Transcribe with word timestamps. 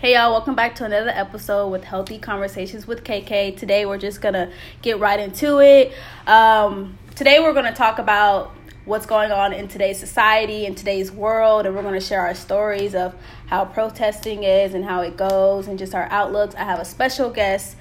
Hey 0.00 0.14
y'all, 0.14 0.32
welcome 0.32 0.54
back 0.54 0.76
to 0.76 0.86
another 0.86 1.10
episode 1.10 1.68
with 1.68 1.84
Healthy 1.84 2.20
Conversations 2.20 2.86
with 2.86 3.04
KK. 3.04 3.54
Today 3.54 3.84
we're 3.84 3.98
just 3.98 4.22
gonna 4.22 4.50
get 4.80 4.98
right 4.98 5.20
into 5.20 5.58
it. 5.58 5.92
Um, 6.26 6.96
today 7.16 7.38
we're 7.38 7.52
gonna 7.52 7.74
talk 7.74 7.98
about 7.98 8.50
what's 8.86 9.04
going 9.04 9.30
on 9.30 9.52
in 9.52 9.68
today's 9.68 10.00
society, 10.00 10.64
in 10.64 10.74
today's 10.74 11.12
world, 11.12 11.66
and 11.66 11.76
we're 11.76 11.82
gonna 11.82 12.00
share 12.00 12.22
our 12.22 12.34
stories 12.34 12.94
of 12.94 13.14
how 13.48 13.66
protesting 13.66 14.42
is 14.42 14.72
and 14.72 14.86
how 14.86 15.02
it 15.02 15.18
goes 15.18 15.68
and 15.68 15.78
just 15.78 15.94
our 15.94 16.08
outlooks. 16.10 16.54
I 16.54 16.64
have 16.64 16.78
a 16.78 16.86
special 16.86 17.28
guest, 17.28 17.76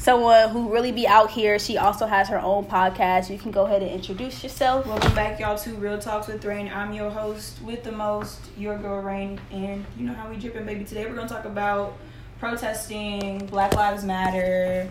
someone 0.00 0.48
who 0.48 0.72
really 0.72 0.92
be 0.92 1.06
out 1.06 1.30
here. 1.30 1.58
She 1.58 1.76
also 1.76 2.06
has 2.06 2.28
her 2.28 2.40
own 2.40 2.64
podcast. 2.64 3.28
You 3.30 3.38
can 3.38 3.50
go 3.50 3.66
ahead 3.66 3.82
and 3.82 3.90
introduce 3.90 4.42
yourself. 4.42 4.86
Welcome 4.86 5.14
back, 5.14 5.38
y'all, 5.38 5.58
to 5.58 5.74
Real 5.74 5.98
Talks 5.98 6.26
with 6.26 6.42
Rain. 6.44 6.70
I'm 6.74 6.94
your 6.94 7.10
host 7.10 7.60
with 7.62 7.84
the 7.84 7.92
most, 7.92 8.40
your 8.56 8.78
girl 8.78 9.02
Rain, 9.02 9.38
and 9.52 9.84
you 9.98 10.06
know 10.06 10.14
how 10.14 10.30
we 10.30 10.36
dripping, 10.36 10.64
baby. 10.64 10.84
Today 10.84 11.04
we're 11.04 11.14
gonna 11.14 11.28
talk 11.28 11.44
about 11.44 11.98
protesting, 12.38 13.44
Black 13.46 13.74
Lives 13.74 14.02
Matter, 14.02 14.90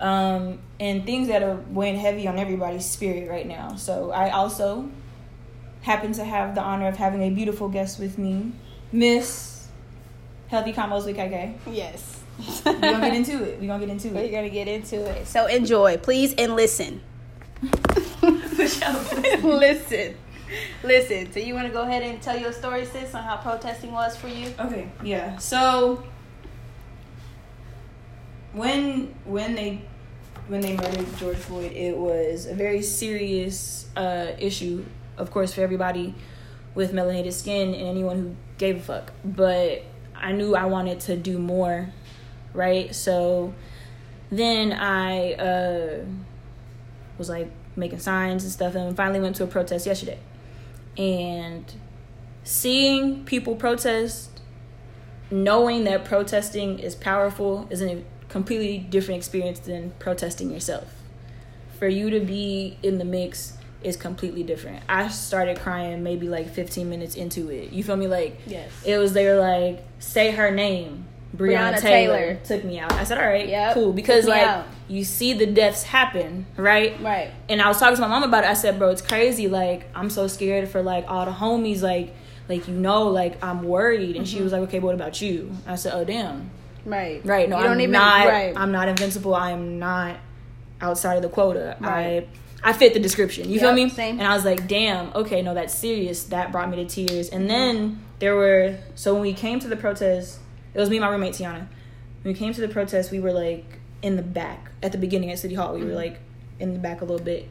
um, 0.00 0.58
and 0.80 1.06
things 1.06 1.28
that 1.28 1.44
are 1.44 1.56
weighing 1.68 1.96
heavy 1.96 2.26
on 2.26 2.36
everybody's 2.36 2.84
spirit 2.84 3.30
right 3.30 3.46
now. 3.46 3.76
So 3.76 4.10
I 4.10 4.30
also 4.30 4.90
happen 5.82 6.12
to 6.14 6.24
have 6.24 6.56
the 6.56 6.60
honor 6.60 6.88
of 6.88 6.96
having 6.96 7.22
a 7.22 7.30
beautiful 7.30 7.68
guest 7.68 8.00
with 8.00 8.18
me, 8.18 8.50
Miss 8.90 9.68
Healthy 10.48 10.72
Combos 10.72 11.06
with 11.06 11.16
KK. 11.16 11.54
Yes. 11.70 12.19
We're 12.64 12.80
gonna 12.80 13.00
get 13.00 13.14
into 13.14 13.44
it. 13.44 13.60
We're 13.60 13.66
gonna 13.66 13.86
get 13.86 13.90
into 13.90 14.08
it. 14.08 14.14
We're 14.14 14.30
gonna 14.30 14.50
get 14.50 14.68
into 14.68 15.04
it. 15.04 15.26
So 15.26 15.46
enjoy, 15.46 15.96
please, 15.98 16.34
and 16.34 16.56
listen. 16.56 17.00
listen. 19.42 20.16
Listen. 20.82 21.32
So 21.32 21.40
you 21.40 21.54
want 21.54 21.66
to 21.66 21.72
go 21.72 21.82
ahead 21.82 22.02
and 22.02 22.20
tell 22.20 22.38
your 22.38 22.52
story, 22.52 22.84
sis, 22.84 23.14
on 23.14 23.22
how 23.22 23.36
protesting 23.36 23.92
was 23.92 24.16
for 24.16 24.28
you? 24.28 24.52
Okay, 24.58 24.88
yeah. 25.02 25.38
So 25.38 26.02
when 28.52 29.14
when 29.24 29.54
they 29.54 29.82
when 30.48 30.60
they 30.60 30.76
murdered 30.76 31.06
George 31.16 31.36
Floyd, 31.36 31.72
it 31.72 31.96
was 31.96 32.46
a 32.46 32.54
very 32.54 32.82
serious 32.82 33.88
uh, 33.96 34.32
issue, 34.38 34.84
of 35.16 35.30
course, 35.30 35.52
for 35.54 35.60
everybody 35.60 36.14
with 36.74 36.92
melanated 36.92 37.32
skin 37.32 37.74
and 37.74 37.86
anyone 37.86 38.16
who 38.16 38.36
gave 38.58 38.76
a 38.78 38.80
fuck. 38.80 39.12
But 39.24 39.84
I 40.16 40.32
knew 40.32 40.56
I 40.56 40.66
wanted 40.66 41.00
to 41.00 41.16
do 41.16 41.38
more, 41.38 41.90
right? 42.54 42.94
So 42.94 43.54
then 44.30 44.72
I 44.72 45.34
uh, 45.34 46.04
was 47.18 47.28
like 47.28 47.50
making 47.76 47.98
signs 48.00 48.44
and 48.44 48.52
stuff, 48.52 48.74
and 48.74 48.96
finally 48.96 49.20
went 49.20 49.36
to 49.36 49.44
a 49.44 49.46
protest 49.46 49.86
yesterday. 49.86 50.18
And 50.98 51.72
seeing 52.44 53.24
people 53.24 53.54
protest, 53.56 54.40
knowing 55.30 55.84
that 55.84 56.04
protesting 56.04 56.78
is 56.78 56.94
powerful, 56.94 57.66
is 57.70 57.82
a 57.82 58.02
completely 58.28 58.78
different 58.78 59.18
experience 59.18 59.58
than 59.60 59.92
protesting 59.98 60.50
yourself. 60.50 60.92
For 61.78 61.88
you 61.88 62.10
to 62.10 62.20
be 62.20 62.76
in 62.82 62.98
the 62.98 63.04
mix 63.04 63.56
is 63.82 63.96
completely 63.96 64.42
different. 64.42 64.82
I 64.88 65.08
started 65.08 65.58
crying 65.58 66.02
maybe 66.02 66.28
like 66.28 66.50
15 66.52 66.88
minutes 66.90 67.14
into 67.14 67.48
it. 67.50 67.72
You 67.72 67.82
feel 67.82 67.96
me? 67.96 68.06
Like, 68.06 68.38
Yes. 68.46 68.70
it 68.84 68.98
was 68.98 69.14
they 69.14 69.24
were 69.26 69.38
like, 69.40 69.82
say 69.98 70.32
her 70.32 70.50
name. 70.50 71.06
Breonna, 71.36 71.74
Breonna 71.74 71.80
Taylor, 71.80 72.18
Taylor. 72.18 72.40
took 72.44 72.64
me 72.64 72.78
out. 72.80 72.92
I 72.92 73.04
said, 73.04 73.18
all 73.18 73.26
right, 73.26 73.48
Yep. 73.48 73.74
cool. 73.74 73.92
Because 73.92 74.26
like 74.26 74.42
out. 74.42 74.66
you 74.88 75.04
see 75.04 75.32
the 75.32 75.46
deaths 75.46 75.84
happen, 75.84 76.46
right? 76.56 77.00
Right. 77.00 77.30
And 77.48 77.62
I 77.62 77.68
was 77.68 77.78
talking 77.78 77.94
to 77.96 78.00
my 78.02 78.08
mom 78.08 78.22
about 78.24 78.44
it. 78.44 78.50
I 78.50 78.54
said, 78.54 78.78
bro, 78.78 78.88
it's 78.90 79.02
crazy. 79.02 79.46
Like, 79.48 79.86
I'm 79.94 80.10
so 80.10 80.26
scared 80.26 80.68
for 80.68 80.82
like 80.82 81.04
all 81.08 81.24
the 81.26 81.30
homies. 81.32 81.82
Like, 81.82 82.14
like 82.48 82.66
you 82.66 82.74
know, 82.74 83.04
like 83.08 83.42
I'm 83.44 83.62
worried. 83.62 84.16
And 84.16 84.26
Mm-hmm. 84.26 84.36
she 84.36 84.42
was 84.42 84.52
like, 84.52 84.62
okay, 84.62 84.80
but 84.80 84.86
what 84.86 84.94
about 84.96 85.22
you? 85.22 85.52
I 85.68 85.76
said, 85.76 85.92
oh 85.94 86.04
damn, 86.04 86.50
Right. 86.84 87.20
right? 87.24 87.48
No, 87.48 87.58
You 87.58 87.62
don't 87.62 87.72
I'm 87.74 87.80
even- 87.82 87.92
not. 87.92 88.26
right. 88.26 88.52
I'm 88.56 88.72
not 88.72 88.88
invincible. 88.88 89.34
I'm 89.34 89.78
not 89.78 90.16
outside 90.80 91.14
of 91.16 91.22
the 91.22 91.28
quota. 91.28 91.76
Right. 91.80 92.26
I 92.64 92.70
I 92.70 92.72
fit 92.74 92.92
the 92.92 93.00
description. 93.00 93.48
You 93.48 93.58
feel 93.58 93.68
Yep, 93.74 93.76
me? 93.76 93.88
same. 93.88 94.18
And 94.18 94.28
I 94.28 94.34
was 94.34 94.44
like, 94.44 94.68
damn, 94.68 95.10
okay, 95.14 95.40
no, 95.40 95.54
that's 95.54 95.72
serious. 95.74 96.24
That 96.24 96.52
brought 96.52 96.68
me 96.68 96.76
to 96.76 96.84
tears. 96.84 97.30
And 97.30 97.48
then 97.48 98.00
there 98.18 98.36
were 98.36 98.76
so 98.96 99.14
when 99.14 99.22
we 99.22 99.32
came 99.32 99.60
to 99.60 99.68
the 99.68 99.76
protest, 99.76 100.40
it 100.74 100.78
was 100.78 100.90
me 100.90 100.96
and 100.96 101.04
my 101.04 101.10
roommate 101.10 101.34
Tiana. 101.34 101.66
When 102.22 102.32
we 102.32 102.34
came 102.34 102.52
to 102.52 102.60
the 102.60 102.68
protest, 102.68 103.10
we 103.10 103.20
were 103.20 103.32
like 103.32 103.64
in 104.02 104.16
the 104.16 104.22
back 104.22 104.70
at 104.82 104.92
the 104.92 104.98
beginning 104.98 105.30
at 105.30 105.38
City 105.38 105.54
Hall. 105.54 105.74
We 105.74 105.80
were 105.80 105.86
Mm-hmm. 105.86 105.94
like 105.96 106.18
in 106.58 106.72
the 106.74 106.78
back 106.78 107.00
a 107.00 107.04
little 107.04 107.24
bit. 107.24 107.48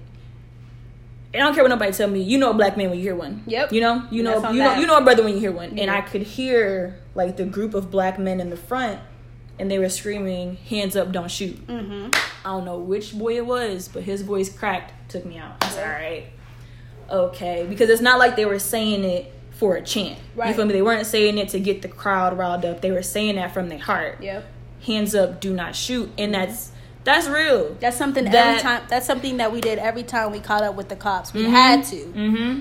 And 1.33 1.43
I 1.43 1.45
don't 1.45 1.53
care 1.53 1.63
what 1.63 1.69
nobody 1.69 1.91
tell 1.91 2.07
me. 2.09 2.21
You 2.21 2.37
know 2.39 2.49
a 2.49 2.53
black 2.55 2.75
man 2.75 2.89
when 2.89 2.97
you 2.97 3.03
hear 3.03 3.15
one. 3.15 3.43
Yep. 3.45 3.71
You 3.71 3.81
know, 3.81 4.03
you 4.09 4.23
know, 4.23 4.35
you 4.51 4.57
know, 4.59 4.69
that. 4.69 4.79
you 4.79 4.87
know 4.87 4.97
a 4.97 5.03
brother 5.03 5.23
when 5.23 5.33
you 5.33 5.39
hear 5.39 5.51
one. 5.51 5.77
And 5.77 5.91
I 5.91 6.01
could 6.01 6.23
hear 6.23 6.99
like 7.13 7.37
the 7.37 7.45
group 7.45 7.73
of 7.75 7.91
black 7.91 8.17
men 8.17 8.39
in 8.39 8.49
the 8.49 8.57
front, 8.57 8.99
and 9.59 9.69
they 9.69 9.77
were 9.77 9.89
screaming, 9.89 10.55
"Hands 10.69 10.95
up, 10.95 11.11
don't 11.11 11.29
shoot." 11.29 11.65
Mm-hmm. 11.67 12.09
I 12.45 12.49
don't 12.51 12.65
know 12.65 12.79
which 12.79 13.15
boy 13.17 13.35
it 13.37 13.45
was, 13.45 13.87
but 13.87 14.03
his 14.03 14.23
voice 14.23 14.49
cracked, 14.55 15.11
took 15.11 15.23
me 15.25 15.37
out. 15.37 15.63
I 15.63 15.69
said, 15.69 15.85
all 15.87 15.93
right, 15.93 16.25
okay, 17.09 17.65
because 17.69 17.89
it's 17.89 18.01
not 18.01 18.17
like 18.17 18.35
they 18.35 18.45
were 18.45 18.59
saying 18.59 19.03
it 19.03 19.31
for 19.59 19.75
a 19.75 19.81
chant. 19.83 20.17
You 20.37 20.53
feel 20.53 20.65
me? 20.65 20.71
They 20.73 20.81
weren't 20.81 21.05
saying 21.05 21.37
it 21.37 21.49
to 21.49 21.59
get 21.59 21.81
the 21.81 21.89
crowd 21.89 22.37
riled 22.37 22.63
up. 22.63 22.79
They 22.81 22.91
were 22.91 23.03
saying 23.03 23.35
that 23.35 23.53
from 23.53 23.67
their 23.67 23.77
heart. 23.77 24.23
Yep. 24.23 24.45
Hands 24.85 25.13
up, 25.13 25.41
do 25.41 25.53
not 25.53 25.75
shoot, 25.75 26.09
and 26.17 26.33
that's 26.33 26.71
that's 27.03 27.27
real. 27.27 27.75
That's 27.79 27.97
something 27.97 28.25
every 28.25 28.37
That- 28.39 28.61
time. 28.61 28.83
That's 28.89 29.05
something 29.05 29.37
that 29.37 29.51
we 29.51 29.59
did 29.61 29.77
every 29.79 30.03
time 30.03 30.31
we 30.31 30.39
caught 30.39 30.63
up 30.63 30.75
with 30.75 30.87
the 30.89 30.95
cops. 30.95 31.33
We 31.33 31.43
Mhm. 31.45 31.49
had 31.49 31.83
to. 31.85 31.95
Mm-hmm. 31.95 32.59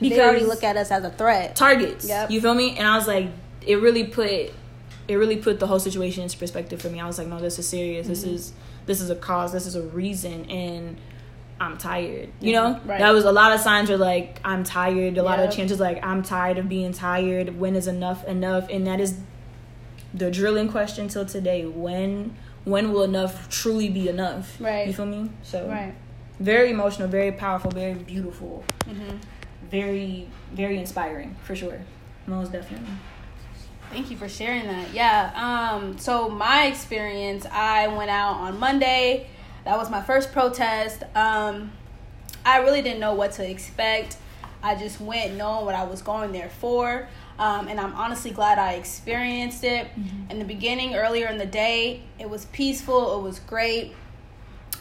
they 0.00 0.18
already 0.20 0.44
look 0.46 0.64
at 0.64 0.78
us 0.78 0.90
as 0.90 1.04
a 1.04 1.10
threat. 1.10 1.54
targets. 1.56 2.08
Yep. 2.08 2.30
You 2.30 2.40
feel 2.40 2.54
me? 2.54 2.74
And 2.78 2.86
I 2.88 2.96
was 2.96 3.06
like, 3.06 3.28
it 3.66 3.76
really 3.80 4.04
put 4.04 4.30
it 4.30 5.16
really 5.16 5.36
put 5.36 5.58
the 5.60 5.66
whole 5.66 5.80
situation 5.80 6.22
into 6.22 6.38
perspective 6.38 6.80
for 6.80 6.88
me. 6.88 7.00
I 7.00 7.06
was 7.06 7.18
like, 7.18 7.26
no, 7.26 7.38
this 7.40 7.58
is 7.58 7.68
serious. 7.68 8.06
This 8.06 8.24
Mm-hmm. 8.24 8.34
is 8.34 8.52
this 8.86 9.00
is 9.02 9.10
a 9.10 9.14
cause. 9.16 9.52
This 9.52 9.66
is 9.66 9.74
a 9.74 9.82
reason, 9.82 10.46
and 10.50 10.96
I'm 11.60 11.76
tired. 11.76 12.30
You 12.40 12.54
know, 12.54 12.80
Right. 12.86 12.98
that 13.00 13.10
was 13.12 13.24
a 13.26 13.32
lot 13.32 13.52
of 13.52 13.60
signs 13.60 13.90
were 13.90 13.98
like, 13.98 14.40
I'm 14.44 14.64
tired. 14.64 15.18
A 15.18 15.22
lot 15.22 15.38
of 15.40 15.46
Yep. 15.46 15.54
chances 15.54 15.78
like, 15.78 16.04
I'm 16.04 16.22
tired 16.22 16.56
of 16.56 16.68
being 16.70 16.92
tired. 16.94 17.60
When 17.60 17.76
is 17.76 17.86
enough 17.86 18.24
enough? 18.26 18.68
And 18.70 18.86
that 18.86 18.98
is 18.98 19.18
the 20.14 20.30
drilling 20.30 20.68
question 20.70 21.08
till 21.08 21.26
today. 21.26 21.66
When 21.66 22.34
when 22.64 22.92
will 22.92 23.02
enough 23.04 23.48
truly 23.48 23.88
be 23.88 24.08
enough? 24.08 24.56
Right. 24.60 24.86
You 24.86 24.92
feel 24.92 25.06
me? 25.06 25.30
So 25.42 25.66
Right. 25.66 25.94
very 26.40 26.70
emotional, 26.70 27.08
very 27.08 27.32
powerful, 27.32 27.70
very 27.70 27.94
beautiful, 27.94 28.64
Mm-hmm. 28.88 29.16
very 29.70 30.26
very 30.52 30.78
inspiring 30.78 31.36
for 31.42 31.54
sure. 31.54 31.78
Most 32.26 32.52
definitely. 32.52 32.88
Thank 33.92 34.10
you 34.10 34.16
for 34.16 34.28
sharing 34.28 34.66
that. 34.66 34.92
Yeah. 34.94 35.30
Um, 35.34 35.98
so 35.98 36.28
my 36.28 36.66
experience, 36.66 37.44
I 37.52 37.88
went 37.88 38.10
out 38.10 38.34
on 38.36 38.58
Monday. 38.58 39.26
That 39.64 39.76
was 39.78 39.90
my 39.90 40.00
first 40.02 40.32
protest. 40.32 41.02
Um, 41.14 41.72
I 42.44 42.58
really 42.58 42.82
didn't 42.82 43.00
know 43.00 43.14
what 43.14 43.32
to 43.32 43.48
expect. 43.48 44.16
I 44.62 44.74
just 44.74 45.00
went 45.00 45.34
knowing 45.36 45.64
what 45.66 45.74
I 45.74 45.84
was 45.84 46.02
going 46.02 46.32
there 46.32 46.50
for. 46.50 47.08
Um, 47.38 47.68
and 47.68 47.80
I'm 47.80 47.94
honestly 47.94 48.30
glad 48.30 48.58
I 48.58 48.74
experienced 48.74 49.64
it. 49.64 49.86
In 50.28 50.38
the 50.38 50.44
beginning, 50.44 50.94
earlier 50.94 51.26
in 51.28 51.38
the 51.38 51.46
day, 51.46 52.02
it 52.18 52.28
was 52.28 52.44
peaceful. 52.46 53.18
It 53.18 53.22
was 53.22 53.38
great. 53.40 53.94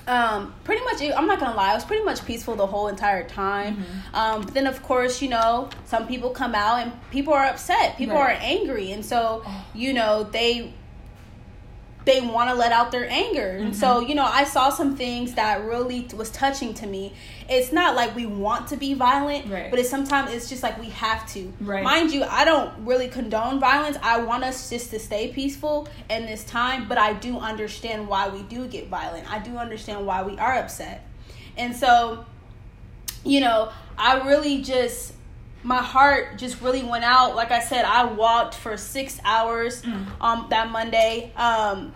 Um, 0.07 0.55
pretty 0.63 0.83
much, 0.85 1.01
I'm 1.15 1.27
not 1.27 1.39
gonna 1.39 1.55
lie, 1.55 1.71
it 1.71 1.75
was 1.75 1.85
pretty 1.85 2.03
much 2.03 2.25
peaceful 2.25 2.55
the 2.55 2.65
whole 2.65 2.87
entire 2.87 3.27
time. 3.27 3.83
Um, 4.13 4.41
but 4.41 4.53
then, 4.55 4.65
of 4.65 4.81
course, 4.81 5.21
you 5.21 5.29
know, 5.29 5.69
some 5.85 6.07
people 6.07 6.31
come 6.31 6.55
out 6.55 6.79
and 6.79 6.91
people 7.11 7.31
are 7.33 7.45
upset. 7.45 7.95
People 7.95 8.15
Right. 8.15 8.35
are 8.37 8.39
angry, 8.41 8.91
and 8.91 9.05
so 9.05 9.45
you 9.75 9.93
know 9.93 10.23
they 10.23 10.73
they 12.09 12.21
want 12.21 12.49
to 12.49 12.55
let 12.55 12.71
out 12.71 12.91
their 12.91 13.07
anger. 13.09 13.57
And 13.57 13.75
so, 13.75 13.87
mm-hmm. 13.87 14.09
you 14.09 14.15
know, 14.15 14.25
I 14.25 14.43
saw 14.43 14.69
some 14.69 14.95
things 14.95 15.35
that 15.35 15.63
really 15.63 16.07
was 16.15 16.31
touching 16.31 16.73
to 16.75 16.87
me. 16.87 17.13
It's 17.47 17.71
not 17.71 17.95
like 17.95 18.15
we 18.15 18.25
want 18.25 18.67
to 18.69 18.77
be 18.77 18.93
violent, 18.93 19.51
Right. 19.51 19.69
but 19.69 19.79
it's 19.79 19.89
sometimes 19.89 20.31
it's 20.31 20.49
just 20.49 20.63
like 20.63 20.79
we 20.79 20.89
have 20.89 21.27
to. 21.33 21.53
Right. 21.61 21.83
Mind 21.83 22.11
you, 22.11 22.23
I 22.23 22.45
don't 22.45 22.85
really 22.85 23.07
condone 23.07 23.59
violence. 23.59 23.97
I 24.01 24.19
want 24.21 24.43
us 24.43 24.69
just 24.69 24.89
to 24.91 24.99
stay 24.99 25.31
peaceful 25.31 25.87
in 26.09 26.25
this 26.25 26.43
time, 26.43 26.87
but 26.87 26.97
I 26.97 27.13
do 27.13 27.37
understand 27.39 28.07
why 28.07 28.29
we 28.29 28.43
do 28.43 28.67
get 28.67 28.87
violent. 28.87 29.31
I 29.31 29.39
do 29.39 29.57
understand 29.57 30.05
why 30.05 30.23
we 30.23 30.37
are 30.37 30.55
upset. 30.55 31.07
And 31.57 31.75
so, 31.75 32.25
you 33.23 33.39
know, 33.39 33.71
I 33.97 34.27
really 34.27 34.61
just 34.61 35.13
my 35.63 35.81
heart 35.81 36.37
just 36.37 36.61
really 36.61 36.83
went 36.83 37.03
out. 37.03 37.35
Like 37.35 37.51
I 37.51 37.59
said, 37.59 37.85
I 37.85 38.05
walked 38.05 38.55
for 38.55 38.77
six 38.77 39.19
hours 39.23 39.83
um 40.21 40.47
that 40.49 40.69
Monday. 40.71 41.31
Um 41.35 41.93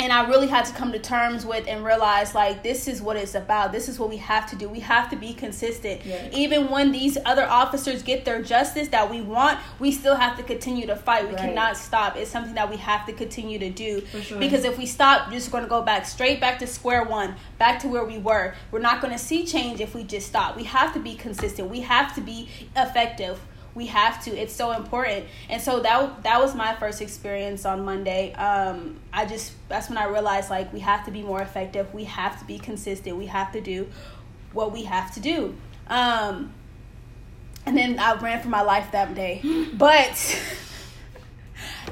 and 0.00 0.12
I 0.12 0.28
really 0.28 0.46
had 0.46 0.64
to 0.66 0.72
come 0.74 0.92
to 0.92 0.98
terms 0.98 1.44
with 1.44 1.66
and 1.66 1.84
realize 1.84 2.34
like 2.34 2.62
this 2.62 2.86
is 2.86 3.02
what 3.02 3.16
it's 3.16 3.34
about. 3.34 3.72
This 3.72 3.88
is 3.88 3.98
what 3.98 4.08
we 4.08 4.16
have 4.18 4.48
to 4.50 4.56
do. 4.56 4.68
We 4.68 4.80
have 4.80 5.10
to 5.10 5.16
be 5.16 5.34
consistent. 5.34 6.02
Yes. 6.04 6.32
Even 6.32 6.70
when 6.70 6.92
these 6.92 7.18
other 7.24 7.44
officers 7.44 8.02
get 8.02 8.24
their 8.24 8.40
justice 8.40 8.88
that 8.88 9.10
we 9.10 9.20
want, 9.20 9.58
we 9.80 9.90
still 9.90 10.14
have 10.14 10.36
to 10.36 10.42
continue 10.44 10.86
to 10.86 10.94
fight. 10.96 11.24
We 11.24 11.34
Right. 11.34 11.46
cannot 11.48 11.76
stop. 11.76 12.16
It's 12.16 12.30
something 12.30 12.54
that 12.54 12.70
we 12.70 12.76
have 12.76 13.06
to 13.06 13.12
continue 13.12 13.58
to 13.58 13.70
do. 13.70 14.02
Sure. 14.22 14.38
Because 14.38 14.64
if 14.64 14.78
we 14.78 14.86
stop, 14.86 15.28
we're 15.28 15.34
just 15.34 15.50
going 15.50 15.64
to 15.64 15.70
go 15.70 15.82
back 15.82 16.06
straight 16.06 16.40
back 16.40 16.58
to 16.60 16.66
square 16.66 17.02
one, 17.04 17.34
back 17.58 17.80
to 17.80 17.88
where 17.88 18.04
we 18.04 18.18
were. 18.18 18.54
We're 18.70 18.78
not 18.78 19.00
going 19.00 19.12
to 19.12 19.18
see 19.18 19.44
change 19.44 19.80
if 19.80 19.94
we 19.94 20.04
just 20.04 20.28
stop. 20.28 20.56
We 20.56 20.64
have 20.64 20.92
to 20.94 21.00
be 21.00 21.14
consistent. 21.16 21.70
We 21.70 21.80
have 21.80 22.14
to 22.14 22.20
be 22.20 22.48
effective. 22.76 23.40
We 23.74 23.86
have 23.86 24.22
to. 24.24 24.36
It's 24.36 24.54
so 24.54 24.72
important. 24.72 25.26
And 25.48 25.60
so 25.62 25.80
that 25.80 26.22
that 26.22 26.40
was 26.40 26.54
my 26.54 26.74
first 26.76 27.00
experience 27.00 27.64
on 27.64 27.84
monday. 27.84 28.32
Um 28.34 28.96
i 29.12 29.24
just 29.24 29.52
that's 29.68 29.88
when 29.88 29.98
i 29.98 30.06
realized 30.06 30.50
like 30.50 30.72
we 30.72 30.80
have 30.80 31.04
to 31.04 31.10
be 31.10 31.22
more 31.22 31.40
effective. 31.40 31.92
We 31.94 32.04
have 32.04 32.38
to 32.38 32.44
be 32.44 32.58
consistent. 32.58 33.16
We 33.16 33.26
have 33.26 33.52
to 33.52 33.60
do 33.60 33.88
what 34.52 34.72
we 34.72 34.84
have 34.84 35.12
to 35.14 35.20
do. 35.20 35.54
Um 35.88 36.52
and 37.66 37.76
then 37.76 37.98
i 37.98 38.14
ran 38.14 38.42
for 38.42 38.48
my 38.48 38.62
life 38.62 38.92
that 38.92 39.14
day. 39.14 39.42
But 39.74 40.16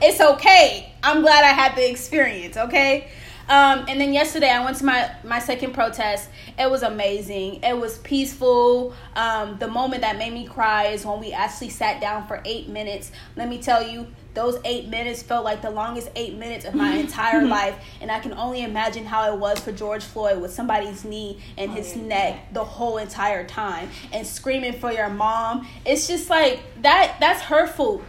it's 0.03 0.21
okay. 0.21 0.93
I'm 1.03 1.23
glad 1.23 1.45
i 1.45 1.53
had 1.53 1.77
the 1.77 1.89
experience 1.89 2.57
okay 2.57 3.09
um, 3.49 3.85
and 3.89 4.01
then 4.01 4.13
yesterday 4.13 4.51
I 4.51 4.65
went 4.65 4.77
to 4.79 4.85
my 4.85 5.11
my 5.23 5.39
second 5.39 5.73
protest. 5.73 6.29
It 6.59 6.71
was 6.71 6.83
amazing. 6.83 7.63
It 7.63 7.79
was 7.79 7.99
peaceful. 7.99 8.95
Um, 9.15 9.57
the 9.59 9.69
moment 9.69 10.03
that 10.03 10.19
made 10.19 10.33
me 10.33 10.47
cry 10.47 10.87
is 10.87 11.07
when 11.07 11.21
we 11.21 11.33
actually 11.33 11.71
sat 11.71 12.01
down 12.01 12.27
for 12.27 12.43
eight 12.45 12.69
minutes. 12.69 13.13
Let 13.37 13.49
me 13.49 13.59
tell 13.59 13.87
you, 13.87 14.09
those 14.35 14.59
eight 14.65 14.89
minutes 14.89 15.23
felt 15.23 15.45
like 15.45 15.63
the 15.63 15.71
longest 15.71 16.11
eight 16.17 16.35
minutes 16.35 16.65
of 16.65 16.75
my 16.75 16.95
entire 16.97 17.47
life. 17.47 17.77
And 18.01 18.11
I 18.11 18.19
can 18.19 18.33
only 18.35 18.65
imagine 18.65 19.05
how 19.05 19.33
it 19.33 19.39
was 19.39 19.61
for 19.61 19.71
George 19.71 20.03
Floyd 20.03 20.43
with 20.43 20.53
somebody's 20.53 21.05
knee 21.05 21.41
and 21.57 21.71
his 21.71 21.95
oh, 21.97 22.01
neck 22.01 22.53
the 22.53 22.65
whole 22.65 22.99
entire 22.99 23.47
time 23.47 23.91
and 24.13 24.27
screaming 24.27 24.73
for 24.73 24.91
your 24.93 25.09
mom. 25.09 25.69
It's 25.85 26.09
just 26.09 26.29
like 26.29 26.61
that. 26.83 27.17
That's 27.21 27.43
hurtful. 27.43 28.03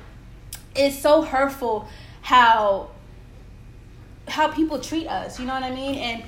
It's 0.75 0.97
so 0.97 1.21
hurtful 1.21 1.87
how 2.21 2.89
how 4.27 4.47
people 4.49 4.79
treat 4.79 5.07
us. 5.07 5.39
You 5.39 5.45
know 5.45 5.53
what 5.53 5.63
I 5.63 5.71
mean? 5.71 5.95
And 5.95 6.23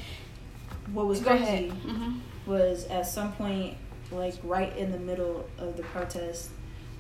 what 0.93 1.07
was 1.07 1.21
crazy 1.21 1.69
mm-hmm. 1.69 2.19
was 2.45 2.85
at 2.85 3.07
some 3.07 3.33
point, 3.33 3.77
like 4.11 4.35
right 4.43 4.75
in 4.77 4.91
the 4.91 4.99
middle 4.99 5.47
of 5.57 5.77
the 5.77 5.83
protest, 5.83 6.49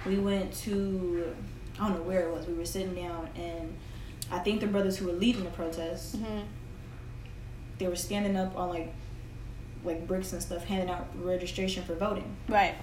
we 0.05 0.17
went 0.17 0.53
to 0.53 1.35
I 1.79 1.87
don't 1.87 1.97
know 1.97 2.03
where 2.03 2.27
it 2.27 2.33
was. 2.33 2.45
We 2.45 2.53
were 2.53 2.65
sitting 2.65 2.93
down, 2.93 3.29
and 3.35 3.73
I 4.31 4.39
think 4.39 4.59
the 4.59 4.67
brothers 4.67 4.97
who 4.97 5.07
were 5.07 5.13
leading 5.13 5.45
the 5.45 5.49
protest, 5.51 6.17
mm-hmm. 6.17 6.41
they 7.77 7.87
were 7.87 7.95
standing 7.95 8.35
up 8.35 8.55
on 8.57 8.69
like 8.69 8.93
like 9.83 10.05
bricks 10.07 10.33
and 10.33 10.41
stuff, 10.41 10.65
handing 10.65 10.89
out 10.89 11.07
registration 11.15 11.83
for 11.83 11.95
voting. 11.95 12.35
Right. 12.47 12.75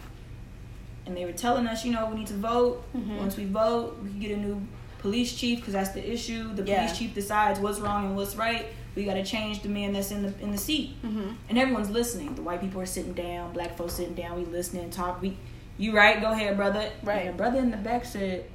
And 1.04 1.16
they 1.16 1.24
were 1.24 1.32
telling 1.32 1.66
us, 1.66 1.84
you 1.84 1.92
know, 1.92 2.06
we 2.06 2.18
need 2.18 2.26
to 2.28 2.34
vote. 2.34 2.84
Mm-hmm. 2.96 3.18
Once 3.18 3.36
we 3.36 3.44
vote, 3.44 3.98
we 4.02 4.10
can 4.10 4.18
get 4.18 4.30
a 4.32 4.36
new 4.36 4.66
police 5.06 5.32
chief 5.32 5.60
because 5.60 5.74
that's 5.74 5.90
the 5.90 6.12
issue. 6.12 6.52
The 6.52 6.64
yeah. 6.64 6.82
police 6.82 6.98
chief 6.98 7.14
decides 7.14 7.60
what's 7.60 7.78
wrong 7.78 8.06
and 8.06 8.16
what's 8.16 8.34
right. 8.34 8.66
We 8.96 9.04
got 9.04 9.14
to 9.14 9.24
change 9.24 9.62
the 9.62 9.68
man 9.68 9.92
that's 9.92 10.10
in 10.10 10.22
the 10.22 10.32
in 10.42 10.50
the 10.50 10.58
seat, 10.58 11.00
mm-hmm. 11.02 11.30
and 11.48 11.58
everyone's 11.58 11.90
listening. 11.90 12.34
The 12.34 12.42
white 12.42 12.60
people 12.60 12.80
are 12.80 12.86
sitting 12.86 13.12
down, 13.12 13.52
black 13.52 13.76
folks 13.76 13.92
sitting 13.92 14.14
down. 14.14 14.36
We 14.36 14.46
listening, 14.46 14.90
talk. 14.90 15.22
We, 15.22 15.36
you 15.78 15.94
right? 15.94 16.20
Go 16.20 16.32
ahead, 16.32 16.56
brother. 16.56 16.90
Right. 17.04 17.26
And 17.26 17.36
brother 17.36 17.58
in 17.58 17.70
the 17.70 17.76
back 17.76 18.04
said, 18.04 18.46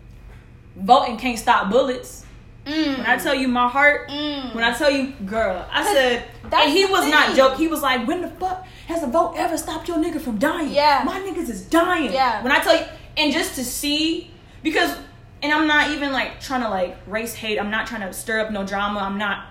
"Voting 0.75 1.17
can't 1.17 1.39
stop 1.39 1.71
bullets." 1.71 2.25
Mm. 2.65 2.97
When 2.97 3.07
I 3.07 3.17
tell 3.17 3.33
you 3.33 3.47
my 3.47 3.67
heart, 3.67 4.09
mm. 4.09 4.53
when 4.53 4.63
I 4.63 4.73
tell 4.73 4.91
you, 4.91 5.13
girl, 5.25 5.65
I 5.71 5.83
said, 5.93 6.27
and 6.43 6.71
he 6.71 6.85
was 6.85 7.09
not 7.09 7.35
joke. 7.35 7.57
He 7.57 7.67
was 7.67 7.81
like, 7.81 8.07
when 8.07 8.21
the 8.21 8.27
fuck 8.27 8.67
has 8.87 9.01
a 9.01 9.07
vote 9.07 9.33
ever 9.35 9.57
stopped 9.57 9.87
your 9.87 9.97
nigga 9.97 10.21
from 10.21 10.37
dying? 10.37 10.71
Yeah, 10.71 11.01
my 11.03 11.19
niggas 11.21 11.49
is 11.49 11.63
dying. 11.63 12.13
Yeah. 12.13 12.43
When 12.43 12.51
I 12.51 12.59
tell 12.59 12.77
you, 12.77 12.85
and 13.17 13.33
just 13.33 13.55
to 13.55 13.63
see, 13.63 14.29
because 14.61 14.95
and 15.43 15.51
I'm 15.51 15.67
not 15.67 15.91
even 15.91 16.11
like 16.11 16.39
trying 16.39 16.61
to 16.61 16.69
like 16.69 16.97
race 17.07 17.33
hate. 17.33 17.59
I'm 17.59 17.71
not 17.71 17.87
trying 17.87 18.01
to 18.01 18.13
stir 18.13 18.39
up 18.39 18.51
no 18.51 18.65
drama. 18.65 18.99
I'm 18.99 19.17
not. 19.17 19.45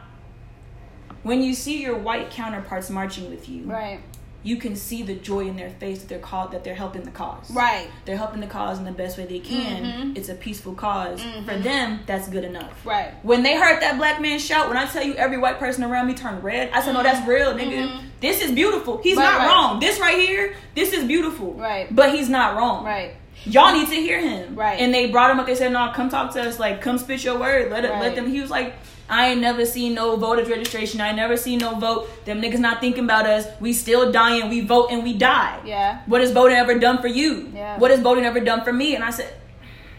When 1.22 1.42
you 1.42 1.54
see 1.54 1.82
your 1.82 1.98
white 1.98 2.30
counterparts 2.30 2.90
marching 2.90 3.28
with 3.30 3.48
you, 3.48 3.64
right? 3.64 4.00
You 4.42 4.56
can 4.56 4.74
see 4.74 5.02
the 5.02 5.14
joy 5.14 5.46
in 5.48 5.56
their 5.56 5.68
face 5.68 6.00
that 6.00 6.08
they're 6.08 6.18
called 6.18 6.52
that 6.52 6.64
they're 6.64 6.74
helping 6.74 7.02
the 7.02 7.10
cause. 7.10 7.50
Right. 7.50 7.90
They're 8.06 8.16
helping 8.16 8.40
the 8.40 8.46
cause 8.46 8.78
in 8.78 8.86
the 8.86 8.92
best 8.92 9.18
way 9.18 9.26
they 9.26 9.38
can. 9.38 9.84
Mm-hmm. 9.84 10.16
It's 10.16 10.30
a 10.30 10.34
peaceful 10.34 10.72
because 10.72 11.20
mm-hmm. 11.20 11.44
For 11.44 11.58
them, 11.58 12.00
that's 12.06 12.26
good 12.26 12.44
enough. 12.44 12.86
Right. 12.86 13.12
When 13.22 13.42
they 13.42 13.54
heard 13.58 13.82
that 13.82 13.98
black 13.98 14.18
man 14.18 14.38
shout, 14.38 14.68
when 14.68 14.78
I 14.78 14.86
tell 14.86 15.04
you 15.04 15.12
every 15.16 15.36
white 15.36 15.58
person 15.58 15.84
around 15.84 16.06
me 16.06 16.14
turned 16.14 16.42
red, 16.42 16.70
I 16.72 16.80
said, 16.80 16.92
"No, 16.92 17.02
that's 17.02 17.26
real, 17.28 17.52
nigga. 17.52 17.88
Mm-hmm. 17.88 18.06
This 18.20 18.42
is 18.42 18.52
beautiful. 18.52 18.98
He's 19.02 19.18
right, 19.18 19.24
not 19.24 19.38
right. 19.38 19.46
wrong. 19.46 19.80
This 19.80 20.00
right 20.00 20.18
here, 20.18 20.56
this 20.74 20.94
is 20.94 21.04
beautiful. 21.04 21.52
Right. 21.52 21.94
But 21.94 22.14
he's 22.14 22.30
not 22.30 22.56
wrong. 22.56 22.84
Right 22.84 23.16
y'all 23.44 23.72
need 23.72 23.88
to 23.88 23.94
hear 23.94 24.20
him. 24.20 24.54
Right. 24.54 24.80
And 24.80 24.92
they 24.92 25.10
brought 25.10 25.30
him 25.30 25.40
up. 25.40 25.46
They 25.46 25.54
said, 25.54 25.72
no, 25.72 25.90
come 25.94 26.08
talk 26.08 26.32
to 26.34 26.42
us. 26.42 26.58
Like, 26.58 26.80
come 26.80 26.98
spit 26.98 27.24
your 27.24 27.38
word. 27.38 27.70
Let 27.70 27.84
it, 27.84 27.90
right. 27.90 28.02
let 28.02 28.14
them. 28.14 28.28
He 28.28 28.40
was 28.40 28.50
like, 28.50 28.74
I 29.08 29.30
ain't 29.30 29.40
never 29.40 29.66
seen 29.66 29.94
no 29.94 30.16
voters 30.16 30.48
registration. 30.48 31.00
I 31.00 31.12
never 31.12 31.36
seen 31.36 31.58
no 31.58 31.74
vote. 31.74 32.08
Them 32.24 32.40
niggas 32.40 32.60
not 32.60 32.80
thinking 32.80 33.04
about 33.04 33.26
us. 33.26 33.46
We 33.60 33.72
still 33.72 34.12
dying. 34.12 34.48
We 34.48 34.60
vote 34.60 34.90
and 34.92 35.02
we 35.02 35.14
die. 35.14 35.60
Yeah. 35.64 36.02
What 36.06 36.20
has 36.20 36.30
voting 36.30 36.56
ever 36.56 36.78
done 36.78 36.98
for 36.98 37.08
you? 37.08 37.50
Yeah. 37.52 37.78
What 37.78 37.90
has 37.90 38.00
voting 38.00 38.24
ever 38.24 38.40
done 38.40 38.62
for 38.62 38.72
me? 38.72 38.94
And 38.94 39.02
I 39.02 39.10
said, 39.10 39.34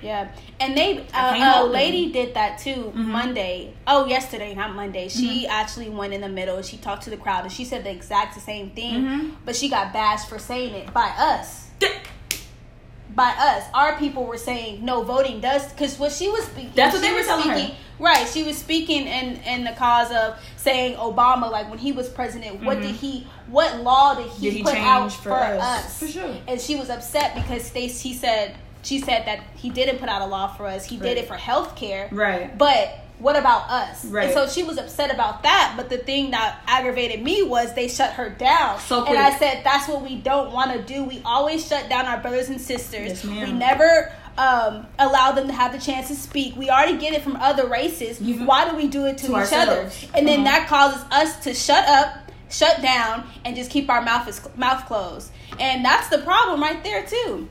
yeah, 0.01 0.31
and 0.59 0.75
they 0.75 1.05
uh, 1.13 1.63
a 1.63 1.63
lady 1.63 2.11
did 2.11 2.33
that 2.33 2.57
too 2.57 2.71
mm-hmm. 2.71 3.11
Monday. 3.11 3.75
Oh, 3.85 4.07
yesterday, 4.07 4.55
not 4.55 4.73
Monday. 4.73 5.09
She 5.09 5.43
mm-hmm. 5.43 5.51
actually 5.51 5.89
went 5.89 6.11
in 6.11 6.21
the 6.21 6.29
middle. 6.29 6.59
She 6.63 6.77
talked 6.77 7.03
to 7.03 7.11
the 7.11 7.17
crowd 7.17 7.43
and 7.43 7.51
she 7.51 7.65
said 7.65 7.83
the 7.83 7.91
exact 7.91 8.39
same 8.41 8.71
thing, 8.71 9.03
mm-hmm. 9.03 9.29
but 9.45 9.55
she 9.55 9.69
got 9.69 9.93
bashed 9.93 10.27
for 10.27 10.39
saying 10.39 10.73
it 10.73 10.91
by 10.91 11.13
us 11.19 11.69
by 13.16 13.34
us. 13.38 13.66
Our 13.74 13.98
people 13.98 14.25
were 14.25 14.38
saying 14.38 14.84
no 14.84 15.04
voting 15.04 15.42
does 15.42 15.68
because 15.72 15.98
what 16.00 16.12
she 16.12 16.30
was 16.30 16.44
speaking. 16.46 16.72
That's 16.75 16.94
what 16.94 17.02
they 17.02 17.13
were 17.13 17.24
telling 17.24 17.52
speaking, 17.52 17.75
her. 17.75 17.81
Right, 18.00 18.28
she 18.28 18.44
was 18.44 18.58
speaking 18.58 19.08
in 19.08 19.38
in 19.44 19.63
the 19.63 19.74
cause 19.74 20.12
of 20.12 20.40
saying 20.58 20.98
Obama, 20.98 21.52
like 21.52 21.69
when 21.69 21.80
he 21.80 21.92
was 21.92 22.10
president, 22.10 22.58
mm-hmm. 22.58 22.66
what 22.66 22.81
did 22.81 22.96
he, 22.96 23.28
what 23.48 23.81
law 23.81 24.16
did 24.16 24.28
he, 24.28 24.50
did 24.50 24.54
he 24.58 24.63
put 24.63 24.75
out 24.75 25.12
for, 25.12 25.24
for 25.24 25.34
us? 25.34 25.62
us? 25.62 26.00
For 26.00 26.08
sure. 26.08 26.36
And 26.48 26.60
she 26.60 26.75
was 26.75 26.90
upset 26.90 27.36
because 27.36 27.63
Stacey 27.63 28.10
he 28.10 28.16
said 28.16 28.58
she 28.84 29.00
said 29.00 29.25
that 29.25 29.42
he 29.56 29.69
didn't 29.69 30.00
put 30.00 30.10
out 30.10 30.22
a 30.22 30.25
law 30.25 30.48
for 30.48 30.66
us. 30.66 30.86
He 30.86 30.98
right. 30.98 31.04
did 31.04 31.18
it 31.19 31.28
for 31.28 31.36
health 31.36 31.75
care. 31.75 32.10
Right. 32.12 32.58
But 32.58 33.00
what 33.21 33.35
about 33.35 33.69
us? 33.69 34.03
Right. 34.06 34.25
And 34.25 34.33
so 34.33 34.47
she 34.47 34.63
was 34.63 34.77
upset 34.77 35.13
about 35.13 35.44
that. 35.44 35.75
But 35.77 35.89
the 35.89 35.97
thing 35.97 36.31
that 36.31 36.62
aggravated 36.65 37.21
me 37.21 37.44
was 37.44 37.73
they 37.73 37.88
shut 37.88 38.13
her 38.13 38.29
down. 38.29 38.79
So 38.79 39.03
quick. 39.03 39.18
And 39.18 39.19
I 39.19 39.38
said, 39.38 39.63
that's 39.63 39.88
what 39.88 40.01
we 40.01 40.18
don't 40.18 40.51
want 40.51 40.73
to 40.73 40.81
do. 40.81 41.03
We 41.03 41.21
always 41.23 41.68
shut 41.68 41.88
down 41.88 42.06
our 42.06 42.19
brothers 42.19 42.50
and 42.50 42.59
sisters. 42.59 43.23
Yes, 43.23 43.25
we 43.25 43.51
never 43.51 44.12
um, 44.38 44.88
allow 44.97 45.31
them 45.33 45.47
to 45.47 45.53
have 45.53 45.71
the 45.71 45.79
chance 45.79 46.07
to 46.07 46.15
speak. 46.15 46.56
We 46.56 46.69
already 46.69 46.97
get 46.97 47.13
it 47.13 47.21
from 47.21 47.35
other 47.35 47.68
races. 47.68 48.19
Mm-hmm. 48.19 48.45
Why 48.45 48.69
do 48.69 48.75
we 48.75 48.88
do 48.88 49.06
it 49.06 49.18
to, 49.19 49.27
to 49.27 49.31
each 49.31 49.38
ourselves. 49.38 50.03
other? 50.03 50.17
And 50.17 50.27
then 50.27 50.39
mm-hmm. 50.39 50.45
that 50.45 50.67
causes 50.67 51.03
us 51.12 51.44
to 51.44 51.53
shut 51.53 51.88
up, 51.88 52.31
shut 52.50 52.81
down, 52.81 53.29
and 53.45 53.56
just 53.56 53.69
keep 53.69 53.89
our 53.89 54.01
mouth 54.01 54.27
is, 54.27 54.41
mouth 54.57 54.85
closed. 54.88 55.31
And 55.59 55.85
that's 55.85 56.09
the 56.09 56.19
problem 56.19 56.62
right 56.62 56.83
there 56.83 57.06
too 57.06 57.47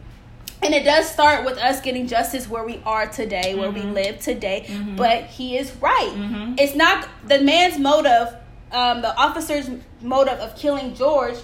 and 0.62 0.74
it 0.74 0.84
does 0.84 1.10
start 1.10 1.44
with 1.44 1.58
us 1.58 1.80
getting 1.80 2.06
justice 2.06 2.48
where 2.48 2.64
we 2.64 2.82
are 2.84 3.06
today, 3.06 3.54
where 3.54 3.70
mm-hmm. 3.70 3.88
we 3.88 3.94
live 3.94 4.20
today. 4.20 4.66
Mm-hmm. 4.68 4.96
But 4.96 5.24
he 5.24 5.56
is 5.56 5.74
right. 5.76 6.12
Mm-hmm. 6.14 6.54
It's 6.58 6.74
not 6.74 7.08
the 7.26 7.40
man's 7.40 7.78
motive, 7.78 8.34
um, 8.72 9.02
the 9.02 9.16
officer's 9.16 9.70
motive 10.00 10.38
of 10.38 10.56
killing 10.56 10.94
George. 10.94 11.36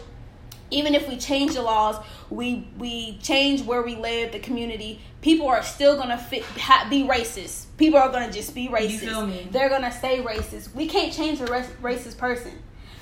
Even 0.71 0.97
if 0.97 1.09
we 1.09 1.17
change 1.17 1.55
the 1.55 1.63
laws, 1.63 2.05
we 2.29 2.69
we 2.77 3.19
change 3.23 3.63
where 3.63 3.83
we 3.83 3.95
live, 3.95 4.33
the 4.33 4.41
community. 4.41 5.01
People 5.21 5.47
are 5.47 5.63
still 5.63 5.97
gonna 5.97 6.19
fit, 6.19 6.43
ha, 6.43 6.89
be 6.91 7.05
racist. 7.05 7.67
People 7.77 8.01
are 8.01 8.11
gonna 8.11 8.33
just 8.33 8.53
be 8.55 8.69
racist. 8.69 9.53
They're 9.53 9.69
gonna 9.69 9.93
stay 9.93 10.21
racist. 10.23 10.75
We 10.75 10.89
can't 10.89 11.13
change 11.13 11.41
a 11.41 11.45
racist 11.45 12.19
person. 12.19 12.53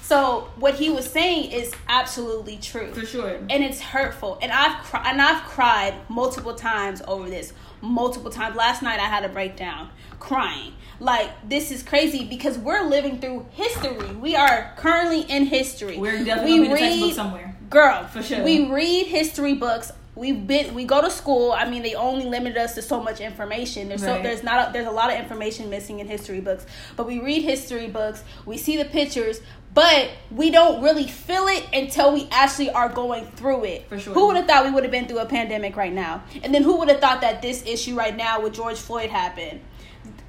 So 0.04 0.50
what 0.56 0.74
he 0.74 0.90
was 0.90 1.10
saying 1.10 1.50
is 1.50 1.72
absolutely 1.88 2.58
true. 2.58 2.92
For 2.92 3.06
sure. 3.06 3.38
And 3.48 3.64
it's 3.64 3.80
hurtful. 3.80 4.38
And 4.42 4.52
I've 4.52 4.84
cri- 4.84 5.00
and 5.02 5.20
I've 5.20 5.42
cried 5.44 5.94
multiple 6.10 6.54
times 6.54 7.00
over 7.08 7.30
this. 7.30 7.54
Multiple 7.80 8.30
times. 8.30 8.54
Last 8.54 8.82
night 8.82 9.00
I 9.00 9.06
had 9.06 9.24
a 9.24 9.30
breakdown, 9.30 9.88
crying. 10.20 10.74
Like 11.00 11.30
this 11.48 11.70
is 11.70 11.82
crazy 11.82 12.26
because 12.26 12.58
we're 12.58 12.86
living 12.86 13.18
through 13.18 13.46
history. 13.52 14.14
We 14.16 14.36
are 14.36 14.74
currently 14.76 15.22
in 15.22 15.46
history. 15.46 15.96
We're 15.96 16.22
definitely 16.22 16.60
we 16.60 16.68
read, 16.68 16.78
textbook 16.80 17.12
somewhere. 17.14 17.56
Girl, 17.70 18.06
for 18.06 18.22
sure. 18.22 18.44
We 18.44 18.70
read 18.70 19.06
history 19.06 19.54
books 19.54 19.90
we've 20.16 20.46
been 20.46 20.74
we 20.74 20.84
go 20.84 21.00
to 21.00 21.10
school 21.10 21.52
i 21.52 21.68
mean 21.68 21.82
they 21.82 21.94
only 21.94 22.24
limited 22.24 22.56
us 22.56 22.74
to 22.74 22.82
so 22.82 23.02
much 23.02 23.20
information 23.20 23.88
there's 23.88 24.02
right. 24.02 24.16
so 24.18 24.22
there's 24.22 24.42
not 24.42 24.68
a, 24.68 24.72
there's 24.72 24.86
a 24.86 24.90
lot 24.90 25.12
of 25.12 25.18
information 25.18 25.68
missing 25.68 25.98
in 25.98 26.06
history 26.06 26.40
books 26.40 26.66
but 26.96 27.06
we 27.06 27.20
read 27.20 27.42
history 27.42 27.88
books 27.88 28.22
we 28.46 28.56
see 28.56 28.76
the 28.76 28.84
pictures 28.84 29.40
but 29.74 30.10
we 30.30 30.50
don't 30.50 30.82
really 30.82 31.08
feel 31.08 31.48
it 31.48 31.66
until 31.72 32.14
we 32.14 32.28
actually 32.30 32.70
are 32.70 32.88
going 32.88 33.26
through 33.32 33.64
it. 33.64 33.88
For 33.88 33.98
sure. 33.98 34.14
Who 34.14 34.28
would 34.28 34.36
have 34.36 34.46
thought 34.46 34.64
we 34.64 34.70
would 34.70 34.84
have 34.84 34.92
been 34.92 35.08
through 35.08 35.18
a 35.18 35.26
pandemic 35.26 35.76
right 35.76 35.92
now? 35.92 36.22
And 36.44 36.54
then 36.54 36.62
who 36.62 36.78
would 36.78 36.88
have 36.88 37.00
thought 37.00 37.20
that 37.22 37.42
this 37.42 37.66
issue 37.66 37.96
right 37.96 38.16
now 38.16 38.40
with 38.40 38.54
George 38.54 38.78
Floyd 38.78 39.10
happened? 39.10 39.60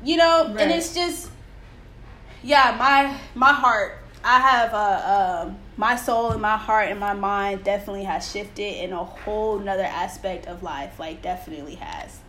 You 0.03 0.17
know, 0.17 0.47
right. 0.47 0.61
and 0.61 0.71
it's 0.71 0.95
just, 0.95 1.29
yeah, 2.43 2.75
my 2.77 3.17
my 3.35 3.53
heart. 3.53 3.99
I 4.23 4.39
have 4.39 4.73
a, 4.73 4.75
a 4.75 5.55
my 5.77 5.95
soul 5.95 6.31
and 6.31 6.41
my 6.41 6.57
heart 6.57 6.89
and 6.89 6.99
my 6.99 7.13
mind 7.13 7.63
definitely 7.63 8.05
has 8.05 8.31
shifted 8.31 8.83
in 8.83 8.91
a 8.91 9.03
whole 9.03 9.59
nother 9.59 9.83
aspect 9.83 10.47
of 10.47 10.63
life. 10.63 10.99
Like 10.99 11.21
definitely 11.21 11.75
has. 11.75 12.19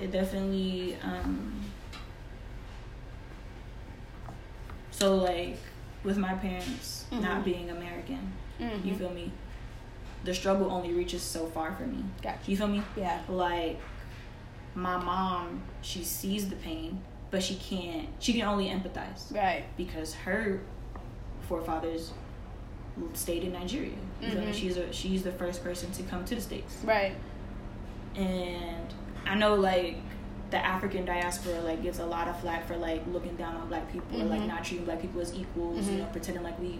It 0.00 0.10
definitely. 0.10 0.96
um 1.02 1.62
So 4.92 5.16
like 5.16 5.58
with 6.04 6.18
my 6.18 6.34
parents 6.34 7.06
mm-hmm. 7.10 7.22
not 7.22 7.44
being 7.44 7.70
American. 7.70 8.32
Mm-hmm. 8.60 8.88
You 8.88 8.94
feel 8.94 9.10
me? 9.10 9.32
the 10.24 10.34
struggle 10.34 10.70
only 10.70 10.92
reaches 10.92 11.22
so 11.22 11.46
far 11.46 11.72
for 11.74 11.84
me. 11.84 12.04
Gotcha. 12.22 12.38
You 12.50 12.56
feel 12.56 12.68
me? 12.68 12.82
Yeah. 12.96 13.20
Like 13.28 13.78
my 14.74 14.96
mom, 14.96 15.62
she 15.82 16.04
sees 16.04 16.48
the 16.48 16.56
pain, 16.56 17.00
but 17.30 17.42
she 17.42 17.56
can't. 17.56 18.08
She 18.20 18.32
can 18.32 18.42
only 18.42 18.66
empathize 18.68 19.34
Right. 19.34 19.64
because 19.76 20.14
her 20.14 20.60
forefathers 21.48 22.12
stayed 23.14 23.42
in 23.42 23.52
Nigeria. 23.52 23.96
You 24.20 24.30
feel 24.30 24.40
me? 24.40 24.46
Mhm. 24.46 24.54
She's 24.54 24.76
a 24.76 24.92
she's 24.92 25.22
the 25.22 25.32
first 25.32 25.64
person 25.64 25.90
to 25.92 26.02
come 26.04 26.24
to 26.24 26.34
the 26.34 26.40
states, 26.40 26.76
Right. 26.84 27.14
and 28.14 28.94
I 29.26 29.34
know 29.34 29.54
like 29.54 29.96
the 30.52 30.58
African 30.64 31.04
diaspora 31.04 31.60
like 31.62 31.82
gives 31.82 31.98
a 31.98 32.06
lot 32.06 32.28
of 32.28 32.38
flack 32.40 32.66
for 32.68 32.76
like 32.76 33.02
looking 33.08 33.34
down 33.36 33.56
on 33.56 33.68
black 33.68 33.90
people 33.92 34.20
or 34.20 34.24
like 34.26 34.42
not 34.42 34.62
treating 34.64 34.84
black 34.84 35.00
people 35.00 35.20
as 35.20 35.34
equals. 35.34 35.88
You 35.88 35.94
Mhm. 35.94 35.98
know, 36.00 36.04
pretending 36.12 36.42
like 36.44 36.58
we 36.60 36.78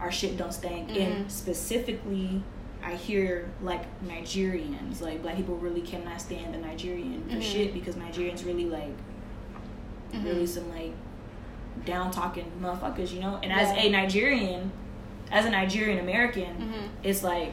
our 0.00 0.10
shit 0.10 0.36
don't 0.36 0.52
stink. 0.52 0.88
Mhm. 0.88 0.96
And 1.06 1.30
specifically, 1.32 2.42
I 2.82 2.94
hear 2.94 3.50
like 3.62 3.82
Nigerians, 4.06 5.00
like 5.00 5.22
black 5.22 5.36
people 5.36 5.56
really 5.56 5.82
cannot 5.82 6.20
stand 6.20 6.54
the 6.54 6.58
Nigerian 6.58 7.22
for 7.28 7.36
Mhm. 7.36 7.42
shit 7.42 7.74
because 7.74 7.94
Nigerians 7.96 8.44
really 8.46 8.64
like 8.66 8.92
Mhm. 10.12 10.24
really 10.24 10.46
some 10.46 10.68
like 10.70 10.92
down 11.84 12.10
talking 12.10 12.50
motherfuckers, 12.62 13.12
you 13.12 13.20
know. 13.20 13.38
And 13.42 13.52
as 13.52 13.70
a 13.76 13.88
Nigerian, 13.90 14.72
as 15.30 15.44
a 15.44 15.50
Nigerian 15.50 15.98
American, 15.98 16.72
it's 17.02 17.22
like 17.22 17.52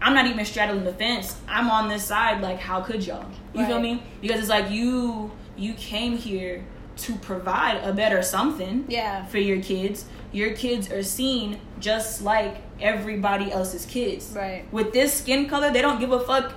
I'm 0.00 0.14
not 0.14 0.26
even 0.26 0.44
straddling 0.44 0.84
the 0.84 0.92
fence. 0.92 1.36
I'm 1.48 1.70
on 1.70 1.88
this 1.88 2.04
side. 2.04 2.40
Like, 2.42 2.58
how 2.58 2.80
could 2.82 3.04
y'all? 3.06 3.24
You 3.54 3.64
feel 3.66 3.76
Right. 3.76 3.82
me? 3.82 4.02
Because 4.20 4.40
it's 4.40 4.48
like 4.48 4.70
you 4.70 5.30
you 5.56 5.72
came 5.74 6.18
here 6.18 6.64
to 6.98 7.14
provide 7.16 7.78
a 7.82 7.92
better 7.92 8.22
something 8.22 8.84
Yeah. 8.88 9.24
for 9.26 9.38
your 9.38 9.60
kids. 9.62 10.04
Your 10.32 10.50
kids 10.50 10.90
are 10.92 11.02
seen 11.02 11.58
just 11.80 12.20
like 12.22 12.56
everybody 12.80 13.50
else's 13.50 13.86
kids. 13.86 14.32
Right. 14.36 14.64
With 14.70 14.92
this 14.92 15.14
skin 15.14 15.48
color, 15.48 15.70
they 15.72 15.80
don't 15.80 15.98
give 15.98 16.12
a 16.12 16.20
fuck 16.20 16.52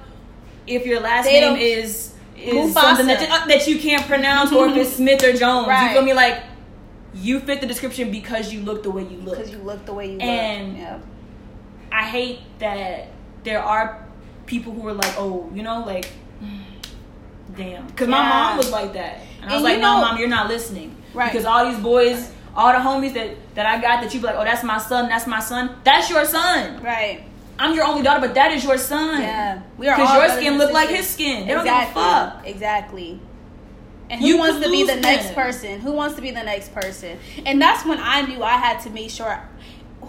if 0.68 0.86
your 0.86 1.00
last 1.00 1.26
They 1.26 1.40
name 1.40 1.56
is 1.58 2.14
is 2.38 2.54
Mufasa. 2.54 2.74
something 2.82 3.08
that, 3.08 3.30
uh, 3.30 3.46
that 3.48 3.68
you 3.68 3.80
can't 3.80 4.06
pronounce 4.06 4.52
or 4.54 4.68
if 4.68 4.76
it's 4.78 4.94
Smith 4.98 5.24
or 5.24 5.32
Jones. 5.34 5.68
Right. 5.68 5.88
You 5.90 5.94
feel 5.96 6.04
me? 6.04 6.14
Like 6.14 6.42
you 7.14 7.40
fit 7.40 7.60
the 7.62 7.68
description 7.68 8.12
because 8.12 8.54
you 8.54 8.62
look 8.62 8.84
the 8.84 8.92
way 8.92 9.04
you 9.04 9.18
look. 9.18 9.38
Because 9.38 9.52
you 9.52 9.58
look 9.60 9.86
the 9.86 9.94
way 9.94 10.12
you 10.12 10.20
And- 10.20 10.70
look. 10.74 10.78
Yeah. 10.78 10.98
I 11.92 12.04
hate 12.04 12.40
that 12.60 13.08
there 13.44 13.62
are 13.62 14.06
people 14.46 14.74
who 14.74 14.88
are 14.88 14.94
like, 14.94 15.14
oh, 15.18 15.50
you 15.54 15.64
know, 15.64 15.84
like, 15.86 16.10
damn. 17.56 17.88
Because 17.88 18.08
my 18.08 18.28
mom 18.28 18.58
was 18.58 18.72
like 18.72 18.94
that. 18.94 19.22
And 19.42 19.52
I 19.52 19.56
was 19.56 19.64
like, 19.64 19.76
you 19.76 19.82
no, 19.82 20.02
mom, 20.02 20.18
you're 20.18 20.28
not 20.28 20.48
listening. 20.48 20.96
Right. 21.14 21.32
Because 21.32 21.46
all 21.46 21.72
these 21.72 21.82
boys, 21.82 22.32
all 22.56 22.72
the 22.72 22.80
homies 22.80 23.14
that, 23.14 23.36
that 23.56 23.66
I 23.66 23.82
got 23.82 24.02
that 24.04 24.14
you 24.14 24.20
be 24.20 24.28
like, 24.28 24.36
oh, 24.36 24.44
that's 24.44 24.64
my 24.64 24.78
son, 24.78 25.10
that's 25.10 25.28
my 25.28 25.40
son. 25.40 25.76
That's 25.84 26.10
your 26.10 26.26
son. 26.26 26.82
Right. 26.84 27.24
I'm 27.58 27.76
your 27.76 27.86
only 27.86 28.04
daughter, 28.04 28.22
but 28.22 28.36
that 28.36 28.52
is 28.54 28.64
your 28.64 28.78
son. 28.78 29.22
Yeah. 29.22 29.62
We 29.78 29.88
are 29.88 29.98
Because 29.98 30.16
your 30.16 30.30
skin 30.30 30.48
and 30.48 30.58
look 30.58 30.72
like 30.72 30.90
his 30.90 31.08
skin. 31.08 31.46
They 31.46 31.54
don't 31.54 31.62
exactly. 31.66 31.94
give 31.94 32.04
a 32.04 32.32
fuck. 32.32 32.48
Exactly. 32.48 33.20
And 34.10 34.22
who 34.22 34.28
You 34.28 34.38
wants 34.38 34.66
to 34.66 34.72
be 34.72 34.86
the 34.86 34.96
next 34.96 35.26
them. 35.26 35.36
person? 35.36 35.80
Who 35.82 35.92
wants 35.92 36.16
to 36.16 36.22
be 36.22 36.32
the 36.32 36.44
next 36.44 36.74
person? 36.74 37.20
And 37.46 37.62
that's 37.62 37.86
when 37.86 38.00
I 38.00 38.22
knew 38.22 38.42
I 38.42 38.58
had 38.58 38.80
to 38.84 38.90
make 38.90 39.10
sure. 39.12 39.40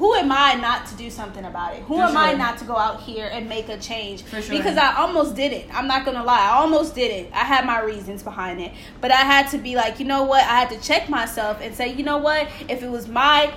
Who 0.01 0.15
am 0.15 0.33
I 0.33 0.55
not 0.55 0.87
to 0.87 0.95
do 0.97 1.11
something 1.11 1.45
about 1.45 1.75
it? 1.75 1.83
Who 1.83 1.97
For 1.97 2.05
am 2.05 2.17
I 2.17 2.33
not 2.33 2.57
to 2.61 2.65
go 2.65 2.75
out 2.75 3.03
here 3.03 3.29
and 3.31 3.51
make 3.51 3.69
a 3.69 3.77
change? 3.77 4.25
Sure. 4.31 4.41
Because 4.49 4.79
I 4.79 4.97
almost 4.97 5.35
did 5.37 5.53
it. 5.53 5.67
I'm 5.75 5.87
not 5.87 6.07
gonna 6.07 6.25
lie. 6.25 6.41
I 6.41 6.53
almost 6.53 6.95
did 6.95 7.11
it. 7.11 7.31
I 7.35 7.45
had 7.45 7.67
my 7.67 7.81
reasons 7.83 8.23
behind 8.23 8.63
it, 8.63 8.73
but 9.03 9.11
I 9.13 9.17
had 9.33 9.49
to 9.51 9.59
be 9.59 9.77
like, 9.77 10.01
you 10.01 10.07
know 10.07 10.23
what? 10.23 10.43
I 10.43 10.59
had 10.61 10.71
to 10.71 10.81
check 10.81 11.11
myself 11.11 11.59
and 11.61 11.75
say, 11.75 11.93
you 11.93 12.03
know 12.03 12.17
what? 12.17 12.49
If 12.67 12.83
it 12.83 12.91
was 12.91 13.09
my, 13.09 13.53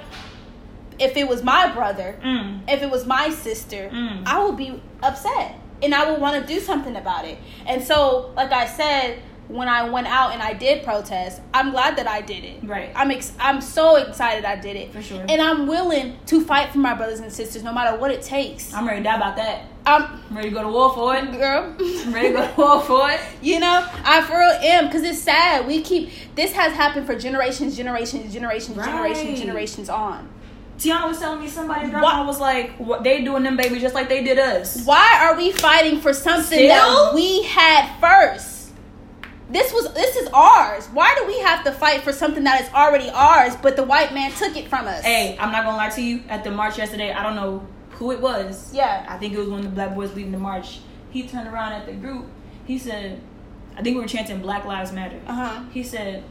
if 1.00 1.16
it 1.16 1.30
was 1.30 1.44
my 1.44 1.72
brother, 1.72 2.20
Mm. 2.22 2.70
if 2.70 2.82
it 2.84 2.92
was 2.92 3.06
my 3.06 3.30
sister, 3.30 3.90
Mm. 3.94 4.28
I 4.28 4.44
would 4.44 4.58
be 4.58 4.82
upset 5.02 5.56
and 5.82 5.96
I 5.96 6.12
would 6.12 6.20
want 6.20 6.46
to 6.46 6.54
do 6.54 6.60
something 6.60 6.98
about 6.98 7.24
it. 7.24 7.38
And 7.66 7.82
so, 7.82 8.34
like 8.36 8.52
I 8.52 8.66
said, 8.68 9.20
when 9.50 9.68
I 9.68 9.90
went 9.90 10.08
out 10.08 10.32
and 10.34 10.42
I 10.42 10.54
did 10.54 10.84
protest, 10.84 11.42
I'm 11.54 11.72
glad 11.72 11.98
that 11.98 12.08
I 12.08 12.22
did 12.22 12.44
it. 12.44 12.64
Right. 12.64 12.92
I'm 12.96 13.12
ex- 13.12 13.34
I'm 13.40 13.62
so 13.62 13.98
excited 13.98 14.46
I 14.46 14.56
did 14.56 14.76
it. 14.76 14.92
For 14.94 15.02
sure. 15.02 15.24
And 15.28 15.42
I'm 15.42 15.68
willing 15.68 16.18
to 16.28 16.44
fight 16.44 16.72
for 16.72 16.78
my 16.80 16.94
brothers 16.94 17.20
and 17.20 17.32
sisters 17.32 17.62
no 17.64 17.74
matter 17.74 17.98
what 17.98 18.10
it 18.12 18.22
takes. 18.22 18.74
I'm 18.74 18.88
ready 18.88 19.00
to 19.00 19.04
die 19.04 19.16
about 19.18 19.36
that. 19.36 19.66
I'm 19.86 20.04
I'm 20.30 20.38
ready 20.38 20.50
to 20.50 20.56
go 20.56 20.64
to 20.64 20.70
war 20.70 20.94
for 20.94 21.16
it. 21.18 21.30
girl. 21.34 21.76
I'm 21.80 22.14
ready 22.14 22.30
to 22.30 22.34
go 22.36 22.48
to 22.48 22.54
war 22.58 22.82
for 22.82 23.12
it. 23.12 23.20
You 23.42 23.60
know, 23.60 23.86
I 24.06 24.22
for 24.22 24.40
real 24.40 24.50
am 24.50 24.86
because 24.88 25.04
it's 25.04 25.20
sad. 25.20 25.68
We 25.68 25.82
keep 25.82 26.12
this 26.36 26.54
has 26.54 26.72
happened 26.74 27.06
for 27.06 27.16
generations, 27.18 27.76
generations, 27.76 28.34
generations, 28.34 28.78
Right. 28.78 28.86
generations, 28.88 29.40
generations 29.40 29.90
on. 29.90 30.30
Tiana 30.80 31.08
was 31.08 31.20
telling 31.20 31.40
me 31.42 31.48
somebody 31.48 31.90
grandma 31.90 32.26
was 32.26 32.40
like, 32.40 32.72
what 32.78 33.04
they 33.04 33.24
doing 33.24 33.44
them 33.44 33.56
babies 33.58 33.82
just 33.82 33.94
like 33.94 34.10
they 34.10 34.24
did 34.24 34.40
us. 34.40 34.86
Why 34.86 35.20
are 35.22 35.36
we 35.38 35.52
fighting 35.52 36.00
for 36.00 36.14
something 36.14 36.58
Still? 36.58 36.68
that 36.70 37.12
we 37.14 37.44
had 37.44 38.00
first? 38.00 38.53
This 39.50 39.74
was 39.74 39.94
this 39.94 40.16
is 40.16 40.30
ours. 40.34 40.88
Why 40.94 41.14
do 41.20 41.28
we 41.28 41.40
have 41.40 41.64
to 41.66 41.72
fight 41.72 42.02
for 42.02 42.14
something 42.14 42.44
that 42.46 42.62
is 42.62 42.70
already 42.74 43.10
ours, 43.10 43.56
but 43.62 43.76
the 43.76 43.84
white 43.84 44.14
man 44.14 44.32
took 44.32 44.56
it 44.56 44.68
from 44.68 44.88
us? 44.88 45.04
Hey, 45.04 45.38
I'm 45.40 45.52
not 45.52 45.66
gonna 45.66 45.78
lie 45.78 45.90
to 45.90 46.02
you. 46.02 46.24
At 46.30 46.44
the 46.44 46.52
march 46.52 46.78
yesterday, 46.78 47.12
I 47.12 47.22
don't 47.24 47.36
know 47.36 47.66
who 47.92 48.12
it 48.12 48.22
was. 48.22 48.74
Yeah. 48.74 49.06
I 49.08 49.18
think 49.18 49.34
it 49.34 49.40
was 49.40 49.50
one 49.50 49.60
of 49.60 49.66
the 49.66 49.72
black 49.72 49.96
boys 49.96 50.14
leading 50.16 50.32
the 50.32 50.40
march. 50.40 50.80
He 51.12 51.28
turned 51.28 51.48
around 51.48 51.74
at 51.74 51.86
the 51.86 51.94
group. 51.94 52.26
He 52.66 52.78
said, 52.80 53.22
I 53.78 53.82
think 53.84 53.96
we 53.96 54.02
were 54.02 54.08
chanting 54.08 54.42
Black 54.42 54.66
Lives 54.66 54.92
Matter. 54.92 55.20
Uh 55.28 55.34
huh. 55.34 55.64
He 55.72 55.84
said, 55.84 56.24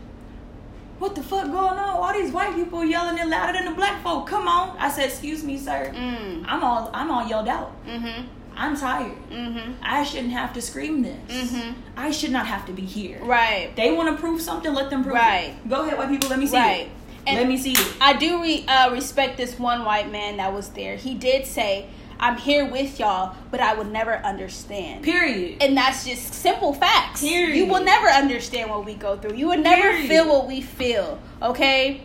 What 0.99 1.14
the 1.14 1.23
fuck 1.23 1.47
going 1.47 1.78
on? 1.78 2.00
Why 2.00 2.21
these 2.21 2.33
white 2.33 2.54
people 2.54 2.85
yelling 2.85 3.19
it 3.19 3.26
louder 3.28 3.52
than 3.52 3.66
the 3.66 3.73
black 3.73 4.02
folk? 4.02 4.26
Come 4.26 4.49
on. 4.49 4.76
I 4.78 4.88
said, 4.88 5.04
Excuse 5.11 5.45
me, 5.45 5.59
sir. 5.59 5.92
Mm. 5.95 6.45
I'm 6.49 6.64
all 6.64 6.90
I'm 6.95 7.11
all 7.11 7.26
yelled 7.28 7.49
out. 7.49 7.73
Mhm. 7.87 8.26
I'm 8.62 8.76
tired. 8.76 9.12
Mhm. 9.28 9.75
I 9.83 10.04
shouldn't 10.04 10.33
have 10.33 10.52
to 10.52 10.62
scream 10.62 11.02
this. 11.02 11.50
Mhm. 11.52 11.75
I 11.97 12.12
should 12.12 12.31
not 12.31 12.47
have 12.47 12.64
to 12.66 12.73
be 12.73 12.83
here. 12.83 13.19
Right. 13.23 13.75
They 13.75 13.90
want 13.90 14.09
to 14.14 14.21
prove 14.21 14.40
something, 14.40 14.73
let 14.73 14.88
them 14.88 15.02
prove 15.02 15.16
Right. 15.16 15.54
it. 15.64 15.69
Go 15.69 15.83
ahead, 15.83 15.99
white 15.99 16.09
people, 16.11 16.28
let 16.28 16.38
me 16.38 16.47
see 16.47 16.57
Right. 16.57 16.81
it. 16.83 16.88
And- 17.26 17.38
let 17.38 17.49
me 17.49 17.57
see 17.59 17.73
it. 17.73 17.87
I 18.00 18.12
do 18.12 18.40
re- 18.40 18.64
uh, 18.69 18.90
respect 18.90 19.37
this 19.37 19.59
one 19.59 19.85
white 19.85 20.11
man 20.12 20.37
that 20.37 20.52
was 20.52 20.69
there. 20.71 20.95
He 20.97 21.14
did 21.14 21.45
say, 21.47 21.87
"I'm 22.21 22.37
here 22.37 22.64
with 22.64 23.00
y'all, 23.00 23.35
but 23.50 23.61
I 23.61 23.75
would 23.75 23.90
never 23.92 24.19
understand." 24.25 25.02
Period. 25.02 25.61
And 25.61 25.76
that's 25.76 26.04
just 26.04 26.33
simple 26.33 26.73
facts. 26.73 27.21
Period. 27.21 27.57
You 27.57 27.66
will 27.66 27.83
never 27.83 28.09
understand 28.09 28.71
what 28.71 28.85
we 28.85 28.95
go 28.95 29.16
through. 29.16 29.35
You 29.37 29.49
would 29.49 29.61
never 29.61 29.90
Period. 29.90 30.09
feel 30.09 30.28
what 30.28 30.47
we 30.47 30.61
feel. 30.61 31.19
Okay? 31.42 32.02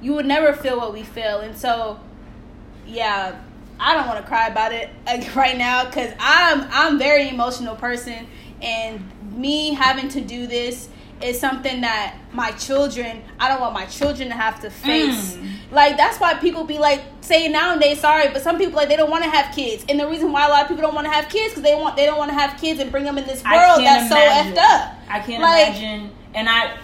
You 0.00 0.14
would 0.14 0.26
never 0.26 0.54
feel 0.54 0.78
what 0.78 0.92
we 0.94 1.02
feel. 1.02 1.40
And 1.40 1.54
so, 1.56 1.98
yeah, 2.86 3.32
I 3.84 3.94
don't 3.94 4.06
want 4.06 4.20
to 4.20 4.26
cry 4.26 4.46
about 4.46 4.72
it 4.72 4.90
like, 5.04 5.34
right 5.42 5.58
now 5.58 5.84
because 5.84 6.12
I'm 6.20 6.66
I'm 6.70 6.98
very 6.98 7.28
emotional 7.28 7.74
person, 7.76 8.26
and 8.62 9.02
me 9.36 9.74
having 9.74 10.08
to 10.10 10.20
do 10.20 10.46
this 10.46 10.88
is 11.20 11.38
something 11.38 11.82
that 11.82 12.16
my 12.32 12.50
children 12.52 13.22
I 13.38 13.48
don't 13.48 13.60
want 13.60 13.74
my 13.74 13.86
children 13.86 14.28
to 14.28 14.34
have 14.34 14.60
to 14.62 14.70
face. 14.70 15.34
Mm. 15.34 15.48
Like 15.72 15.96
that's 15.96 16.18
why 16.20 16.34
people 16.34 16.64
be 16.64 16.78
like 16.78 17.02
saying 17.22 17.52
nowadays 17.52 18.00
sorry, 18.00 18.28
but 18.32 18.42
some 18.42 18.56
people 18.58 18.76
like 18.76 18.88
they 18.88 18.96
don't 18.96 19.10
want 19.10 19.24
to 19.24 19.30
have 19.30 19.54
kids, 19.54 19.84
and 19.88 19.98
the 19.98 20.08
reason 20.08 20.30
why 20.32 20.46
a 20.46 20.48
lot 20.48 20.62
of 20.62 20.68
people 20.68 20.82
don't 20.82 20.94
want 20.94 21.06
to 21.06 21.12
have 21.12 21.28
kids 21.28 21.50
because 21.54 21.62
they 21.64 21.74
want 21.74 21.96
they 21.96 22.06
don't 22.06 22.18
want 22.18 22.30
to 22.30 22.36
have 22.36 22.60
kids 22.60 22.78
and 22.80 22.90
bring 22.92 23.04
them 23.04 23.18
in 23.18 23.24
this 23.24 23.42
world 23.44 23.80
that's 23.84 24.06
imagine. 24.06 24.08
so 24.10 24.16
effed 24.16 24.58
up. 24.58 24.94
I 25.08 25.18
can't 25.20 25.42
Like- 25.42 25.68
imagine. 25.68 26.10
And 26.34 26.48
I 26.48 26.76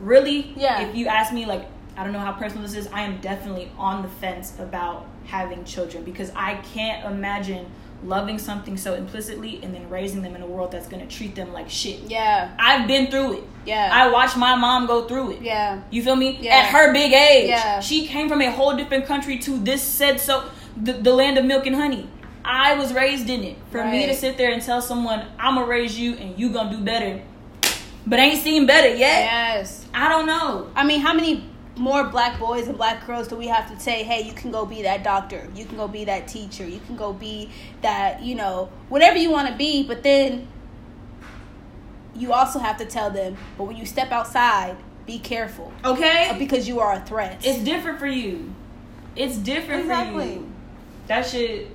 really, 0.00 0.52
Yeah. 0.56 0.82
if 0.82 0.94
you 0.96 1.06
ask 1.06 1.32
me, 1.32 1.46
like, 1.46 1.66
I 1.96 2.04
don't 2.04 2.12
know 2.12 2.18
how 2.18 2.32
personal 2.32 2.62
this 2.62 2.74
is, 2.74 2.88
I 2.92 3.02
am 3.02 3.18
definitely 3.20 3.70
on 3.78 4.02
the 4.02 4.08
fence 4.08 4.52
about 4.58 5.06
having 5.26 5.64
children 5.64 6.04
because 6.04 6.30
I 6.34 6.54
can't 6.74 7.04
imagine 7.06 7.66
loving 8.04 8.36
something 8.38 8.76
so 8.76 8.94
implicitly 8.94 9.60
and 9.62 9.72
then 9.72 9.88
raising 9.88 10.22
them 10.22 10.34
in 10.34 10.42
a 10.42 10.46
world 10.46 10.72
that's 10.72 10.88
going 10.88 11.06
to 11.06 11.16
treat 11.16 11.36
them 11.36 11.52
like 11.52 11.70
shit. 11.70 12.00
Yeah, 12.10 12.50
I've 12.58 12.88
been 12.88 13.08
through 13.10 13.34
it. 13.38 13.44
yeah, 13.64 13.90
I 13.92 14.10
watched 14.10 14.36
my 14.36 14.56
mom 14.56 14.86
go 14.86 15.06
through 15.06 15.32
it. 15.32 15.42
yeah, 15.42 15.82
You 15.90 16.02
feel 16.02 16.16
me? 16.16 16.36
Yeah. 16.40 16.56
At 16.56 16.70
her 16.70 16.92
big 16.92 17.12
age, 17.12 17.48
Yeah. 17.48 17.78
she 17.80 18.06
came 18.08 18.28
from 18.28 18.40
a 18.42 18.50
whole 18.50 18.76
different 18.76 19.06
country 19.06 19.38
to 19.40 19.56
this 19.58 19.82
said 19.82 20.18
so 20.18 20.44
the, 20.76 20.94
the 20.94 21.12
land 21.14 21.38
of 21.38 21.44
milk 21.44 21.66
and 21.66 21.76
honey. 21.76 22.08
I 22.44 22.74
was 22.74 22.92
raised 22.92 23.30
in 23.30 23.44
it. 23.44 23.56
For 23.70 23.84
me 23.84 24.06
to 24.06 24.14
sit 24.16 24.36
there 24.36 24.50
and 24.52 24.60
tell 24.60 24.82
someone 24.82 25.24
I'm 25.38 25.54
gonna 25.54 25.66
raise 25.66 25.96
you 25.96 26.14
and 26.14 26.36
you 26.36 26.50
gonna 26.52 26.76
do 26.76 26.82
better, 26.82 27.22
but 28.04 28.18
ain't 28.18 28.42
seen 28.42 28.66
better 28.66 28.88
yet. 28.88 28.98
yes. 28.98 29.86
I 29.94 30.08
don't 30.08 30.26
know. 30.26 30.68
I 30.74 30.82
mean, 30.84 31.00
how 31.02 31.14
many 31.14 31.44
more 31.76 32.04
black 32.04 32.38
boys 32.38 32.68
and 32.68 32.76
black 32.76 33.06
girls 33.06 33.28
do 33.28 33.36
we 33.36 33.46
have 33.46 33.70
to 33.70 33.80
say, 33.80 34.02
hey, 34.02 34.22
you 34.22 34.32
can 34.32 34.50
go 34.50 34.66
be 34.66 34.82
that 34.82 35.02
doctor, 35.02 35.48
you 35.54 35.64
can 35.64 35.76
go 35.76 35.88
be 35.88 36.04
that 36.04 36.28
teacher, 36.28 36.66
you 36.66 36.80
can 36.86 36.96
go 36.96 37.12
be 37.12 37.50
that, 37.80 38.22
you 38.22 38.34
know, 38.34 38.70
whatever 38.88 39.16
you 39.16 39.30
want 39.30 39.48
to 39.48 39.54
be, 39.54 39.82
but 39.82 40.02
then 40.02 40.46
you 42.14 42.32
also 42.32 42.58
have 42.58 42.76
to 42.76 42.84
tell 42.84 43.10
them, 43.10 43.36
but 43.56 43.64
when 43.64 43.76
you 43.76 43.86
step 43.86 44.12
outside, 44.12 44.76
be 45.06 45.18
careful 45.18 45.72
Okay, 45.84 46.28
uh, 46.30 46.38
because 46.38 46.68
you 46.68 46.78
are 46.80 46.94
a 46.94 47.00
threat. 47.00 47.40
it's 47.44 47.64
different 47.64 47.98
for 47.98 48.06
you. 48.06 48.54
It's 49.16 49.36
different 49.36 49.86
for 49.86 50.22
you. 50.22 50.50
That 51.08 51.26
shit. 51.26 51.68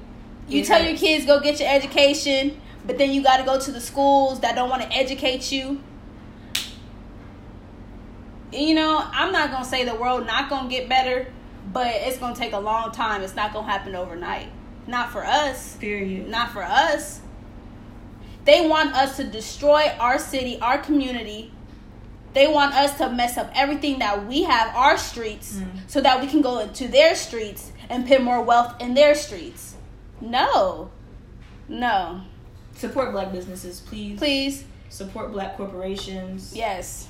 You 0.47 0.63
tell 0.63 0.79
hurts. 0.81 0.89
your 0.89 0.97
kids 0.97 1.25
go 1.25 1.39
get 1.41 1.59
your 1.59 1.69
education, 1.69 2.59
but 2.85 2.97
then 2.97 3.11
you 3.11 3.21
got 3.21 3.37
to 3.37 3.43
go 3.43 3.59
to 3.59 3.71
the 3.71 3.81
schools 3.81 4.39
that 4.39 4.55
don't 4.55 4.69
want 4.69 4.81
to 4.83 4.91
educate 4.93 5.51
you. 5.51 5.81
You 8.51 8.75
know, 8.75 9.03
I'm 9.11 9.31
not 9.31 9.51
gonna 9.51 9.65
say 9.65 9.83
the 9.83 9.95
world 9.95 10.25
not 10.25 10.49
gonna 10.49 10.69
get 10.69 10.87
better, 10.87 11.27
but 11.73 11.87
it's 11.87 12.17
gonna 12.17 12.35
take 12.35 12.53
a 12.53 12.59
long 12.59 12.91
time. 12.91 13.21
It's 13.21 13.35
not 13.35 13.53
gonna 13.53 13.67
happen 13.69 13.95
overnight. 13.95 14.47
Not 14.87 15.11
for 15.11 15.25
us. 15.25 15.75
Period. 15.77 16.29
Not 16.29 16.51
for 16.51 16.63
us. 16.63 17.19
They 18.45 18.65
want 18.67 18.95
us 18.95 19.17
to 19.17 19.25
destroy 19.25 19.91
our 19.99 20.17
city, 20.17 20.57
our 20.61 20.77
community. 20.77 21.51
They 22.33 22.47
want 22.47 22.73
us 22.75 22.97
to 22.99 23.09
mess 23.09 23.37
up 23.37 23.51
everything 23.55 23.99
that 23.99 24.25
we 24.27 24.43
have, 24.43 24.73
our 24.75 24.97
streets, 24.97 25.57
Mm. 25.57 25.65
so 25.87 25.99
that 26.01 26.21
we 26.21 26.27
can 26.27 26.41
go 26.41 26.59
into 26.59 26.87
their 26.87 27.15
streets 27.15 27.71
and 27.89 28.07
put 28.07 28.21
more 28.21 28.41
wealth 28.41 28.75
in 28.79 28.93
their 28.93 29.15
streets. 29.15 29.75
No. 30.21 30.89
No. 31.67 32.21
Support 32.75 33.11
black 33.11 33.31
businesses, 33.33 33.81
please. 33.81 34.17
Please. 34.19 34.63
Support 34.89 35.33
black 35.33 35.57
corporations. 35.57 36.53
Yes. 36.55 37.07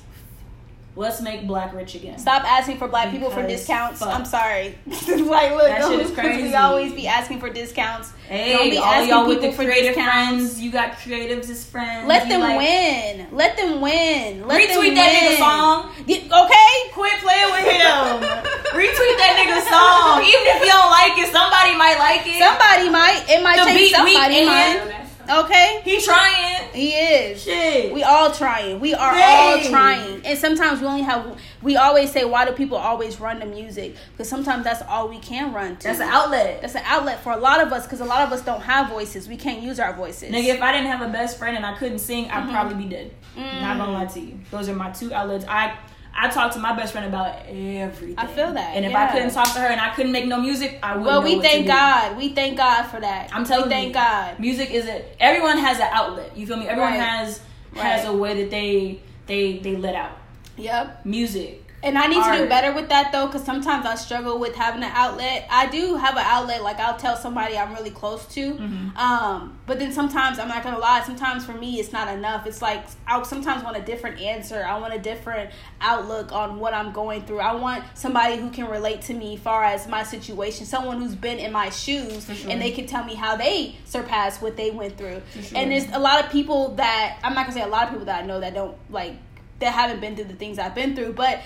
Let's 0.98 1.20
make 1.22 1.46
black 1.46 1.72
rich 1.74 1.94
again. 1.94 2.18
Stop 2.18 2.42
asking 2.42 2.78
for 2.78 2.88
black 2.88 3.12
people 3.12 3.30
for 3.30 3.46
discounts. 3.46 4.00
fuck. 4.00 4.08
I'm 4.12 4.24
sorry. 4.24 4.76
like, 4.86 5.54
look, 5.54 5.70
That 5.70 5.86
shit 5.86 6.00
is 6.00 6.08
we 6.10 6.14
crazy. 6.16 6.54
always 6.56 6.92
be 6.92 7.06
asking 7.06 7.38
for 7.38 7.48
discounts. 7.48 8.10
Hey, 8.26 8.52
Don't 8.52 8.68
be 8.68 8.78
all 8.78 8.84
asking 8.84 9.08
y'all 9.14 9.28
with 9.28 9.36
people 9.38 9.50
the 9.52 9.56
for 9.56 9.62
creative 9.64 9.94
discounts. 9.94 10.10
friends, 10.10 10.60
you 10.60 10.72
got 10.72 10.92
creatives 10.98 11.48
as 11.50 11.64
friends. 11.64 12.08
Let 12.08 12.24
you 12.26 12.30
them 12.34 12.40
like- 12.40 12.58
win. 12.58 13.26
Let 13.30 13.56
them 13.56 13.80
win. 13.80 14.42
Let 14.48 14.58
them 14.68 14.82
Retweet 14.82 14.94
that 14.98 15.10
nigga 15.14 15.38
song. 15.38 15.94
Okay. 16.02 16.74
Quit 16.92 17.14
playing 17.22 17.50
with 17.54 17.66
him. 17.78 18.02
Retweet 18.74 19.16
that 19.22 19.32
nigga 19.38 19.62
song. 19.70 20.26
Even 20.26 20.44
if 20.50 20.58
you 20.66 20.70
don't 20.74 20.90
like 20.90 21.14
it, 21.14 21.30
somebody 21.30 21.78
might 21.78 21.96
like 22.02 22.26
it. 22.26 22.42
Somebody 22.42 22.90
might. 22.90 23.22
It 23.30 23.38
might 23.40 23.58
The 23.62 23.70
take 23.70 23.78
beat 23.78 23.94
somebody. 23.94 24.44
might. 24.44 24.97
Okay. 25.28 25.80
He 25.84 26.00
trying. 26.00 26.68
He 26.72 26.90
is. 26.92 27.42
Shit. 27.42 27.92
We 27.92 28.02
all 28.02 28.30
trying. 28.32 28.80
We 28.80 28.94
are 28.94 29.14
Hey. 29.14 29.22
all 29.62 29.70
trying. 29.70 30.24
And 30.24 30.38
sometimes 30.38 30.80
we 30.80 30.86
only 30.86 31.02
have. 31.02 31.38
We 31.62 31.76
always 31.76 32.10
say, 32.10 32.24
why 32.24 32.44
do 32.46 32.52
people 32.52 32.78
always 32.78 33.20
run 33.20 33.40
to 33.40 33.46
music? 33.46 33.96
Because 34.12 34.28
sometimes 34.28 34.64
that's 34.64 34.82
all 34.82 35.08
we 35.08 35.18
can 35.18 35.52
run 35.52 35.76
to. 35.76 35.82
That's 35.88 36.00
an 36.00 36.08
outlet. 36.08 36.62
That's 36.62 36.74
an 36.76 36.82
outlet 36.86 37.20
for 37.22 37.32
a 37.32 37.36
lot 37.36 37.60
of 37.60 37.72
us. 37.72 37.84
Because 37.84 38.00
a 38.00 38.04
lot 38.06 38.22
of 38.26 38.32
us 38.32 38.42
don't 38.42 38.62
have 38.62 38.88
voices. 38.88 39.28
We 39.28 39.36
can't 39.36 39.60
use 39.62 39.78
our 39.78 39.92
voices. 39.92 40.32
Nigga, 40.32 40.54
if 40.54 40.62
I 40.62 40.72
didn't 40.72 40.86
have 40.88 41.02
a 41.02 41.10
best 41.12 41.38
friend 41.38 41.56
and 41.56 41.66
I 41.66 41.74
couldn't 41.76 41.98
sing, 41.98 42.30
I'd 42.30 42.44
Mhm. 42.44 42.50
probably 42.52 42.74
be 42.84 42.88
dead. 42.88 43.10
Mm. 43.36 43.60
Not 43.60 43.76
gonna 43.78 43.92
lie 43.92 44.06
to 44.06 44.20
you. 44.20 44.38
Those 44.50 44.68
are 44.68 44.74
my 44.74 44.90
two 44.90 45.12
outlets. 45.12 45.44
I 45.48 45.72
I 46.20 46.28
talk 46.28 46.52
to 46.54 46.58
my 46.58 46.74
best 46.74 46.92
friend 46.92 47.06
about 47.06 47.46
everything. 47.46 48.14
I 48.18 48.26
feel 48.26 48.52
that, 48.52 48.74
And 48.76 48.84
if 48.84 48.90
yeah. 48.90 49.04
I 49.08 49.12
couldn't 49.12 49.30
talk 49.30 49.52
to 49.54 49.60
her 49.60 49.66
and 49.68 49.80
I 49.80 49.94
couldn't 49.94 50.10
make 50.12 50.26
no 50.26 50.40
music, 50.40 50.78
I 50.82 50.96
wouldn't. 50.96 51.06
Well, 51.06 51.22
we 51.22 51.40
thank. 51.40 51.66
God. 51.68 52.16
We 52.16 52.30
thank 52.30 52.56
God 52.56 52.82
for 52.84 52.98
that. 53.00 53.30
I'm 53.32 53.44
telling 53.44 53.66
we 53.66 53.70
thank 53.70 53.88
you, 53.88 53.94
God. 53.94 54.40
Music 54.40 54.70
is 54.72 54.86
it. 54.86 55.16
everyone 55.20 55.58
has 55.58 55.78
an 55.78 55.88
outlet. 55.92 56.36
You 56.36 56.46
feel 56.46 56.56
me? 56.56 56.66
Everyone 56.66 56.92
Right. 56.92 57.00
has 57.00 57.40
has 57.74 58.04
a 58.06 58.12
way 58.12 58.42
that 58.42 58.50
they 58.50 59.00
they 59.26 59.58
they 59.58 59.76
let 59.76 59.94
out 59.94 60.18
Yep. 60.56 61.04
music. 61.06 61.64
And 61.82 61.96
I 61.96 62.06
need 62.08 62.22
to 62.22 62.42
do 62.42 62.48
better 62.48 62.72
with 62.72 62.88
that 62.88 63.12
though, 63.12 63.26
because 63.26 63.44
sometimes 63.44 63.86
I 63.86 63.94
struggle 63.94 64.38
with 64.38 64.56
having 64.56 64.82
an 64.82 64.90
outlet. 64.92 65.46
I 65.48 65.66
do 65.66 65.94
have 65.94 66.16
an 66.16 66.24
outlet, 66.24 66.62
like 66.62 66.80
I'll 66.80 66.96
tell 66.96 67.16
somebody 67.16 67.56
I'm 67.56 67.72
really 67.72 67.90
close 67.90 68.26
to. 68.34 68.54
Mhm. 68.54 68.96
Um, 68.96 69.58
but 69.64 69.78
then 69.78 69.92
sometimes 69.92 70.40
I'm 70.40 70.48
not 70.48 70.64
gonna 70.64 70.78
lie. 70.78 71.02
Sometimes 71.04 71.44
for 71.44 71.52
me, 71.52 71.78
it's 71.78 71.92
not 71.92 72.08
enough. 72.08 72.46
It's 72.46 72.60
like 72.60 72.84
I 73.06 73.22
sometimes 73.22 73.62
want 73.62 73.76
a 73.76 73.80
different 73.80 74.20
answer. 74.20 74.64
I 74.64 74.78
want 74.78 74.92
a 74.92 74.98
different 74.98 75.50
outlook 75.80 76.32
on 76.32 76.58
what 76.58 76.74
I'm 76.74 76.90
going 76.90 77.22
through. 77.22 77.40
I 77.40 77.54
want 77.54 77.84
somebody 77.94 78.36
who 78.38 78.50
can 78.50 78.68
relate 78.68 79.02
to 79.02 79.14
me, 79.14 79.36
far 79.36 79.62
as 79.62 79.86
my 79.86 80.02
situation. 80.02 80.66
Someone 80.66 81.00
who's 81.00 81.14
been 81.14 81.38
in 81.38 81.52
my 81.52 81.70
shoes, 81.70 82.26
sure. 82.26 82.50
and 82.50 82.60
they 82.60 82.72
can 82.72 82.86
tell 82.86 83.04
me 83.04 83.14
how 83.14 83.36
they 83.36 83.76
surpassed 83.84 84.42
what 84.42 84.56
they 84.56 84.72
went 84.72 84.98
through. 84.98 85.22
Sure. 85.32 85.58
And 85.58 85.70
there's 85.70 85.88
a 85.92 85.98
lot 86.00 86.24
of 86.24 86.30
people 86.32 86.74
that 86.74 87.18
I'm 87.22 87.34
not 87.34 87.46
gonna 87.46 87.58
say 87.58 87.64
a 87.64 87.68
lot 87.68 87.84
of 87.84 87.90
people 87.90 88.06
that 88.06 88.24
I 88.24 88.26
know 88.26 88.40
that 88.40 88.54
don't 88.54 88.76
like 88.90 89.14
that 89.60 89.72
haven't 89.72 90.00
been 90.00 90.14
through 90.16 90.26
the 90.26 90.34
things 90.34 90.58
I've 90.58 90.74
been 90.74 90.94
through, 90.94 91.12
but 91.14 91.40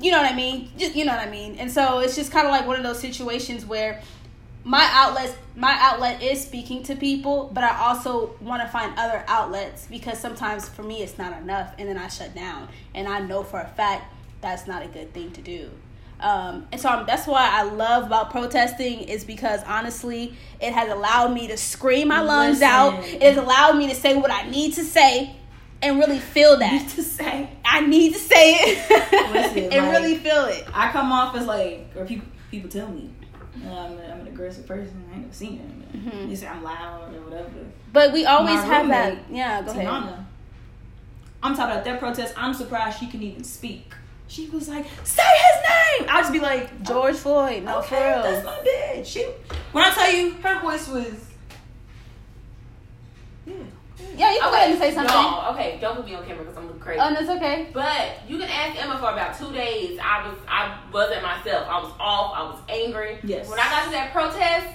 you 0.00 0.10
know 0.10 0.20
what 0.20 0.30
I 0.30 0.36
mean. 0.36 0.70
Just 0.76 0.94
you 0.94 1.04
know 1.04 1.12
what 1.12 1.26
I 1.26 1.30
mean. 1.30 1.56
And 1.56 1.70
so 1.70 2.00
it's 2.00 2.14
just 2.14 2.32
kind 2.32 2.46
of 2.46 2.52
like 2.52 2.66
one 2.66 2.76
of 2.76 2.82
those 2.82 2.98
situations 2.98 3.64
where 3.64 4.02
my 4.64 4.88
outlets, 4.92 5.34
my 5.54 5.76
outlet 5.78 6.22
is 6.22 6.42
speaking 6.42 6.82
to 6.84 6.96
people, 6.96 7.50
but 7.54 7.62
I 7.62 7.78
also 7.78 8.34
want 8.40 8.62
to 8.62 8.68
find 8.68 8.92
other 8.98 9.24
outlets 9.28 9.86
because 9.86 10.18
sometimes 10.18 10.68
for 10.68 10.82
me 10.82 11.02
it's 11.02 11.18
not 11.18 11.40
enough, 11.40 11.72
and 11.78 11.88
then 11.88 11.96
I 11.96 12.08
shut 12.08 12.34
down, 12.34 12.68
and 12.94 13.06
I 13.06 13.20
know 13.20 13.44
for 13.44 13.60
a 13.60 13.68
fact 13.68 14.12
that's 14.40 14.66
not 14.66 14.82
a 14.84 14.88
good 14.88 15.14
thing 15.14 15.30
to 15.32 15.40
do. 15.40 15.70
Um, 16.18 16.66
and 16.72 16.80
so 16.80 16.88
I'm, 16.88 17.06
that's 17.06 17.26
why 17.26 17.48
I 17.52 17.62
love 17.62 18.06
about 18.06 18.30
protesting 18.30 19.00
is 19.00 19.24
because 19.24 19.62
honestly, 19.64 20.34
it 20.60 20.72
has 20.72 20.90
allowed 20.90 21.32
me 21.32 21.46
to 21.48 21.56
scream 21.56 22.08
my 22.08 22.22
lungs 22.22 22.62
out. 22.62 23.04
It 23.04 23.22
has 23.22 23.36
allowed 23.36 23.76
me 23.76 23.88
to 23.88 23.94
say 23.94 24.16
what 24.16 24.30
I 24.30 24.48
need 24.48 24.74
to 24.74 24.84
say 24.84 25.36
and 25.82 25.98
really 25.98 26.18
feel 26.18 26.56
that. 26.58 26.88
to 26.90 27.02
say. 27.02 27.50
I 27.64 27.80
need 27.80 28.14
to 28.14 28.18
say 28.18 28.52
it 28.54 29.32
Listen, 29.32 29.58
and 29.72 29.86
like- 29.86 29.96
really 29.98 30.16
feel 30.16 30.44
it. 30.46 30.66
I 30.72 30.90
come 30.92 31.12
off 31.12 31.36
as 31.36 31.46
like, 31.46 31.88
or 31.96 32.04
people 32.06 32.26
people 32.50 32.70
tell 32.70 32.88
me, 32.88 33.10
I'm, 33.62 33.68
a, 33.68 33.72
I'm 34.12 34.20
an 34.20 34.28
aggressive 34.28 34.66
person. 34.66 35.04
I 35.10 35.14
ain't 35.14 35.22
never 35.22 35.34
seen 35.34 35.58
it. 35.60 35.96
Mhm. 35.96 36.28
They 36.28 36.34
say 36.36 36.46
I'm 36.46 36.62
loud 36.62 37.14
or 37.14 37.20
whatever. 37.22 37.50
But 37.92 38.12
we 38.12 38.24
always 38.26 38.56
My 38.60 38.66
have 38.66 38.88
that. 38.88 39.18
Yeah, 39.30 39.62
go 39.62 39.70
ahead. 39.72 39.86
I'm 41.42 41.54
talking 41.54 41.72
about 41.72 41.84
that 41.84 41.98
protest. 42.00 42.34
I'm 42.36 42.54
surprised 42.54 42.98
she 42.98 43.06
can 43.06 43.22
even 43.22 43.44
speak. 43.44 43.92
She 44.28 44.48
was 44.50 44.68
like, 44.68 44.84
"Say 45.04 45.22
his 45.22 46.00
name." 46.00 46.08
I'll 46.10 46.22
just 46.22 46.32
be 46.32 46.40
like, 46.40 46.82
George 46.82 47.14
Floyd, 47.16 47.62
no 47.62 47.78
okay, 47.78 47.88
for 47.88 47.94
real. 47.94 48.22
That's 48.22 48.44
my 48.44 48.56
bitch. 48.66 49.06
She, 49.06 49.22
when 49.72 49.84
I 49.84 49.90
tell 49.90 50.12
you, 50.12 50.32
her 50.42 50.60
voice 50.60 50.88
was. 50.88 51.14
Yeah. 53.46 53.54
Yeah, 54.16 54.32
you 54.32 54.40
can 54.40 54.50
go 54.50 54.54
ahead 54.56 54.70
and 54.70 54.78
say 54.78 54.92
something. 54.94 55.14
No, 55.14 55.48
okay, 55.52 55.78
don't 55.80 55.96
put 55.96 56.04
me 56.06 56.14
on 56.14 56.24
camera 56.26 56.44
because 56.44 56.56
I'm 56.58 56.66
looking 56.66 56.80
crazy. 56.80 57.00
Oh, 57.02 57.14
that's 57.14 57.28
okay. 57.30 57.68
But 57.72 58.12
you 58.28 58.38
can 58.38 58.48
ask 58.48 58.82
Emma 58.82 58.98
for 58.98 59.10
about 59.10 59.38
two 59.38 59.52
days. 59.52 59.98
I 60.02 60.26
was 60.28 60.36
I 60.48 60.78
wasn't 60.92 61.22
myself. 61.22 61.66
I 61.68 61.82
was 61.82 61.92
off. 61.98 62.32
I 62.34 62.42
was 62.44 62.58
angry. 62.68 63.18
Yes. 63.24 63.48
When 63.48 63.58
I 63.58 63.64
got 63.64 63.84
to 63.84 63.90
that 63.92 64.12
protest, 64.12 64.66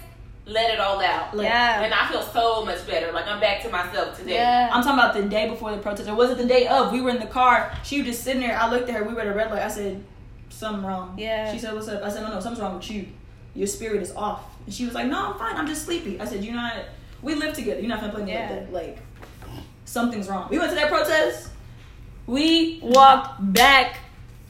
let 0.48 0.72
it 0.74 0.80
all 0.80 1.00
out. 1.02 1.36
Like, 1.38 1.46
Yeah. 1.46 1.84
And 1.84 1.94
I 1.94 2.08
feel 2.10 2.22
so 2.24 2.66
much 2.66 2.86
better. 2.88 3.12
Like 3.12 3.28
I'm 3.28 3.40
back 3.40 3.62
to 3.64 3.70
myself 3.70 4.18
today. 4.18 4.34
Yeah. 4.36 4.70
I'm 4.74 4.84
talking 4.84 5.00
about 5.00 5.14
the 5.14 5.24
day 5.24 5.48
before 5.50 5.72
the 5.72 5.78
protest. 5.78 6.10
Or 6.10 6.16
was 6.16 6.32
it 6.32 6.38
the 6.38 6.46
day 6.48 6.68
of? 6.68 6.92
We 6.92 7.02
were 7.02 7.12
in 7.12 7.20
the 7.20 7.28
car. 7.28 7.72
She 7.84 8.00
was 8.00 8.08
just 8.08 8.24
sitting 8.24 8.42
there. 8.42 8.58
I 8.58 8.70
looked 8.72 8.90
at 8.90 8.96
her. 8.96 9.04
We 9.04 9.14
were 9.14 9.22
at 9.22 9.28
a 9.28 9.34
red 9.34 9.52
light. 9.52 9.62
I 9.62 9.68
said, 9.70 10.04
something 10.50 10.84
wrong. 10.86 11.16
Yeah. 11.18 11.52
She 11.54 11.60
said, 11.60 11.74
what's 11.74 11.88
up? 11.88 12.02
I 12.04 12.10
said, 12.10 12.24
no, 12.24 12.30
no, 12.34 12.40
something's 12.40 12.60
wrong 12.62 12.76
with 12.76 12.90
you. 12.92 13.08
Your 13.56 13.68
spirit 13.68 14.02
is 14.02 14.12
off. 14.14 14.44
And 14.66 14.74
she 14.74 14.86
was 14.86 14.94
like, 14.94 15.08
no, 15.08 15.32
I'm 15.34 15.40
fine. 15.40 15.56
I'm 15.56 15.68
just 15.68 15.86
sleepy. 15.86 16.20
I 16.20 16.26
said, 16.26 16.44
you're 16.44 16.56
not, 16.56 16.76
we 17.22 17.36
live 17.36 17.54
together. 17.56 17.80
You're 17.80 17.90
not 17.90 18.00
going 18.02 18.12
to 18.12 18.18
play 18.18 18.26
me 18.26 18.32
Yeah. 18.34 18.50
like 18.50 18.60
that. 18.60 18.74
Like, 18.74 18.98
something's 19.91 20.27
wrong. 20.30 20.47
We 20.49 20.58
went 20.58 20.69
to 20.71 20.75
that 20.75 20.89
protest. 20.89 21.49
We 22.27 22.80
walked 22.82 23.54
back. 23.54 23.97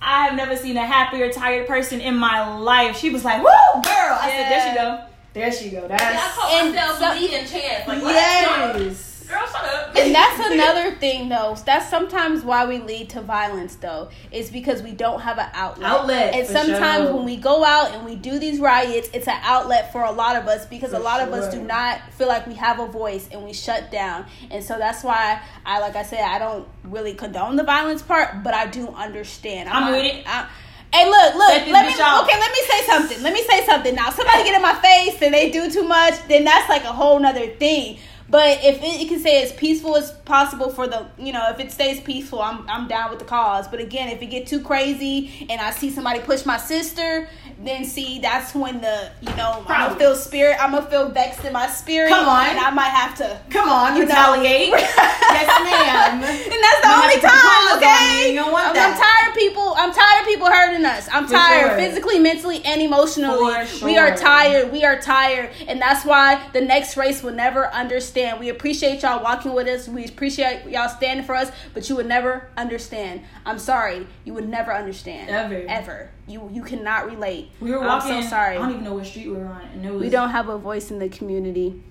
I 0.01 0.25
have 0.25 0.36
never 0.36 0.56
seen 0.56 0.77
a 0.77 0.86
happier, 0.86 1.32
tired 1.32 1.67
person 1.67 2.01
in 2.01 2.15
my 2.15 2.58
life. 2.58 2.97
She 2.97 3.10
was 3.12 3.23
like, 3.23 3.38
woo, 3.43 3.49
girl. 3.84 3.84
I 4.19 4.30
said, 4.30 4.49
there 4.51 4.69
she 4.69 4.75
go. 4.77 5.06
There 5.34 5.51
she 5.51 5.69
go. 5.69 5.88
That's 5.88 6.04
And 6.04 6.17
I 6.17 6.21
That's, 6.21 6.36
told 6.36 6.54
And 6.54 6.75
myself 6.75 6.97
some- 6.97 7.15
some 7.15 7.23
eating 7.23 7.45
chance. 7.45 7.88
Like 7.88 8.01
yes. 8.01 9.11
Girl, 9.32 9.48
shut 9.48 9.63
up. 9.63 9.96
And 9.96 10.13
that's 10.13 10.39
another 10.52 10.96
thing, 10.96 11.30
though. 11.30 11.56
That's 11.65 11.89
sometimes 11.89 12.44
why 12.44 12.65
we 12.65 12.80
lead 12.80 13.10
to 13.12 13.22
violence, 13.22 13.76
though. 13.76 14.10
Is 14.32 14.50
because 14.52 14.84
we 14.84 14.91
don't 14.91 15.22
have 15.22 15.38
an 15.38 15.48
outlet. 15.54 15.89
Outlet, 15.89 16.36
And 16.36 16.48
sometimes 16.48 17.06
sure. 17.08 17.15
when 17.15 17.26
we 17.26 17.38
go 17.38 17.63
out 17.63 17.94
and 17.94 18.06
we 18.06 18.15
do 18.15 18.38
these 18.39 18.60
riots, 18.60 19.10
it's 19.13 19.28
an 19.28 19.39
outlet 19.44 19.91
for 19.91 20.04
a 20.04 20.12
lot 20.12 20.36
of 20.36 20.48
us 20.48 20.65
because 20.65 20.91
For 20.91 20.98
a 20.98 21.00
lot 21.00 21.22
of 21.22 21.34
us 21.34 21.54
do 21.54 21.62
not 21.62 22.02
feel 22.13 22.28
like 22.28 22.46
we 22.48 22.56
have 22.56 22.80
a 22.80 22.88
voice 22.88 23.30
and 23.32 23.44
we 23.44 23.54
shut 23.54 23.91
down. 23.91 24.26
And 24.50 24.63
so 24.63 24.78
that's 24.78 25.04
why 25.04 25.41
I, 25.65 25.80
like 25.80 25.96
I 25.96 26.04
said, 26.04 26.22
I 26.22 26.38
don't 26.39 26.67
really 26.84 27.13
condone 27.13 27.56
the 27.56 27.63
violence 27.63 28.02
part, 28.02 28.44
but 28.44 28.54
I 28.54 28.67
do 28.67 28.89
understand. 28.89 29.70
I'm 29.70 29.84
not- 29.84 29.91
with 29.91 30.06
it. 30.06 30.24
I- 30.28 30.48
Hey, 30.94 31.10
look, 31.10 31.36
look. 31.36 31.63
This 31.63 31.72
Let 31.72 31.86
me 31.86 31.94
okay. 31.94 32.38
Let 32.38 32.52
me 32.52 32.62
say 32.67 32.86
something. 32.86 33.24
Let 33.24 33.34
me 33.34 33.41
say 33.44 33.65
something. 33.65 33.96
Now, 33.96 34.10
somebody 34.10 34.44
get 34.44 34.56
in 34.58 34.62
my 34.62 34.74
face 34.76 35.22
and 35.22 35.34
they 35.34 35.50
do 35.50 35.72
too 35.72 35.84
much, 35.88 36.15
then 36.28 36.44
that's 36.44 36.67
like 36.67 36.84
a 36.84 36.91
whole 36.91 37.17
nother 37.17 37.48
thing. 37.48 37.98
But 38.32 38.63
if 38.63 38.82
it, 38.82 39.02
you 39.02 39.08
can 39.10 39.20
say 39.20 39.44
as 39.44 39.52
peaceful 39.52 39.98
as 39.98 40.13
possible 40.24 40.70
for 40.72 40.88
the, 40.88 41.06
you 41.20 41.34
know, 41.34 41.50
if 41.50 41.60
it 41.60 41.70
stays 41.72 42.00
peaceful, 42.00 42.41
I'm 42.41 42.67
I'm 42.70 42.88
down 42.88 43.10
with 43.10 43.20
the 43.20 43.26
cause. 43.26 43.67
But 43.67 43.82
again, 43.82 44.08
if 44.10 44.22
it 44.22 44.28
get 44.28 44.48
too 44.48 44.62
crazy 44.62 45.46
and 45.50 45.60
I 45.60 45.72
see 45.72 45.89
somebody 45.91 46.22
push 46.22 46.46
my 46.46 46.56
sister, 46.58 47.28
then 47.60 47.84
see 47.84 48.20
that's 48.20 48.56
when 48.56 48.80
the, 48.80 49.12
you 49.22 49.36
know, 49.36 49.63
I'm 49.67 49.89
gonna 49.89 50.00
feel 50.00 50.15
spirit. 50.15 50.58
I'm 50.63 50.72
gonna 50.72 50.86
feel 50.89 51.10
vexed 51.10 51.44
in 51.44 51.52
my 51.52 51.67
spirit. 51.67 52.10
Come 52.10 52.28
on. 52.28 52.48
and 52.48 52.58
I 52.58 52.72
might 52.72 52.89
have 52.89 53.15
to. 53.17 53.39
Come 53.50 53.67
on, 53.70 53.98
You 53.98 54.04
retaliate. 54.04 54.70
yes, 54.72 55.48
ma'am. 55.63 56.24
And 56.24 56.63
that's 56.63 56.82
the 56.82 56.88
You 56.88 56.96
only 56.96 57.13
have 57.15 57.22
to 57.22 57.28
put 57.28 57.36
time, 57.36 57.67
on 57.67 57.78
okay? 57.78 58.24
me. 58.28 58.30
You 58.34 58.39
don't 58.39 58.52
want 58.54 58.70
I'm. 58.70 58.91
I'm 58.94 58.98
tired 58.98 59.30
of 59.30 59.36
people. 59.36 59.74
I'm 59.78 59.91
tired 59.94 60.22
of 60.22 60.28
people 60.28 60.48
hurting 60.48 60.86
us. 60.86 61.10
I'm 61.12 61.26
For 61.28 61.34
tired, 61.34 61.70
sure. 61.72 61.78
physically, 61.78 62.20
mentally, 62.20 62.63
and 62.63 62.82
emotionally. 62.82 63.65
For 63.65 63.86
We 63.86 63.98
are 63.98 64.15
tired. 64.15 64.72
We 64.72 64.86
are 64.86 65.00
tired, 65.02 65.50
and 65.67 65.82
that's 65.82 66.06
why 66.06 66.48
the 66.54 66.62
next 66.62 66.96
race 66.96 67.22
will 67.22 67.34
never 67.34 67.67
understand. 67.67 68.21
We 68.40 68.50
appreciate 68.50 69.02
y'all 69.02 69.24
walking 69.24 69.54
with 69.54 69.68
us. 69.68 69.88
We 69.88 70.06
appreciate 70.06 70.66
y'all 70.70 70.90
standing 70.90 71.26
for 71.26 71.36
us, 71.36 71.52
but 71.74 71.90
you 71.90 71.96
would 71.96 72.08
never 72.08 72.50
understand. 72.58 73.22
I'm 73.46 73.60
sorry, 73.60 74.08
you 74.26 74.34
would 74.34 74.48
never 74.48 74.74
understand. 74.74 75.30
Ever. 75.30 75.66
ever. 75.68 76.10
You 76.28 76.50
you 76.52 76.64
cannot 76.64 77.08
relate. 77.10 77.52
We 77.60 77.72
were 77.72 77.80
walking. 77.80 78.12
I'm 78.14 78.24
so 78.24 78.30
sorry. 78.30 78.56
I 78.58 78.60
don't 78.60 78.72
even 78.72 78.84
know 78.84 78.96
what 78.96 79.06
street 79.06 79.28
we 79.28 79.34
were 79.34 79.46
on, 79.46 79.62
and 79.74 79.86
it 79.86 79.92
was 79.92 80.02
We 80.02 80.10
don't 80.10 80.30
have 80.30 80.50
a 80.50 80.58
voice 80.58 80.92
in 80.92 81.00
the 81.00 81.10
community. 81.10 81.82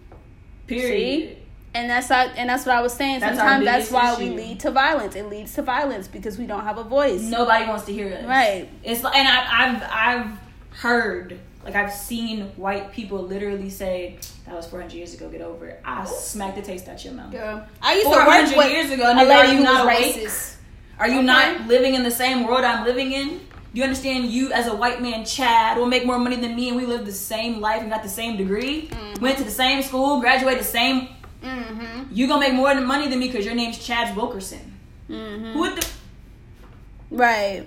period. 0.66 1.37
And 1.73 1.88
that's 1.88 2.11
not, 2.11 2.31
and 2.37 2.49
that's 2.51 2.66
what 2.66 2.75
I 2.75 2.83
was 2.83 2.93
saying. 2.93 3.21
That's 3.21 3.38
Sometimes 3.38 3.64
that's 3.64 3.90
why 3.93 4.16
we 4.19 4.31
lead 4.31 4.59
to 4.61 4.73
violence. 4.73 5.14
It 5.14 5.27
leads 5.27 5.55
to 5.55 5.62
violence 5.62 6.09
because 6.09 6.37
we 6.37 6.47
don't 6.47 6.64
have 6.64 6.79
a 6.79 6.83
voice. 6.83 7.21
Nobody 7.23 7.64
wants 7.69 7.85
to 7.85 7.93
hear 7.93 8.12
us. 8.12 8.25
Right. 8.25 8.69
It's 8.83 9.05
like, 9.05 9.14
and 9.14 9.29
I, 9.29 9.47
I've 9.61 9.83
I've 9.93 10.38
heard, 10.81 11.38
like 11.64 11.75
I've 11.75 11.92
seen 11.92 12.46
white 12.57 12.90
people 12.92 13.18
literally 13.23 13.70
say, 13.70 14.16
"That 14.46 14.55
was 14.55 14.66
400 14.66 14.92
years 14.94 15.14
ago. 15.14 15.29
Get 15.29 15.40
over 15.42 15.66
it." 15.66 15.81
I 15.85 16.05
smack 16.07 16.55
the 16.55 16.62
taste 16.62 16.88
out 16.88 17.05
your 17.05 17.14
mouth. 17.14 17.33
Girl, 17.33 17.62
I 17.83 17.94
used 17.94 18.07
to 18.07 18.14
400 18.14 18.49
work 18.49 18.57
with 18.57 18.73
years 18.73 18.90
ago, 18.90 19.11
a 19.11 19.14
nigga, 19.14 19.37
are 19.37 19.53
you 19.55 19.61
not 19.61 19.85
awake? 19.85 20.16
racist. 20.16 20.55
Are 20.99 21.09
you 21.09 21.18
Okay. 21.18 21.27
not 21.27 21.66
living 21.66 21.94
in 21.94 22.03
the 22.03 22.11
same 22.11 22.46
world 22.46 22.64
I'm 22.64 22.85
living 22.85 23.12
in? 23.12 23.29
Do 23.73 23.79
you 23.79 23.85
understand? 23.85 24.27
You 24.27 24.53
as 24.53 24.66
a 24.66 24.75
white 24.75 25.01
man, 25.01 25.25
Chad, 25.25 25.79
will 25.79 25.87
make 25.87 26.05
more 26.05 26.18
money 26.18 26.37
than 26.37 26.57
me, 26.57 26.68
and 26.68 26.77
we 26.77 26.87
live 26.87 27.07
the 27.07 27.12
same 27.12 27.61
life 27.61 27.81
and 27.83 27.90
got 27.90 28.03
the 28.03 28.09
same 28.09 28.37
degree, 28.37 28.90
went 29.20 29.38
to 29.38 29.44
the 29.44 29.51
same 29.51 29.83
school, 29.83 30.20
graduated 30.20 30.61
the 30.61 30.64
same. 30.64 31.09
Mm-hmm. 31.42 32.03
You 32.12 32.27
gonna 32.27 32.40
make 32.40 32.55
more 32.55 32.75
money 32.81 33.09
than 33.09 33.18
me 33.20 33.29
because 33.29 33.46
your 33.46 33.55
name's 33.55 33.79
Chad 33.79 34.16
Wilkerson. 34.16 34.79
Mm-hmm. 35.09 35.53
Who 35.53 35.75
the 35.75 35.87
Right. 37.11 37.66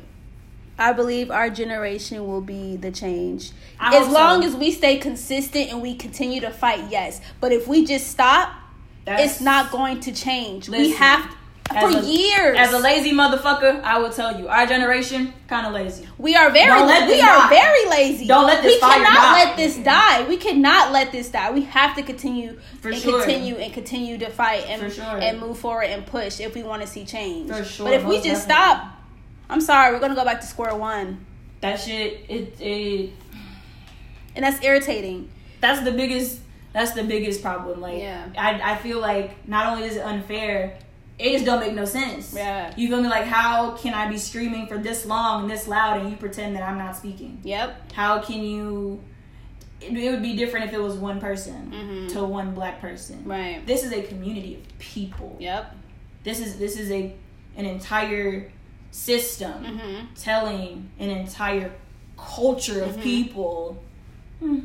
I 0.78 0.92
believe 0.94 1.30
our 1.32 1.50
generation 1.50 2.26
will 2.28 2.42
be 2.42 2.76
the 2.78 2.92
change. 2.92 3.52
I 3.80 3.96
as 3.98 4.08
long 4.08 4.42
so. 4.42 4.48
as 4.50 4.56
we 4.56 4.72
stay 4.72 4.98
consistent 4.98 5.72
and 5.72 5.82
we 5.82 5.96
continue 5.96 6.42
to 6.42 6.50
fight, 6.52 6.84
yes. 6.90 7.22
But 7.40 7.52
if 7.52 7.68
we 7.68 7.86
just 7.86 8.08
stop, 8.08 8.52
That's- 9.06 9.34
it's 9.34 9.42
not 9.42 9.72
going 9.72 10.00
to 10.02 10.12
change. 10.12 10.70
we 10.70 10.92
have 10.94 11.30
as 11.70 11.94
for 11.94 12.00
a- 12.00 12.02
years. 12.02 12.58
As 12.58 12.74
a 12.74 12.80
lazy 12.80 13.12
motherfucker, 13.14 13.82
I 13.84 14.00
will 14.00 14.10
tell 14.10 14.38
you, 14.40 14.48
our 14.48 14.66
generation 14.66 15.34
kind 15.48 15.66
of 15.68 15.74
lazy. 15.74 16.08
we 16.18 16.36
are 16.36 16.50
very 16.50 16.70
let 16.82 17.08
we 17.08 17.22
are 17.22 17.26
die. 17.26 17.50
very 17.50 17.90
lazy. 17.90 18.26
Don't 18.28 18.48
let 18.48 18.64
this 18.64 18.74
we 18.76 18.80
cannot 18.80 19.14
die. 19.14 19.34
let 19.46 19.58
this 19.58 19.78
die. 19.78 20.28
We 20.28 20.38
cannot 20.38 20.92
let 20.92 21.12
this 21.12 21.30
die. 21.30 21.52
We 21.52 21.62
have 21.66 21.96
to 21.98 22.02
continue 22.04 22.60
For 22.82 22.90
and 22.90 22.98
sure. 22.98 23.20
continue 23.20 23.56
and 23.58 23.72
continue 23.74 24.18
to 24.18 24.30
fight 24.30 24.66
and 24.68 24.92
sure. 24.92 25.04
and 25.06 25.40
move 25.40 25.58
forward 25.60 25.86
and 25.86 26.06
push 26.06 26.40
if 26.40 26.54
we 26.56 26.64
want 26.64 26.82
to 26.82 26.88
see 26.88 27.06
change. 27.06 27.50
For 27.52 27.64
sure, 27.64 27.86
But 27.86 27.94
if 27.94 28.04
we 28.06 28.16
just 28.22 28.48
definitely. 28.48 28.54
stop, 28.54 29.00
I'm 29.50 29.62
sorry, 29.62 29.94
we're 29.94 30.00
gonna 30.00 30.16
go 30.16 30.26
back 30.26 30.42
to 30.42 30.48
square 30.48 30.76
one. 30.76 31.26
That 31.62 31.80
shit, 31.80 32.26
it, 32.30 32.60
it 32.60 33.12
And 34.36 34.44
that's 34.44 34.64
irritating. 34.64 35.30
that's 35.62 35.82
the 35.84 35.92
biggest 35.92 36.40
that's 36.74 36.92
the 36.94 37.04
biggest 37.04 37.42
problem 37.44 37.80
like 37.82 38.00
Yeah. 38.00 38.28
I, 38.38 38.74
I 38.74 38.76
feel 38.78 39.00
like 39.00 39.48
not 39.48 39.68
only 39.68 39.86
is 39.88 39.96
it 39.96 40.02
unfair 40.04 40.78
it 41.20 41.32
just 41.34 41.46
don't 41.46 41.60
make 41.60 41.74
no 41.76 41.86
sense 41.86 42.34
Yeah. 42.34 42.74
you 42.76 42.90
feel 42.90 43.00
me 43.02 43.08
like 43.08 43.26
how 43.26 43.78
can 43.78 43.94
i 43.94 44.10
be 44.10 44.18
screaming 44.18 44.66
for 44.66 44.80
this 44.80 45.06
long 45.06 45.44
and 45.44 45.52
this 45.52 45.68
loud 45.68 46.02
and 46.02 46.10
you 46.10 46.18
pretend 46.18 46.56
that 46.56 46.64
i'm 46.64 46.80
not 46.80 46.98
speaking 46.98 47.40
Yep. 47.44 47.92
how 47.94 48.20
can 48.20 48.42
you 48.44 49.00
it, 49.80 49.96
it 49.96 50.10
would 50.10 50.24
be 50.24 50.36
different 50.36 50.66
if 50.66 50.74
it 50.74 50.82
was 50.82 50.96
one 50.96 51.20
person 51.22 51.72
Mhm. 51.72 52.12
to 52.14 52.24
one 52.26 52.56
black 52.56 52.82
person 52.82 53.24
Right. 53.24 53.64
this 53.68 53.84
is 53.84 53.94
a 53.94 54.02
community 54.02 54.56
of 54.56 54.80
people 54.80 55.38
Yep. 55.40 55.76
this 56.24 56.40
is 56.40 56.58
this 56.58 56.76
is 56.78 56.90
a 56.92 57.14
an 57.56 57.66
entire 57.68 58.52
system 58.94 59.64
Mm-hmm. 59.66 60.06
telling 60.16 60.90
an 61.00 61.10
entire 61.10 61.72
culture 62.16 62.84
of 62.84 62.96
Mhm. 62.98 63.02
people 63.02 63.84
hmm, 64.40 64.60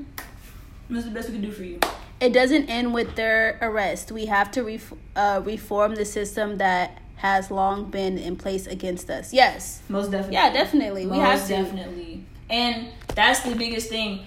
what's 0.89 1.05
the 1.07 1.11
best 1.11 1.29
we 1.31 1.35
can 1.37 1.43
do 1.49 1.51
for 1.53 1.65
you 1.65 1.81
It 2.21 2.33
doesn't 2.35 2.69
end 2.69 2.93
with 2.95 3.15
their 3.15 3.59
arrest. 3.63 4.11
We 4.13 4.27
have 4.27 4.51
to 4.51 4.63
ref- 4.65 4.93
uh, 5.17 5.41
reform 5.45 5.95
the 5.95 6.05
system 6.05 6.59
that 6.59 6.99
has 7.17 7.49
long 7.51 7.91
been 7.91 8.19
in 8.19 8.35
place 8.37 8.67
against 8.67 9.09
us. 9.09 9.33
Yes. 9.33 9.81
Most 9.89 10.11
definitely. 10.11 10.35
Yeah, 10.35 10.53
definitely. 10.53 11.07
We 11.07 11.17
have 11.19 11.39
Most 11.39 11.47
to. 11.49 11.55
definitely. 11.63 12.25
And 12.51 12.89
that's 13.15 13.41
the 13.43 13.55
biggest 13.55 13.89
thing. 13.89 14.27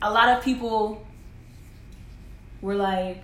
A 0.00 0.10
lot 0.12 0.28
of 0.36 0.44
people 0.44 1.04
were 2.62 2.76
like, 2.76 3.22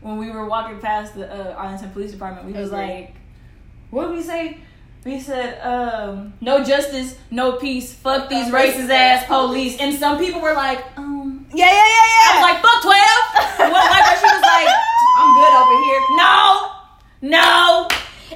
when 0.00 0.16
we 0.18 0.30
were 0.30 0.46
walking 0.46 0.78
past 0.78 1.14
the 1.16 1.26
uh, 1.26 1.54
Arlington 1.60 1.90
Police 1.90 2.12
Department, 2.12 2.46
we 2.46 2.52
was 2.52 2.70
like, 2.70 3.14
what 3.90 4.06
did 4.06 4.16
we 4.16 4.22
say? 4.22 4.58
We 5.04 5.20
said, 5.20 5.60
um, 5.64 6.34
no 6.40 6.62
justice, 6.64 7.16
no 7.30 7.52
peace, 7.52 7.94
fuck 7.94 8.28
these 8.28 8.48
racist 8.48 8.90
ass 8.90 9.24
police. 9.26 9.78
And 9.80 9.94
some 9.94 10.18
people 10.18 10.40
were 10.40 10.54
like, 10.54 10.84
um, 10.98 11.46
"Yeah, 11.54 11.66
Yeah, 11.66 11.72
yeah, 11.72 11.84
yeah, 11.84 12.28
I 12.28 12.30
was 12.34 12.42
like, 12.42 12.60
fuck 12.62 12.82
12. 12.82 13.72
One 13.72 13.86
white 13.88 14.04
person 14.04 14.28
was 14.28 14.42
like, 14.42 14.68
I'm 15.18 15.34
good 15.34 15.54
over 15.60 15.76
here. 15.84 16.02
No, 16.16 16.70
no, 17.22 17.88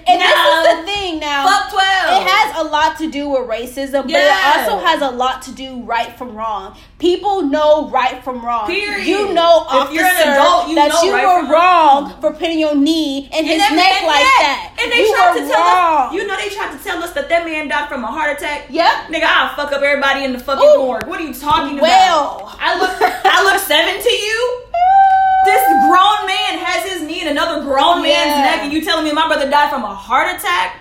and 0.06 0.18
no. 0.20 0.26
this 0.26 0.38
is 0.38 0.78
the 0.78 0.92
thing 0.92 1.20
now. 1.20 1.44
fuck 1.46 1.70
12. 1.70 1.86
It 2.22 2.28
has 2.28 2.60
a 2.60 2.64
lot 2.70 2.98
to 2.98 3.10
do 3.10 3.28
with 3.30 3.48
racism, 3.48 4.02
but 4.02 4.10
it 4.10 4.30
also 4.56 4.84
has 4.84 5.00
a 5.02 5.10
lot 5.10 5.42
to 5.42 5.52
do 5.52 5.82
right 5.82 6.12
from 6.18 6.34
wrong. 6.34 6.76
People 6.98 7.42
know 7.42 7.88
right 7.90 8.22
from 8.22 8.44
wrong. 8.44 8.66
Period. 8.66 9.06
You 9.06 9.32
know, 9.32 9.62
If 9.66 9.72
officer, 9.74 9.94
you're 9.94 10.04
an 10.06 10.28
adult, 10.34 10.68
you 10.68 10.74
that 10.76 10.88
know 10.90 11.02
you 11.02 11.12
right 11.12 11.26
were 11.42 11.52
wrong 11.52 12.04
wrong. 12.10 12.20
for 12.20 12.32
putting 12.32 12.58
your 12.58 12.74
knee 12.76 13.28
in 13.32 13.44
his 13.44 13.58
that 13.58 13.72
neck 13.74 14.02
man- 14.02 14.06
like 14.06 14.26
that. 14.38 14.76
And 14.82 14.90
they 14.92 14.98
you 15.06 15.14
tried 15.14 15.38
to 15.40 15.46
tell 15.48 15.60
wrong. 15.62 16.08
us, 16.08 16.14
you 16.14 16.26
know, 16.26 16.36
they 16.36 16.48
tried 16.48 16.76
to 16.76 16.82
tell 16.84 17.02
us 17.02 17.12
that 17.12 17.28
that 17.28 17.44
man 17.44 17.68
died 17.68 17.88
from 17.88 18.04
a 18.04 18.06
heart 18.08 18.36
attack. 18.38 18.66
Yep. 18.70 19.08
Nigga, 19.08 19.24
I'll 19.24 19.54
fuck 19.56 19.72
up 19.72 19.82
everybody 19.82 20.24
in 20.24 20.32
the 20.32 20.38
fucking 20.38 20.62
Ooh. 20.64 20.78
morgue. 20.78 21.06
What 21.06 21.20
are 21.20 21.24
you 21.24 21.34
talking 21.34 21.78
Well. 21.78 22.38
about? 22.40 22.56
I 22.60 22.78
look, 22.78 22.96
I 23.00 23.42
look 23.44 23.60
seven 23.62 24.00
to 24.02 24.10
you. 24.10 24.58
This 25.44 25.62
grown 25.86 26.26
man 26.26 26.58
has 26.58 26.92
his 26.92 27.02
knee 27.02 27.22
in 27.22 27.28
another 27.28 27.62
grown 27.62 28.02
man's 28.02 28.36
Yeah. 28.36 28.42
neck, 28.42 28.60
and 28.62 28.72
you 28.72 28.82
telling 28.82 29.04
me 29.04 29.12
my 29.12 29.26
brother 29.26 29.50
died 29.50 29.70
from 29.70 29.84
a 29.84 29.94
heart 29.94 30.36
attack? 30.36 30.76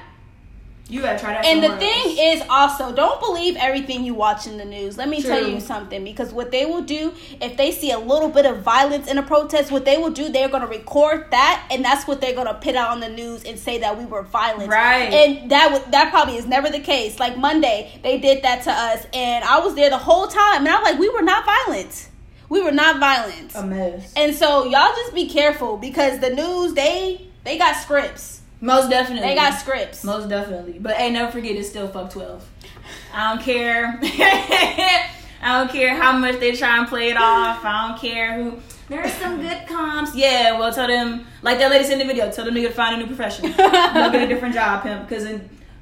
You 0.91 1.01
gotta 1.01 1.17
try 1.17 1.31
that. 1.31 1.45
And 1.45 1.63
the 1.63 1.77
thing 1.77 2.17
else. 2.19 2.41
is 2.41 2.43
also, 2.49 2.91
don't 2.93 3.17
believe 3.21 3.55
everything 3.55 4.03
you 4.03 4.13
watch 4.13 4.45
in 4.45 4.57
the 4.57 4.65
news. 4.65 4.97
Let 4.97 5.07
me 5.07 5.21
tell 5.21 5.47
you 5.47 5.61
something 5.61 6.03
because 6.03 6.33
what 6.33 6.51
they 6.51 6.65
will 6.65 6.81
do 6.81 7.13
if 7.39 7.55
they 7.55 7.71
see 7.71 7.91
a 7.91 7.97
little 7.97 8.27
bit 8.27 8.45
of 8.45 8.61
violence 8.61 9.07
in 9.09 9.17
a 9.17 9.23
protest, 9.23 9.71
what 9.71 9.85
they 9.85 9.97
will 9.97 10.09
do, 10.09 10.27
they're 10.27 10.49
going 10.49 10.63
to 10.63 10.67
record 10.67 11.31
that 11.31 11.65
and 11.71 11.83
that's 11.83 12.07
what 12.07 12.19
they're 12.19 12.35
going 12.35 12.47
to 12.47 12.55
put 12.55 12.75
out 12.75 12.89
on 12.89 12.99
the 12.99 13.07
news 13.07 13.45
and 13.45 13.57
say 13.57 13.77
that 13.77 13.97
we 13.97 14.03
were 14.05 14.23
violent. 14.23 14.69
Right. 14.69 15.13
And 15.13 15.49
that 15.49 15.71
would 15.71 15.89
that 15.93 16.11
probably 16.11 16.35
is 16.35 16.45
never 16.45 16.69
the 16.69 16.81
case. 16.81 17.21
Like 17.21 17.37
Monday, 17.37 17.97
they 18.03 18.19
did 18.19 18.43
that 18.43 18.63
to 18.63 18.71
us 18.71 19.05
and 19.13 19.45
I 19.45 19.59
was 19.59 19.75
there 19.75 19.89
the 19.89 19.97
whole 19.97 20.27
time 20.27 20.65
and 20.65 20.67
I'm 20.67 20.83
like, 20.83 20.99
we 20.99 21.07
were 21.07 21.21
not 21.21 21.45
violent. 21.45 22.09
We 22.51 22.61
were 22.61 22.71
not 22.73 22.99
violent. 22.99 23.55
a 23.55 23.63
mess. 23.63 24.11
and 24.17 24.35
so 24.35 24.65
y'all 24.65 24.93
just 24.93 25.15
be 25.15 25.29
careful 25.29 25.77
because 25.77 26.19
the 26.19 26.31
news 26.31 26.73
they 26.73 27.25
they 27.45 27.57
got 27.57 27.77
scripts. 27.77 28.41
Most 28.59 28.89
definitely, 28.89 29.25
They 29.29 29.35
got 29.35 29.57
scripts. 29.57 30.03
Most 30.03 30.27
definitely. 30.27 30.77
But 30.77 30.97
hey, 30.97 31.09
never 31.11 31.31
forget 31.31 31.55
it's 31.55 31.69
still 31.69 31.87
fuck 31.87 32.11
twelve. 32.11 32.45
I 33.13 33.33
don't 33.33 33.41
care. 33.41 33.97
I 34.03 35.57
don't 35.57 35.71
care 35.71 35.95
how 35.95 36.11
much 36.11 36.41
they 36.41 36.51
try 36.51 36.77
and 36.77 36.89
play 36.89 37.09
it 37.09 37.15
off. 37.15 37.63
I 37.63 37.87
don't 37.87 37.97
care 37.99 38.43
who. 38.43 38.59
There 38.89 39.01
are 39.01 39.09
some 39.09 39.41
good 39.41 39.65
comps. 39.65 40.13
Yeah, 40.13 40.59
well, 40.59 40.73
tell 40.73 40.87
them 40.87 41.25
like 41.41 41.57
that 41.59 41.71
lady 41.71 41.85
said 41.85 41.93
in 41.93 41.99
the 41.99 42.05
video. 42.05 42.29
Tell 42.29 42.43
them 42.43 42.55
to 42.55 42.69
find 42.71 42.95
a 42.95 42.97
new 42.97 43.07
profession. 43.07 43.45
Go 43.57 44.11
get 44.11 44.23
a 44.23 44.27
different 44.27 44.53
job, 44.53 44.83
pimp. 44.83 45.07
Because 45.07 45.39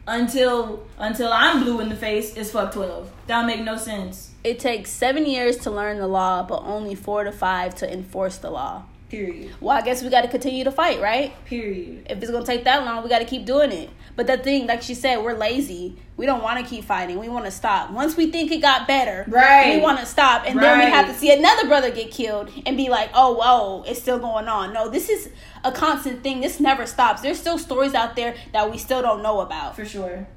until 0.07 0.85
until 0.99 1.33
I'm 1.33 1.63
blue 1.63 1.79
in 1.79 1.89
the 1.89 1.95
face, 1.95 2.35
it's 2.37 2.51
fuck 2.51 2.71
twelve. 2.71 3.11
That 3.25 3.39
don't 3.39 3.47
make 3.47 3.61
no 3.61 3.75
sense. 3.75 4.28
It 4.43 4.59
takes 4.59 4.89
seven 4.89 5.25
years 5.25 5.57
to 5.59 5.71
learn 5.71 5.97
the 5.97 6.07
law, 6.07 6.43
but 6.43 6.61
only 6.63 6.95
four 6.95 7.23
to 7.23 7.31
five 7.31 7.75
to 7.75 7.91
enforce 7.91 8.37
the 8.37 8.49
law. 8.49 8.83
Period. 9.09 9.49
Well, 9.59 9.75
I 9.75 9.81
guess 9.81 10.03
we 10.03 10.09
got 10.09 10.21
to 10.21 10.27
continue 10.27 10.63
to 10.63 10.71
fight, 10.71 11.01
right? 11.01 11.33
Period. 11.45 12.05
If 12.09 12.21
it's 12.21 12.31
gonna 12.31 12.45
take 12.45 12.63
that 12.65 12.85
long, 12.85 13.03
we 13.03 13.09
got 13.09 13.19
to 13.19 13.25
keep 13.25 13.43
doing 13.43 13.71
it. 13.71 13.89
But 14.15 14.27
the 14.27 14.37
thing, 14.37 14.67
like 14.67 14.83
she 14.83 14.93
said, 14.93 15.17
we're 15.23 15.33
lazy. 15.35 15.95
We 16.15 16.25
don't 16.27 16.43
want 16.43 16.63
to 16.63 16.69
keep 16.69 16.83
fighting. 16.83 17.17
We 17.17 17.27
want 17.27 17.45
to 17.45 17.51
stop. 17.51 17.89
Once 17.89 18.15
we 18.15 18.29
think 18.29 18.51
it 18.51 18.61
got 18.61 18.87
better, 18.87 19.25
Right. 19.27 19.75
We 19.77 19.81
want 19.81 19.99
to 19.99 20.05
stop, 20.05 20.43
and 20.45 20.59
then 20.59 20.77
we 20.77 20.85
have 20.85 21.07
to 21.07 21.13
see 21.13 21.31
another 21.35 21.67
brother 21.67 21.89
get 21.89 22.11
killed 22.11 22.51
and 22.65 22.77
be 22.77 22.89
like, 22.89 23.09
"Oh, 23.15 23.33
whoa, 23.33 23.83
it's 23.87 23.99
still 23.99 24.19
going 24.19 24.47
on." 24.47 24.73
No, 24.73 24.89
this 24.89 25.09
is 25.09 25.29
a 25.63 25.71
constant 25.71 26.21
thing. 26.21 26.41
This 26.41 26.59
never 26.59 26.85
stops. 26.85 27.21
There's 27.21 27.39
still 27.39 27.57
stories 27.57 27.95
out 27.95 28.15
there 28.15 28.35
that 28.53 28.69
we 28.69 28.77
still 28.77 29.01
don't 29.01 29.23
know 29.23 29.39
about. 29.39 29.75
For 29.75 29.85
sure. 29.85 30.27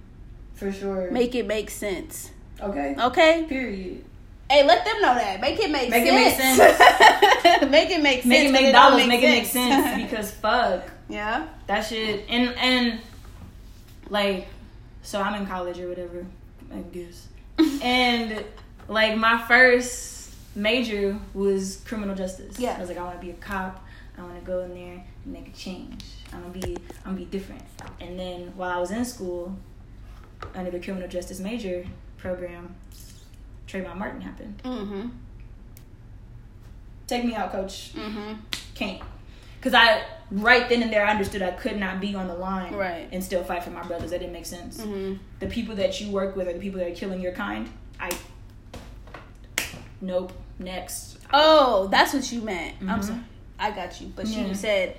For 0.54 0.72
sure. 0.72 1.10
Make 1.10 1.34
it 1.34 1.46
make 1.46 1.68
sense, 1.68 2.30
okay. 2.62 2.94
okay? 2.98 3.46
Period. 3.48 4.04
Hey, 4.50 4.64
let 4.66 4.84
them 4.84 5.00
know 5.00 5.14
that. 5.14 5.40
Make 5.40 5.58
it 5.60 5.70
make 5.70 5.88
Make 5.88 6.06
it 6.06 6.12
make 6.12 6.34
sense. 6.34 6.58
make 7.70 7.90
it 7.90 8.02
make 8.02 8.16
sense. 8.22 8.26
Make 8.26 8.48
it 8.48 8.52
make 8.52 8.72
dollars. 8.72 9.06
Make 9.06 9.22
it 9.22 9.28
make 9.30 9.46
sense 9.46 10.02
because 10.10 10.30
fuck. 10.30 10.84
yeah. 11.08 11.46
that 11.66 11.80
shit 11.82 12.26
and 12.28 12.54
and 12.56 13.00
like 14.10 14.46
so 15.02 15.20
i'm 15.20 15.40
in 15.40 15.46
college 15.46 15.78
or 15.80 15.88
whatever 15.88 16.26
i 16.74 16.78
guess 16.92 17.28
and 17.82 18.44
like 18.88 19.16
my 19.16 19.42
first 19.48 20.34
major 20.54 21.18
was 21.34 21.80
criminal 21.86 22.14
justice 22.14 22.58
Yeah. 22.58 22.74
i 22.76 22.80
was 22.80 22.88
like 22.88 22.98
i 22.98 23.02
want 23.02 23.18
to 23.20 23.24
be 23.26 23.30
a 23.30 23.34
cop 23.34 23.82
i 24.18 24.22
want 24.22 24.38
to 24.38 24.44
go 24.44 24.60
in 24.60 24.74
there 24.74 25.02
and 25.24 25.32
make 25.32 25.48
a 25.48 25.52
change 25.52 26.04
i'm 26.32 26.40
gonna 26.42 26.52
be 26.52 26.76
i'm 27.04 27.12
gonna 27.12 27.16
be 27.16 27.24
different 27.24 27.62
and 28.00 28.18
then 28.18 28.52
while 28.56 28.70
i 28.76 28.78
was 28.80 28.90
in 28.90 29.04
school 29.04 29.56
under 30.54 30.70
the 30.70 30.80
criminal 30.80 31.08
justice 31.08 31.40
major 31.40 31.84
program 32.32 32.74
Trayvon 33.66 33.96
Martin 33.96 34.20
happened. 34.20 34.60
Mm-hmm. 34.64 35.08
Take 37.08 37.24
me 37.24 37.34
out, 37.34 37.50
coach. 37.52 37.92
Mm-hmm. 37.94 38.34
Can't. 38.74 39.02
Because 39.58 39.74
I, 39.74 40.04
right 40.30 40.68
then 40.68 40.82
and 40.82 40.92
there, 40.92 41.04
I 41.04 41.10
understood 41.10 41.42
I 41.42 41.50
could 41.52 41.78
not 41.78 42.00
be 42.00 42.14
on 42.14 42.26
the 42.28 42.34
line 42.34 42.74
Right. 42.74 43.08
and 43.12 43.22
still 43.22 43.44
fight 43.44 43.62
for 43.64 43.70
my 43.70 43.82
brothers. 43.82 44.10
That 44.10 44.20
didn't 44.20 44.32
make 44.32 44.46
sense. 44.46 44.80
Mm-hmm. 44.80 45.14
The 45.40 45.46
people 45.48 45.74
that 45.76 46.00
you 46.00 46.10
work 46.10 46.36
with 46.36 46.48
are 46.48 46.52
the 46.52 46.58
people 46.60 46.78
that 46.80 46.88
are 46.90 46.94
killing 46.94 47.20
your 47.20 47.32
kind. 47.32 47.68
I, 48.00 48.10
nope. 50.00 50.32
Next. 50.58 51.18
Oh, 51.32 51.88
that's 51.88 52.12
what 52.14 52.30
you 52.32 52.40
meant. 52.42 52.76
I'm 52.82 53.00
Mhm. 53.00 53.04
sorry. 53.04 53.20
I 53.58 53.70
got 53.72 54.00
you. 54.00 54.12
But 54.14 54.28
she 54.28 54.42
Yeah. 54.42 54.52
said 54.52 54.96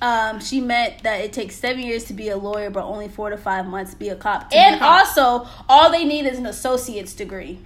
um, 0.00 0.40
she 0.40 0.60
meant 0.60 1.02
that 1.02 1.20
it 1.20 1.32
takes 1.32 1.56
seven 1.56 1.82
years 1.82 2.04
to 2.04 2.14
be 2.14 2.28
a 2.28 2.36
lawyer, 2.36 2.70
but 2.70 2.84
only 2.84 3.08
four 3.08 3.30
to 3.30 3.36
five 3.36 3.66
months 3.66 3.92
to 3.92 3.98
be 3.98 4.08
a 4.08 4.16
cop. 4.16 4.50
be 4.50 4.56
a 4.56 4.60
and 4.60 4.78
cop. 4.80 5.08
also, 5.08 5.48
all 5.68 5.90
they 5.90 6.04
need 6.04 6.26
is 6.26 6.38
an 6.38 6.46
associate's 6.46 7.12
degree. 7.14 7.58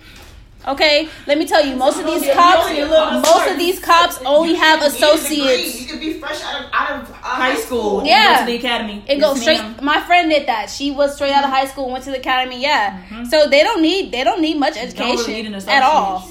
Okay, 0.66 1.08
let 1.26 1.38
me 1.38 1.46
tell 1.46 1.64
you, 1.64 1.74
most 1.74 1.98
of 1.98 2.06
these 2.06 2.32
cops, 2.32 2.70
you 2.70 2.76
only 2.76 2.80
a 2.82 2.86
little 2.86 3.20
bit 3.20 3.28
most 3.28 3.50
of 3.50 3.58
these 3.58 3.80
cops 3.80 4.18
only 4.24 4.54
have 4.54 4.80
You 4.80 4.88
need 4.88 4.94
a 4.94 4.94
degree. 4.94 5.08
associates. 5.08 5.80
You 5.80 5.88
could 5.88 6.00
be 6.00 6.20
fresh 6.20 6.40
out 6.42 6.64
of, 6.64 6.70
out 6.72 7.02
of 7.02 7.10
uh, 7.10 7.14
High 7.14 7.56
school. 7.56 8.04
Yeah. 8.06 8.34
Go 8.34 8.46
to 8.46 8.52
the 8.52 8.58
academy. 8.58 9.04
It 9.08 9.18
goes 9.18 9.40
straight. 9.40 9.60
My 9.82 10.00
friend 10.02 10.30
did 10.30 10.46
that. 10.46 10.70
She 10.70 10.92
was 10.92 11.16
straight 11.16 11.32
out 11.32 11.42
of 11.42 11.50
high 11.50 11.66
school, 11.66 11.90
went 11.90 12.04
to 12.04 12.10
the 12.12 12.18
academy. 12.18 12.62
Yeah, 12.62 13.24
so 13.24 13.48
they 13.48 13.64
don't 13.64 13.82
need 13.82 14.12
they 14.12 14.22
don't 14.22 14.40
need 14.40 14.56
much 14.56 14.74
Don't 14.74 14.92
really 14.92 15.00
education 15.02 15.34
need 15.34 15.46
an 15.46 15.68
at 15.68 15.82
all. 15.82 16.30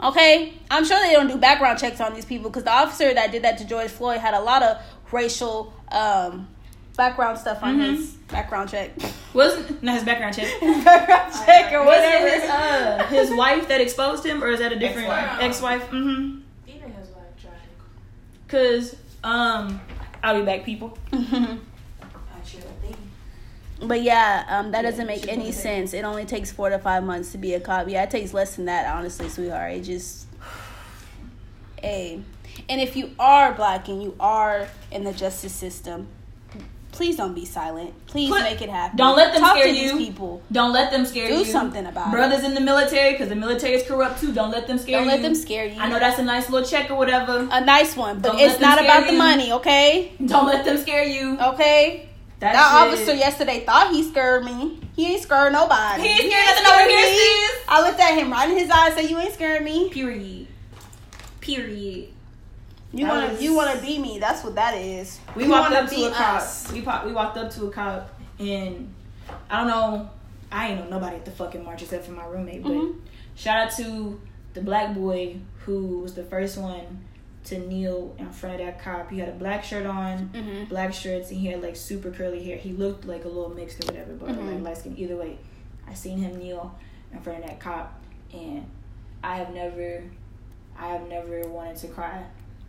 Okay, 0.00 0.54
I'm 0.70 0.84
sure 0.84 1.00
they 1.00 1.12
don't 1.12 1.28
do 1.28 1.36
background 1.36 1.78
checks 1.78 2.00
on 2.00 2.14
these 2.14 2.24
people 2.24 2.50
because 2.50 2.64
the 2.64 2.72
officer 2.72 3.12
that 3.14 3.30
did 3.30 3.42
that 3.42 3.58
to 3.58 3.64
George 3.64 3.88
Floyd 3.90 4.18
had 4.18 4.34
a 4.34 4.40
lot 4.40 4.62
of 4.62 4.78
racial 5.12 5.72
um, 5.90 6.48
background 6.96 7.38
stuff 7.38 7.62
on 7.62 7.78
Mhm. 7.78 7.96
his 7.96 8.10
background 8.28 8.70
check. 8.70 8.90
Wasn't 9.34 9.82
not 9.82 9.94
his 9.94 10.04
background 10.04 10.34
check. 10.34 10.48
background 10.84 11.32
check 11.46 11.72
or 11.72 11.80
Was 11.80 11.86
whatever. 11.86 12.26
it 12.26 12.40
his 12.42 12.50
uh 12.50 13.06
his 13.08 13.30
wife 13.34 13.68
that 13.68 13.80
exposed 13.80 14.24
him, 14.26 14.42
or 14.42 14.48
is 14.48 14.58
that 14.60 14.72
a 14.72 14.78
different 14.78 15.08
Ex-wife. 15.08 15.42
ex-wife? 15.42 15.82
Mm-hmm. 15.90 16.40
Even 16.68 16.92
his 16.92 17.08
wife 17.10 17.24
tried. 17.40 17.52
Cause 18.48 18.96
um, 19.24 19.80
I'll 20.22 20.38
be 20.40 20.44
back, 20.44 20.64
people. 20.64 20.96
But 23.84 24.02
yeah, 24.02 24.44
um, 24.48 24.70
that 24.70 24.84
Yeah, 24.84 24.90
doesn't 24.90 25.06
make 25.08 25.26
any 25.26 25.50
sense. 25.50 25.92
It 25.92 26.04
only 26.04 26.24
takes 26.24 26.52
four 26.52 26.70
to 26.70 26.78
five 26.78 27.02
months 27.02 27.32
to 27.32 27.38
be 27.38 27.54
a 27.54 27.60
cop. 27.60 27.88
Yeah, 27.88 28.04
it 28.04 28.10
takes 28.10 28.32
less 28.32 28.54
than 28.54 28.66
that, 28.66 28.86
honestly, 28.94 29.28
sweetheart. 29.28 29.72
It 29.72 29.80
just, 29.80 30.26
a, 31.82 32.20
and 32.68 32.80
if 32.80 32.96
you 32.96 33.10
are 33.18 33.52
black 33.54 33.88
and 33.88 34.02
you 34.02 34.14
are 34.20 34.68
in 34.90 35.04
the 35.04 35.12
justice 35.12 35.52
system, 35.52 36.08
please 36.92 37.16
don't 37.16 37.34
be 37.34 37.44
silent. 37.46 37.94
Please 38.06 38.28
Put- 38.30 38.42
make 38.42 38.60
it 38.60 38.68
happen. 38.68 38.96
don't 38.98 39.16
let 39.16 39.32
them 39.32 39.40
Talk 39.42 39.56
scare 39.56 39.66
to 39.66 39.72
these 39.72 39.92
you. 39.92 39.96
people. 39.98 40.42
Don't 40.52 40.72
let 40.72 40.90
them 40.90 41.06
scare 41.06 41.26
Do 41.28 41.38
you. 41.38 41.44
Do 41.44 41.50
something 41.50 41.86
about 41.86 42.08
it. 42.08 42.10
Brothers 42.12 42.44
in 42.44 42.52
the 42.54 42.60
military, 42.60 43.12
because 43.12 43.28
the 43.30 43.34
military 43.36 43.74
is 43.74 43.86
corrupt 43.86 44.20
too. 44.20 44.32
Don't 44.32 44.50
let 44.50 44.66
them 44.66 44.76
scare 44.78 45.00
you. 45.00 45.06
Don't 45.06 45.08
let 45.08 45.22
them 45.22 45.34
scare 45.34 45.64
you. 45.66 45.80
I 45.80 45.88
know 45.88 45.98
that's 45.98 46.18
a 46.18 46.22
nice 46.24 46.50
little 46.50 46.68
check 46.68 46.90
or 46.90 46.96
whatever. 46.96 47.48
a 47.50 47.64
nice 47.64 47.96
one, 47.96 48.20
but 48.20 48.32
Don't 48.32 48.40
it's 48.40 48.60
not 48.60 48.78
about 48.82 49.06
the 49.06 49.16
money, 49.16 49.52
okay? 49.52 50.12
Don't 50.26 50.46
let 50.46 50.64
them 50.64 50.76
scare 50.76 51.04
you. 51.04 51.38
Okay. 51.40 52.08
That, 52.40 52.54
That 52.54 52.88
officer 52.88 53.14
yesterday 53.14 53.64
thought 53.64 53.92
he 53.92 54.02
scared 54.02 54.44
me. 54.44 54.80
He 54.96 55.06
ain't 55.12 55.22
scared 55.22 55.52
nobody. 55.52 56.02
He 56.02 56.08
ain't 56.08 56.18
scared 56.32 56.44
nothing 56.46 56.66
over 56.66 56.90
here, 56.90 57.06
sis. 57.14 57.64
I 57.68 57.80
looked 57.86 58.00
at 58.00 58.18
him 58.18 58.32
right 58.32 58.50
in 58.50 58.58
his 58.58 58.68
eyes, 58.68 58.94
said, 58.94 59.08
"You 59.08 59.18
ain't 59.18 59.32
scared 59.32 59.62
me. 59.64 59.88
Period. 59.90 60.48
Period. 61.40 62.08
You 62.92 63.06
wanna, 63.06 63.28
was- 63.32 63.42
you 63.42 63.54
wanna 63.54 63.80
be 63.80 63.98
me. 63.98 64.18
That's 64.18 64.44
what 64.44 64.54
that 64.56 64.74
is. 64.76 65.18
We 65.34 65.44
You 65.44 65.50
walked 65.50 65.72
up 65.74 65.88
to 65.88 66.04
a 66.06 66.10
cop. 66.10 66.36
us. 66.42 66.70
We 66.72 66.82
pop, 66.82 67.06
we 67.06 67.12
walked 67.12 67.38
up 67.38 67.50
to 67.52 67.66
a 67.66 67.70
cop, 67.70 68.10
and 68.38 68.92
I 69.50 69.58
don't 69.58 69.68
know. 69.68 70.10
I 70.50 70.68
ain't 70.68 70.80
know 70.80 70.88
nobody 70.98 71.16
at 71.16 71.24
the 71.24 71.30
fucking 71.30 71.64
march 71.64 71.82
except 71.82 72.04
for 72.04 72.12
my 72.12 72.26
roommate. 72.26 72.62
But 72.62 72.72
Mhm. 72.72 72.96
shout 73.34 73.56
out 73.68 73.72
to 73.78 74.20
the 74.52 74.60
black 74.60 74.94
boy 74.94 75.36
who 75.64 76.00
was 76.00 76.12
the 76.14 76.24
first 76.24 76.58
one 76.58 77.04
to 77.44 77.58
kneel 77.58 78.14
in 78.18 78.28
front 78.30 78.60
of 78.60 78.66
that 78.66 78.78
cop. 78.82 79.10
He 79.10 79.18
had 79.18 79.30
a 79.30 79.32
black 79.32 79.64
shirt 79.64 79.86
on, 79.86 80.28
Mhm. 80.34 80.68
black 80.68 80.92
shirts, 80.92 81.30
and 81.30 81.40
he 81.40 81.46
had 81.46 81.62
like 81.62 81.74
super 81.76 82.10
curly 82.10 82.44
hair. 82.44 82.56
He 82.58 82.72
looked 82.72 83.06
like 83.06 83.24
a 83.24 83.28
little 83.28 83.48
mixed 83.54 83.82
or 83.82 83.86
whatever, 83.92 84.12
but 84.12 84.28
Mhm. 84.28 84.52
like 84.52 84.62
light 84.62 84.76
skin. 84.76 84.94
Either 84.98 85.16
way, 85.16 85.38
I 85.88 85.94
seen 85.94 86.18
him 86.18 86.36
kneel 86.38 86.74
in 87.12 87.20
front 87.20 87.38
of 87.42 87.46
that 87.46 87.58
cop, 87.58 87.98
and 88.34 88.66
I 89.24 89.36
have 89.36 89.54
never, 89.54 90.04
I 90.78 90.88
have 90.88 91.08
never 91.08 91.48
wanted 91.48 91.76
to 91.78 91.88
cry 91.88 92.22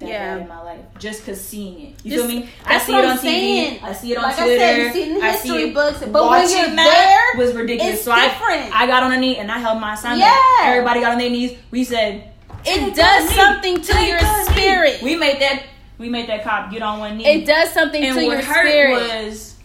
that 0.03 0.09
Yeah. 0.09 0.33
bad 0.35 0.41
in 0.43 0.47
my 0.47 0.61
life 0.61 0.79
just 0.99 1.25
cause 1.25 1.39
seeing 1.41 1.79
it. 1.87 1.93
You 2.03 2.11
Just- 2.11 2.27
feel 2.27 2.39
me? 2.41 2.49
I 2.65 2.77
see 2.77 2.93
it 2.95 3.05
on 3.05 3.11
I'm 3.11 3.17
TV. 3.17 3.79
I 3.83 3.93
see 3.93 4.11
it 4.11 4.17
on 4.17 4.23
Like 4.23 4.33
I 4.39 4.47
said, 4.57 4.77
you 4.87 4.93
see 4.93 5.01
it 5.01 5.07
in 5.09 5.13
the 5.19 5.25
I 5.25 5.31
history 5.31 5.49
see 5.49 5.63
it. 5.69 5.73
books, 5.73 5.99
but 6.05 6.29
when 6.29 6.49
you're 6.49 6.75
there, 6.75 7.19
was 7.37 7.53
ridiculous. 7.55 7.95
it's 7.95 8.03
so 8.03 8.11
I, 8.11 8.27
different. 8.27 8.75
I 8.75 8.87
got 8.87 9.03
on 9.03 9.11
a 9.11 9.17
knee 9.17 9.37
and 9.37 9.51
I 9.51 9.57
held 9.59 9.79
my 9.81 9.93
assignment. 9.95 10.21
Yeah. 10.29 10.67
Everybody 10.69 11.01
got 11.01 11.11
on 11.13 11.17
their 11.17 11.29
knees. 11.29 11.57
We 11.71 11.83
said 11.83 12.31
it 12.65 12.79
"Take 12.79 12.95
does 12.95 13.29
something 13.35 13.81
to 13.81 14.05
your 14.05 14.17
a 14.17 14.21
knee." 14.21 14.45
spirit. 14.51 15.01
We 15.01 15.15
made 15.15 15.41
that. 15.41 15.63
We 15.97 16.09
made 16.09 16.27
that 16.27 16.43
cop 16.43 16.71
get 16.71 16.81
on 16.81 16.99
one 16.99 17.17
knee. 17.17 17.25
it 17.25 17.45
does 17.45 17.69
something 17.71 18.03
and 18.03 18.17
to 18.17 18.25
what 18.25 18.31
your 18.37 18.41
hurt 18.45 18.67
spirit. 18.67 19.25
was 19.25 19.55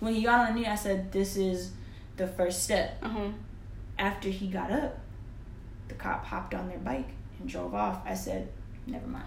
when 0.00 0.14
he 0.14 0.22
got 0.22 0.40
on 0.40 0.46
a 0.56 0.60
knee. 0.60 0.66
I 0.66 0.74
said, 0.74 1.12
"This 1.12 1.36
is 1.36 1.70
the 2.16 2.26
first 2.26 2.62
step." 2.64 3.00
Mhm. 3.02 3.34
After 3.98 4.28
he 4.28 4.48
got 4.48 4.70
up, 4.72 4.98
the 5.88 5.94
cop 5.94 6.24
hopped 6.26 6.54
on 6.54 6.68
their 6.68 6.78
bike 6.78 7.08
and 7.38 7.48
drove 7.48 7.74
off. 7.74 7.98
I 8.06 8.14
said, 8.14 8.48
"Never 8.86 9.06
mind." 9.06 9.24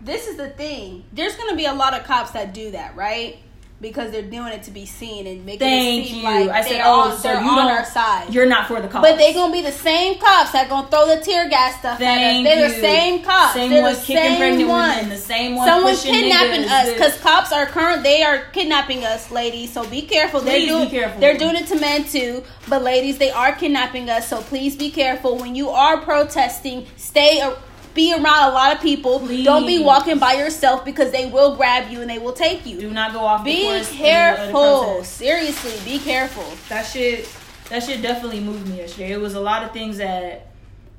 This 0.00 0.26
is 0.26 0.36
the 0.36 0.50
thing. 0.50 1.04
There's 1.12 1.34
gonna 1.36 1.56
be 1.56 1.64
a 1.66 1.74
lot 1.74 1.94
of 1.94 2.04
cops 2.04 2.32
that 2.32 2.52
do 2.52 2.72
that, 2.72 2.94
right? 2.96 3.38
Because 3.80 4.12
they're 4.12 4.22
doing 4.22 4.52
it 4.52 4.62
to 4.62 4.70
be 4.70 4.86
seen 4.86 5.26
and 5.26 5.44
making 5.44 5.58
Thank 5.60 6.04
it 6.06 6.08
seem 6.08 6.16
you. 6.18 6.22
like 6.24 6.48
I 6.48 6.62
said, 6.62 6.72
they're 6.72 6.86
"Oh, 6.86 7.00
on, 7.00 7.16
so 7.16 7.22
they're 7.28 7.42
you 7.42 7.48
on 7.50 7.70
our 7.70 7.84
side." 7.84 8.32
You're 8.32 8.46
not 8.46 8.66
for 8.68 8.80
the 8.80 8.88
cops, 8.88 9.06
But 9.06 9.18
they're 9.18 9.34
gonna 9.34 9.52
be 9.52 9.60
the 9.62 9.72
same 9.72 10.18
cops 10.18 10.52
that 10.52 10.70
gonna 10.70 10.86
throw 10.88 11.06
the 11.06 11.20
tear 11.22 11.48
gas 11.50 11.80
stuff 11.80 11.98
Thank 11.98 12.46
at 12.46 12.52
us. 12.52 12.56
They're 12.56 12.68
the 12.68 12.74
same 12.80 13.22
cops. 13.24 13.52
Same 13.54 13.70
They're 13.70 13.82
ones 13.82 13.98
the 14.00 14.04
kicking 14.06 14.22
same 14.22 14.38
pregnant 14.38 14.68
ones. 14.70 14.94
women. 14.96 15.08
The 15.10 15.16
same 15.18 15.56
ones 15.56 15.70
Someone's 15.70 16.02
kidnapping 16.02 16.62
niggas. 16.62 16.70
us 16.88 16.92
because 16.92 17.18
cops 17.20 17.52
are 17.52 17.66
current. 17.66 18.02
They 18.04 18.22
are 18.22 18.38
kidnapping 18.52 19.04
us, 19.04 19.30
ladies. 19.30 19.72
So 19.72 19.84
be 19.84 20.02
careful. 20.02 20.40
Please 20.40 20.46
they're 20.50 20.60
be 20.60 20.66
doing. 20.66 20.90
careful. 20.90 21.20
They're 21.20 21.36
doing 21.38 21.56
it 21.56 21.66
to 21.66 21.78
men 21.78 22.04
too. 22.04 22.42
But 22.68 22.82
ladies, 22.84 23.18
they 23.18 23.32
are 23.32 23.52
kidnapping 23.52 24.08
us. 24.08 24.28
So 24.28 24.40
please 24.40 24.76
be 24.76 24.90
careful 24.90 25.36
when 25.36 25.54
you 25.54 25.70
are 25.70 25.98
protesting. 25.98 26.86
Stay. 26.96 27.40
a- 27.40 27.56
Be 27.94 28.12
around 28.12 28.50
a 28.50 28.52
lot 28.52 28.74
of 28.74 28.82
people. 28.82 29.20
Don't 29.20 29.66
be 29.66 29.82
walking 29.82 30.18
by 30.18 30.34
yourself 30.34 30.84
because 30.84 31.12
they 31.12 31.26
will 31.26 31.56
grab 31.56 31.90
you 31.90 32.00
and 32.00 32.10
they 32.10 32.18
will 32.18 32.32
take 32.32 32.66
you. 32.66 32.80
Do 32.80 32.90
not 32.90 33.12
go 33.12 33.20
off. 33.20 33.44
Be 33.44 33.62
the 33.62 33.68
middle 33.68 33.84
the 33.84 33.96
careful. 33.96 35.04
Seriously, 35.04 35.72
be 35.84 35.98
careful. 35.98 36.44
That 36.68 36.82
shit. 36.82 37.28
That 37.70 37.82
shit 37.82 38.02
definitely 38.02 38.40
moved 38.40 38.68
me 38.68 38.78
yesterday. 38.78 39.12
It 39.12 39.20
was 39.20 39.34
a 39.34 39.40
lot 39.40 39.62
of 39.62 39.72
things 39.72 39.98
that 39.98 40.48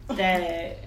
that. 0.07 0.79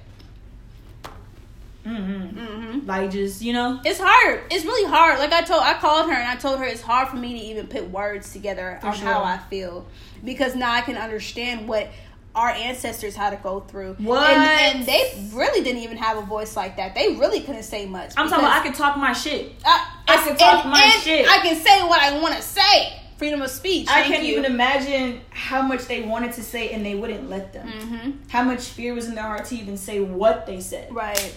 Mm-hmm. 1.87 2.39
hmm 2.39 2.87
Like 2.87 3.11
just 3.11 3.41
you 3.41 3.53
know. 3.53 3.81
It's 3.85 4.01
hard. 4.03 4.43
It's 4.51 4.65
really 4.65 4.89
hard. 4.91 5.19
Like 5.19 5.33
I 5.33 5.43
told, 5.43 5.63
I 5.63 5.75
called 5.75 6.11
her 6.11 6.17
and 6.17 6.29
I 6.29 6.37
told 6.37 6.59
her 6.59 6.65
it's 6.65 6.83
hard 6.83 7.09
for 7.09 7.17
me 7.17 7.39
to 7.39 7.47
even 7.47 7.67
put 7.67 7.89
words 7.91 8.33
together 8.33 8.79
For 8.81 8.89
on 8.89 8.95
how. 8.95 9.23
I 9.23 9.39
feel 9.39 9.87
because 10.25 10.55
now 10.55 10.73
I 10.73 10.81
can 10.81 10.97
understand 10.97 11.69
what 11.69 11.89
our 12.35 12.51
ancestors 12.51 13.17
had 13.17 13.31
to 13.31 13.37
go 13.37 13.61
through. 13.61 13.95
What? 13.99 14.31
And, 14.31 14.79
and 14.79 14.87
they 14.87 15.29
really 15.37 15.65
didn't 15.65 15.83
even 15.83 15.97
have 15.97 16.19
a 16.19 16.23
voice 16.23 16.57
like 16.57 16.77
that. 16.77 16.95
They 16.95 17.15
really 17.17 17.41
couldn't 17.41 17.65
say 17.65 17.87
much. 17.87 18.13
I'm 18.17 18.29
talking 18.29 18.45
about 18.45 18.61
I 18.61 18.63
can 18.63 18.73
talk 18.73 18.97
my 18.97 19.13
shit. 19.13 19.53
I, 19.65 19.95
I 20.07 20.17
can 20.19 20.37
talk 20.37 20.65
and- 20.65 20.73
my 20.73 20.83
and 20.95 21.03
shit. 21.03 21.27
I 21.29 21.39
can 21.39 21.57
say 21.57 21.83
what 21.83 22.01
I 22.01 22.21
want 22.21 22.35
to 22.37 22.43
say. 22.43 22.95
Freedom 23.17 23.43
of 23.43 23.51
speech. 23.51 23.89
I 23.91 24.03
can't 24.05 24.23
you. 24.23 24.33
even 24.39 24.45
imagine 24.45 25.21
how 25.31 25.61
much 25.63 25.87
they 25.87 26.03
wanted 26.03 26.33
to 26.35 26.43
say 26.45 26.71
and 26.71 26.87
they 26.87 26.95
wouldn't 26.95 27.29
let 27.29 27.53
them. 27.53 27.67
Mhm. 27.67 28.31
How 28.31 28.45
much 28.45 28.61
fear 28.67 28.95
was 28.95 29.07
in 29.09 29.17
their 29.17 29.25
heart 29.25 29.45
to 29.47 29.57
even 29.57 29.77
say 29.77 29.99
what 30.01 30.47
they 30.47 30.61
said. 30.61 30.95
Right. 30.95 31.35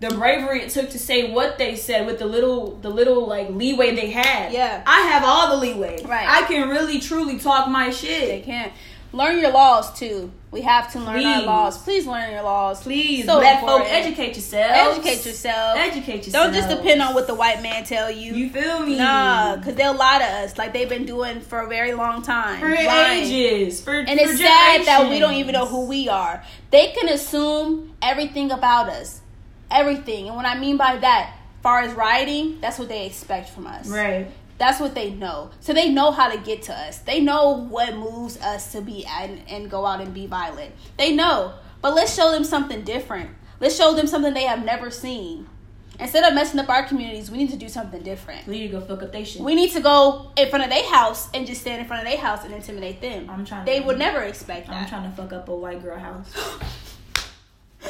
the 0.00 0.10
bravery 0.10 0.60
it 0.60 0.68
took 0.70 0.90
to 0.90 0.98
say 0.98 1.30
what 1.32 1.56
they 1.56 1.74
said 1.76 2.04
with 2.04 2.18
the 2.18 2.26
little 2.26 2.76
the 2.82 2.90
little 2.90 3.26
like 3.26 3.48
leeway 3.50 3.94
they 3.96 4.10
had. 4.10 4.52
Yeah. 4.52 4.82
I 4.86 5.00
have 5.02 5.24
all 5.24 5.50
the 5.50 5.56
leeway. 5.56 6.04
Right. 6.04 6.28
I 6.28 6.42
can 6.46 6.68
really 6.68 7.00
truly 7.00 7.38
talk 7.38 7.68
my 7.68 7.90
shit. 7.90 8.28
They 8.28 8.40
can't. 8.42 8.72
Learn 9.14 9.38
your 9.38 9.52
laws 9.52 9.96
too. 9.96 10.32
We 10.50 10.62
have 10.62 10.92
to 10.92 10.98
learn 10.98 11.24
our 11.24 11.42
laws. 11.42 11.78
Please 11.78 12.04
learn 12.04 12.32
your 12.32 12.42
laws. 12.42 12.82
Please, 12.82 13.26
So 13.26 13.38
black 13.38 13.60
folk, 13.60 13.82
educate 13.86 14.32
yourselves. 14.34 14.98
Educate 14.98 15.24
yourself. 15.24 15.78
Educate 15.78 16.26
yourself. 16.26 16.46
Don't 16.46 16.54
just 16.54 16.68
depend 16.68 17.00
on 17.00 17.14
what 17.14 17.28
the 17.28 17.34
white 17.34 17.62
man 17.62 17.84
tell 17.84 18.10
you. 18.10 18.34
you 18.34 18.50
feel 18.50 18.80
me. 18.80 18.98
Nah, 18.98 19.54
because 19.56 19.76
they'll 19.76 19.96
lie 19.96 20.18
to 20.18 20.24
us 20.24 20.58
like 20.58 20.72
they've 20.72 20.88
been 20.88 21.06
doing 21.06 21.40
for 21.40 21.60
a 21.60 21.68
very 21.68 21.94
long 21.94 22.22
time. 22.22 22.58
for 22.58 22.68
Lying. 22.68 23.24
ages, 23.24 23.80
for 23.80 23.94
And 23.94 24.08
for 24.08 24.26
it's 24.26 24.38
sad 24.38 24.84
that 24.86 25.08
we 25.08 25.20
don't 25.20 25.34
even 25.34 25.52
know 25.52 25.66
who 25.66 25.86
we 25.86 26.08
are. 26.08 26.42
They 26.70 26.88
can 26.90 27.08
assume 27.08 27.94
everything 28.02 28.50
about 28.50 28.88
us. 28.88 29.20
Everything. 29.70 30.26
And 30.26 30.36
what 30.36 30.44
I 30.46 30.58
mean 30.58 30.76
by 30.76 30.96
that, 30.96 31.36
far 31.62 31.82
as 31.82 31.94
writing, 31.94 32.58
that's 32.60 32.80
what 32.80 32.88
they 32.88 33.06
expect 33.06 33.50
from 33.50 33.68
us. 33.68 33.86
Right. 33.86 34.26
That's 34.58 34.80
what 34.80 34.94
they 34.94 35.10
know. 35.10 35.50
So 35.60 35.72
they 35.72 35.90
know 35.90 36.12
how 36.12 36.30
to 36.30 36.38
get 36.38 36.62
to 36.62 36.72
us. 36.72 36.98
They 36.98 37.20
know 37.20 37.50
what 37.50 37.96
moves 37.96 38.40
us 38.40 38.72
to 38.72 38.80
be 38.80 39.04
and, 39.06 39.42
and 39.48 39.70
go 39.70 39.84
out 39.84 40.00
and 40.00 40.14
be 40.14 40.26
violent. 40.26 40.74
They 40.96 41.14
know. 41.14 41.54
But 41.82 41.94
let's 41.94 42.14
show 42.14 42.30
them 42.30 42.44
something 42.44 42.82
different. 42.82 43.30
Let's 43.60 43.76
show 43.76 43.94
them 43.94 44.06
something 44.06 44.32
they 44.32 44.44
have 44.44 44.64
never 44.64 44.90
seen. 44.90 45.48
Instead 46.00 46.24
of 46.24 46.34
messing 46.34 46.58
up 46.58 46.68
our 46.68 46.84
communities, 46.84 47.30
we 47.30 47.38
need 47.38 47.50
to 47.50 47.56
do 47.56 47.68
something 47.68 48.02
different. 48.02 48.46
We 48.46 48.58
need 48.58 48.72
to 48.72 48.80
go 48.80 48.80
fuck 48.80 49.02
up 49.02 49.12
they 49.12 49.22
shit. 49.22 49.42
We 49.42 49.54
need 49.54 49.70
to 49.72 49.80
go 49.80 50.32
in 50.36 50.48
front 50.48 50.64
of 50.64 50.70
their 50.70 50.88
house 50.90 51.28
and 51.32 51.46
just 51.46 51.60
stand 51.60 51.80
in 51.80 51.86
front 51.86 52.04
of 52.04 52.10
their 52.10 52.20
house 52.20 52.44
and 52.44 52.52
intimidate 52.52 53.00
them. 53.00 53.30
I'm 53.30 53.44
trying. 53.44 53.64
They 53.64 53.80
would 53.80 53.98
never 53.98 54.22
expect 54.22 54.68
I'm 54.68 54.88
trying 54.88 55.08
to 55.08 55.16
fuck 55.16 55.32
up 55.32 55.48
a 55.48 55.54
white 55.54 55.82
girl 55.82 55.98
house. 55.98 56.32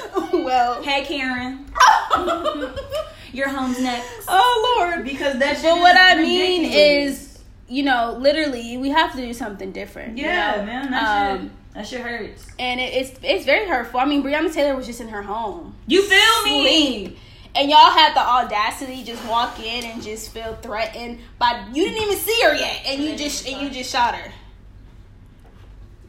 well, 0.32 0.82
Hey 0.82 1.04
Karen, 1.04 1.66
your 3.32 3.48
home's 3.48 3.80
next. 3.80 4.24
oh 4.28 4.76
Lord. 4.78 5.04
Because 5.04 5.38
that's. 5.38 5.62
But 5.62 5.78
what 5.78 5.96
I 5.96 6.16
mean 6.20 6.64
is, 6.64 7.38
you 7.68 7.82
know, 7.82 8.16
literally, 8.18 8.76
we 8.78 8.90
have 8.90 9.12
to 9.12 9.18
do 9.18 9.32
something 9.32 9.72
different. 9.72 10.18
you 10.18 10.24
Yeah, 10.24 10.56
know? 10.56 10.64
man, 10.66 10.90
that 10.90 11.30
Um, 11.32 11.42
shit. 11.42 11.50
That 11.74 11.86
shit 11.88 12.00
hurts. 12.02 12.46
and 12.58 12.80
it, 12.80 12.92
it's 12.94 13.18
it's 13.22 13.44
very 13.44 13.66
hurtful. 13.66 13.98
I 13.98 14.04
mean, 14.04 14.22
Breonna 14.22 14.52
Taylor 14.52 14.76
was 14.76 14.86
just 14.86 15.00
in 15.00 15.08
her 15.08 15.22
home, 15.22 15.74
You 15.88 16.02
feel 16.02 16.42
me? 16.44 16.62
sleep, 17.06 17.18
and 17.56 17.68
y'all 17.68 17.90
had 17.90 18.14
the 18.14 18.20
audacity 18.20 19.02
just 19.02 19.26
walk 19.28 19.58
in 19.58 19.84
and 19.84 20.00
just 20.00 20.30
feel 20.32 20.54
threatened 20.62 21.18
by 21.38 21.66
you 21.72 21.84
didn't 21.84 22.02
even 22.04 22.16
see 22.16 22.40
her 22.44 22.54
yet, 22.54 22.82
and 22.86 23.02
you 23.02 23.16
just 23.16 23.48
and 23.48 23.60
you 23.60 23.70
just 23.70 23.90
shot 23.90 24.14
her. 24.14 24.30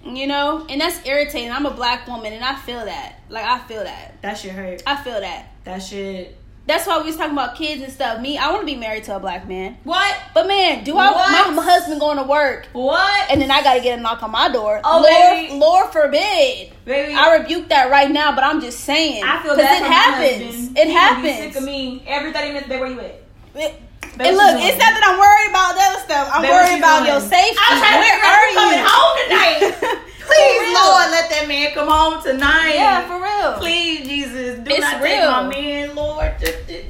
You 0.05 0.27
know, 0.27 0.65
and 0.69 0.79
that's 0.79 1.03
irritating. 1.05 1.51
I'm 1.51 1.65
a 1.65 1.71
black 1.71 2.07
woman, 2.07 2.31
and 2.33 2.43
I 2.43 2.55
feel 2.55 2.85
that. 2.85 3.15
Like 3.29 3.45
I 3.45 3.59
feel 3.59 3.83
that. 3.83 4.21
That 4.21 4.37
shit 4.37 4.51
hurt. 4.51 4.83
I 4.85 4.95
feel 4.97 5.19
that. 5.19 5.47
That 5.63 5.79
shit. 5.79 6.37
That's 6.67 6.87
why 6.87 6.97
we 6.99 7.05
was 7.05 7.15
talking 7.15 7.33
about 7.33 7.55
kids 7.55 7.83
and 7.83 7.93
stuff. 7.93 8.19
Me, 8.21 8.39
I 8.39 8.49
want 8.49 8.61
to 8.61 8.65
be 8.65 8.75
married 8.75 9.03
to 9.03 9.15
a 9.15 9.19
black 9.19 9.47
man. 9.47 9.77
What? 9.83 10.15
But 10.33 10.47
man, 10.47 10.83
do 10.83 10.97
I 10.97 11.11
What? 11.11 11.31
want 11.45 11.55
my 11.57 11.63
husband 11.63 11.99
going 11.99 12.17
to 12.17 12.23
work 12.23 12.65
What? 12.73 13.29
and 13.29 13.39
then 13.39 13.51
I 13.51 13.61
got 13.61 13.75
to 13.75 13.81
get 13.81 13.99
a 13.99 14.01
knock 14.01 14.23
on 14.23 14.31
my 14.31 14.49
door? 14.49 14.81
Oh, 14.83 14.97
Lord, 15.01 15.05
baby. 15.07 15.53
Lord 15.59 15.91
forbid. 15.93 16.71
Baby, 16.85 17.13
I 17.13 17.37
rebuke 17.37 17.69
that 17.69 17.91
right 17.91 18.09
now, 18.09 18.33
but 18.33 18.43
I'm 18.43 18.61
just 18.61 18.79
saying. 18.79 19.23
I 19.23 19.43
feel 19.43 19.55
bad 19.55 19.81
it 19.83 19.85
happens. 19.91 20.55
husband. 20.55 20.77
It 20.79 20.87
He 20.87 20.93
happens. 20.93 21.37
Sick 21.37 21.55
of 21.55 21.63
me 21.63 22.03
every 22.07 22.33
thirty 22.33 22.47
minutes. 22.47 22.67
Where 22.67 22.87
you 22.87 22.99
at? 22.99 23.21
It- 23.55 23.81
and 24.19 24.37
look, 24.37 24.55
it's 24.63 24.77
not 24.79 24.91
that 24.95 25.03
I'm 25.05 25.17
worried 25.19 25.49
about 25.51 25.75
the 25.75 25.83
other 25.83 26.01
stuff. 26.05 26.29
I'm 26.31 26.41
Babe, 26.41 26.51
worried 26.51 26.79
about 26.79 26.99
doing? 27.03 27.11
your 27.11 27.21
safety. 27.21 27.59
I'm 27.59 27.77
trying 27.79 27.93
to 27.93 27.99
Where 27.99 28.15
figure 28.15 28.25
out 28.25 28.35
are 28.35 28.45
who's 28.45 28.55
coming 28.55 28.83
home 28.85 29.15
tonight. 29.25 29.61
Please. 30.25 30.73
Lord, 30.73 31.07
let 31.11 31.29
that 31.29 31.45
man 31.47 31.71
come 31.73 31.87
home 31.87 32.23
tonight. 32.23 32.73
Yeah, 32.75 33.05
for 33.07 33.21
real. 33.21 33.59
Please, 33.59 34.07
Jesus, 34.07 34.59
do 34.59 34.71
It's 34.71 34.81
not 34.81 35.01
real. 35.01 35.21
take 35.21 35.29
my 35.29 35.47
man, 35.47 35.95
Lord. 35.95 36.33
Just- 36.39 36.67
just- 36.67 36.85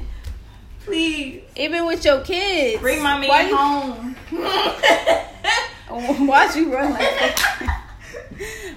Please 0.84 1.42
Even 1.56 1.84
with 1.86 2.04
your 2.04 2.20
kids. 2.20 2.80
bring 2.80 3.02
my 3.02 3.18
man 3.18 3.28
Why 3.28 3.42
you- 3.48 3.56
home. 3.56 4.14
Why'd 6.26 6.54
you 6.54 6.72
run 6.72 6.92
like 6.92 7.00
that? 7.00 7.82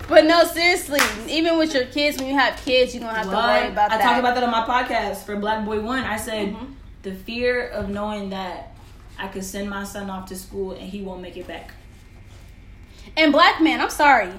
But 0.07 0.25
no, 0.25 0.43
seriously, 0.45 1.01
even 1.27 1.57
with 1.59 1.73
your 1.73 1.85
kids, 1.85 2.17
when 2.17 2.27
you 2.27 2.33
have 2.35 2.55
kids, 2.65 2.95
you're 2.95 3.03
gonna 3.03 3.13
have 3.15 3.25
to 3.29 3.31
worry 3.35 3.67
about 3.67 3.91
I 3.91 3.97
that. 3.97 4.01
I 4.01 4.03
talked 4.03 4.19
about 4.19 4.33
that 4.35 4.43
on 4.43 4.49
my 4.51 4.63
podcast 4.65 5.17
for 5.25 5.35
Black 5.35 5.65
Boy 5.65 5.81
One. 5.81 6.03
I 6.03 6.15
said 6.17 6.55
Mhm. 6.55 6.73
The 7.01 7.13
fear 7.13 7.67
of 7.67 7.89
knowing 7.89 8.29
that 8.31 8.75
I 9.17 9.27
could 9.27 9.43
send 9.43 9.69
my 9.69 9.83
son 9.83 10.09
off 10.09 10.27
to 10.29 10.35
school 10.35 10.71
and 10.71 10.81
he 10.81 11.01
won't 11.01 11.21
make 11.21 11.37
it 11.37 11.47
back. 11.47 11.71
and 13.17 13.31
black 13.31 13.61
man, 13.61 13.81
I'm 13.81 13.89
sorry. 13.89 14.31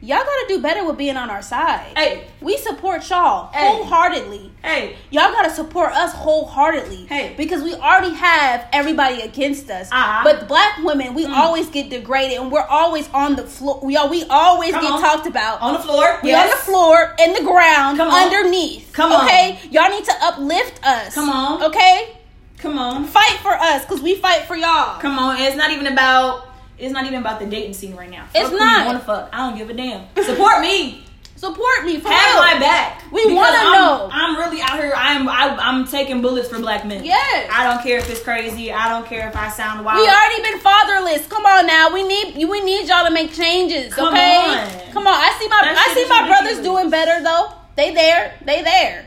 Y'all 0.00 0.18
gotta 0.18 0.44
do 0.46 0.62
better 0.62 0.84
with 0.84 0.96
being 0.96 1.16
on 1.16 1.28
our 1.28 1.42
side. 1.42 1.86
Hey, 1.96 2.24
We 2.40 2.56
support 2.56 3.08
y'all 3.10 3.50
Hey. 3.52 3.66
wholeheartedly. 3.68 4.52
hey, 4.62 4.96
Y'all 5.10 5.32
gotta 5.32 5.50
support 5.50 5.90
us 5.92 6.12
wholeheartedly. 6.12 7.06
Hey. 7.06 7.34
Because 7.36 7.62
we 7.64 7.74
already 7.74 8.14
have 8.14 8.66
everybody 8.72 9.22
against 9.22 9.68
us. 9.70 9.88
Uh-huh. 9.90 10.20
But 10.22 10.46
black 10.46 10.78
women, 10.84 11.14
we 11.14 11.26
Mm. 11.26 11.36
always 11.36 11.66
get 11.68 11.90
degraded 11.90 12.38
and 12.38 12.52
we're 12.52 12.62
always 12.68 13.08
on 13.12 13.34
the 13.34 13.42
floor. 13.44 13.80
We, 13.82 13.98
we 14.08 14.24
always 14.30 14.72
Come 14.72 14.82
get 14.82 14.92
on. 14.92 15.00
talked 15.00 15.26
about. 15.26 15.60
on 15.60 15.72
the 15.72 15.80
floor. 15.80 16.20
We 16.22 16.30
yes. 16.30 16.44
on 16.44 16.50
the 16.50 16.64
floor, 16.64 17.14
in 17.18 17.32
the 17.32 17.42
ground, 17.42 17.98
Come 17.98 18.08
underneath. 18.12 18.92
Come 18.92 19.10
on. 19.10 19.24
Okay? 19.26 19.58
Y'all 19.70 19.90
need 19.90 20.04
to 20.04 20.14
uplift 20.22 20.84
us. 20.86 21.12
Come 21.14 21.28
on. 21.28 21.60
Okay? 21.64 22.16
Come 22.58 22.78
on. 22.78 23.04
Fight 23.04 23.38
for 23.42 23.52
us, 23.52 23.82
because 23.84 24.00
we 24.00 24.14
fight 24.16 24.42
for 24.42 24.56
y'all. 24.56 24.98
Come 25.00 25.18
on, 25.18 25.38
it's 25.40 25.56
not 25.56 25.70
even 25.70 25.86
about 25.88 26.47
it's 26.78 26.92
not 26.92 27.04
even 27.06 27.18
about 27.20 27.40
the 27.40 27.46
dating 27.46 27.74
scene 27.74 27.94
right 27.96 28.10
now. 28.10 28.24
It's 28.34 28.42
Fuck 28.44 28.52
who 28.52 28.58
not. 28.58 28.80
You 28.80 28.86
wanna 28.86 29.00
fuck? 29.00 29.28
I 29.32 29.38
don't 29.48 29.56
give 29.58 29.70
a 29.70 29.74
damn. 29.74 30.06
Support 30.24 30.60
me. 30.60 31.04
Support 31.36 31.84
me 31.84 32.00
for 32.00 32.08
Have 32.08 32.34
real. 32.34 32.42
my 32.42 32.58
back. 32.58 33.12
We 33.12 33.32
wanna 33.32 33.56
I'm- 33.58 33.72
know. 33.72 34.08
I'm 34.12 34.36
really 34.36 34.60
out 34.60 34.76
here. 34.80 34.92
I'm 34.96 35.28
I, 35.28 35.56
I'm 35.60 35.86
taking 35.86 36.20
bullets 36.20 36.48
for 36.48 36.58
black 36.58 36.84
men. 36.84 37.04
Yes. 37.04 37.48
I 37.52 37.62
don't 37.62 37.80
care 37.80 37.98
if 37.98 38.10
it's 38.10 38.20
crazy. 38.22 38.72
I 38.72 38.88
don't 38.88 39.06
care 39.06 39.28
if 39.28 39.36
I 39.36 39.48
sound 39.48 39.84
wild. 39.84 40.00
We 40.00 40.08
already 40.08 40.42
been 40.42 40.58
fatherless. 40.58 41.28
Come 41.28 41.46
on 41.46 41.66
now. 41.68 41.92
We 41.94 42.02
need 42.02 42.44
we 42.48 42.60
need 42.64 42.88
y'all 42.88 43.06
to 43.06 43.12
make 43.12 43.32
changes. 43.32 43.94
Come 43.94 44.08
okay? 44.14 44.46
on. 44.46 44.92
Come 44.92 45.06
on. 45.06 45.14
I 45.14 45.36
see 45.38 45.46
my 45.46 45.60
That 45.62 45.86
I 45.88 45.94
see 45.94 46.08
my 46.08 46.26
brothers 46.26 46.58
doing 46.64 46.90
better 46.90 47.22
though. 47.22 47.52
They 47.76 47.94
there. 47.94 48.34
They 48.44 48.62
there. 48.64 49.06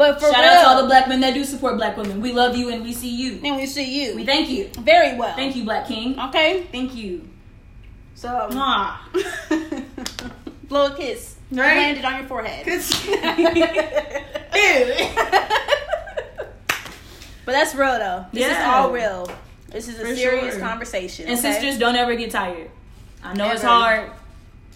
But 0.00 0.18
for 0.18 0.32
Shout 0.32 0.40
real, 0.40 0.44
out 0.44 0.62
to 0.62 0.68
all 0.68 0.80
the 0.80 0.88
black 0.88 1.08
men 1.08 1.20
that 1.20 1.34
do 1.34 1.44
support 1.44 1.76
black 1.76 1.98
women. 1.98 2.22
We 2.22 2.32
love 2.32 2.56
you 2.56 2.70
and 2.70 2.82
we 2.82 2.94
see 2.94 3.14
you. 3.14 3.38
and 3.44 3.56
we 3.56 3.66
see 3.66 4.02
you 4.02 4.16
We 4.16 4.24
thank 4.24 4.48
you. 4.48 4.70
very 4.80 5.14
well. 5.14 5.36
Thank 5.36 5.56
you, 5.56 5.64
Black 5.64 5.86
King. 5.86 6.18
Okay. 6.18 6.66
Thank 6.72 6.94
you. 6.94 7.28
So 8.14 8.48
Mwah. 8.50 8.96
blow 10.70 10.86
a 10.86 10.96
kiss. 10.96 11.36
Right? 11.52 11.76
Landed 11.76 12.06
on 12.06 12.18
your 12.18 12.26
forehead. 12.28 12.64
but 17.44 17.52
that's 17.52 17.74
real 17.74 17.98
though. 17.98 18.24
This 18.32 18.50
is 18.50 18.56
all 18.56 18.92
real. 18.92 19.30
This 19.68 19.86
is 19.86 20.00
a 20.00 20.06
For 20.06 20.16
serious 20.16 20.54
sure. 20.54 20.62
conversation. 20.62 21.26
And 21.26 21.38
okay? 21.38 21.52
sisters, 21.52 21.78
don't 21.78 21.96
ever 21.96 22.14
get 22.14 22.30
tired. 22.30 22.70
I 23.22 23.34
know 23.34 23.50
it's 23.50 23.62
hard. 23.62 24.12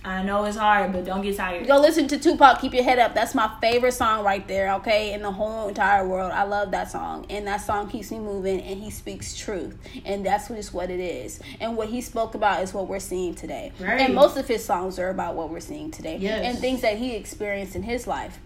I 0.05 0.23
know 0.23 0.45
it's 0.45 0.59
hard, 0.59 0.93
but 0.93 1.07
don't 1.07 1.23
get 1.23 1.37
tired. 1.37 1.67
Go 1.67 1.79
listen 1.79 2.07
to 2.09 2.19
Tupac, 2.19 2.61
Keep 2.61 2.75
Your 2.75 2.85
Head 2.85 2.99
Up. 2.99 3.15
That's 3.15 3.35
my 3.35 3.51
favorite 3.63 3.93
song 3.93 4.23
right 4.23 4.47
there, 4.47 4.75
okay? 4.75 5.15
In 5.15 5.23
the 5.23 5.33
whole 5.33 5.69
entire 5.69 6.07
world. 6.07 6.31
I 6.31 6.43
love 6.43 6.73
that 6.73 6.91
song. 6.91 7.25
And 7.31 7.47
that 7.47 7.63
song 7.63 7.89
keeps 7.89 8.11
me 8.11 8.19
moving 8.19 8.61
and 8.61 8.79
he 8.83 8.91
speaks 8.91 9.35
truth. 9.35 9.79
And 10.05 10.25
that's 10.25 10.49
just 10.49 10.75
what 10.75 10.91
it 10.91 11.01
is. 11.01 11.41
And 11.59 11.75
what 11.77 11.89
he 11.89 12.03
spoke 12.03 12.35
about 12.35 12.63
is 12.63 12.75
what 12.75 12.87
we're 12.87 13.01
seeing 13.01 13.35
today. 13.35 13.73
Right. 13.81 14.03
And 14.03 14.15
most 14.15 14.37
of 14.37 14.47
his 14.47 14.63
songs 14.63 14.99
are 14.99 15.09
about 15.09 15.37
what 15.37 15.49
we're 15.49 15.61
seeing 15.61 15.91
today. 15.91 16.19
Yes. 16.19 16.45
And 16.45 16.59
things 16.59 16.83
that 16.83 16.99
he 16.99 17.15
experienced 17.15 17.75
in 17.75 17.85
his 17.85 18.07
life. 18.07 18.39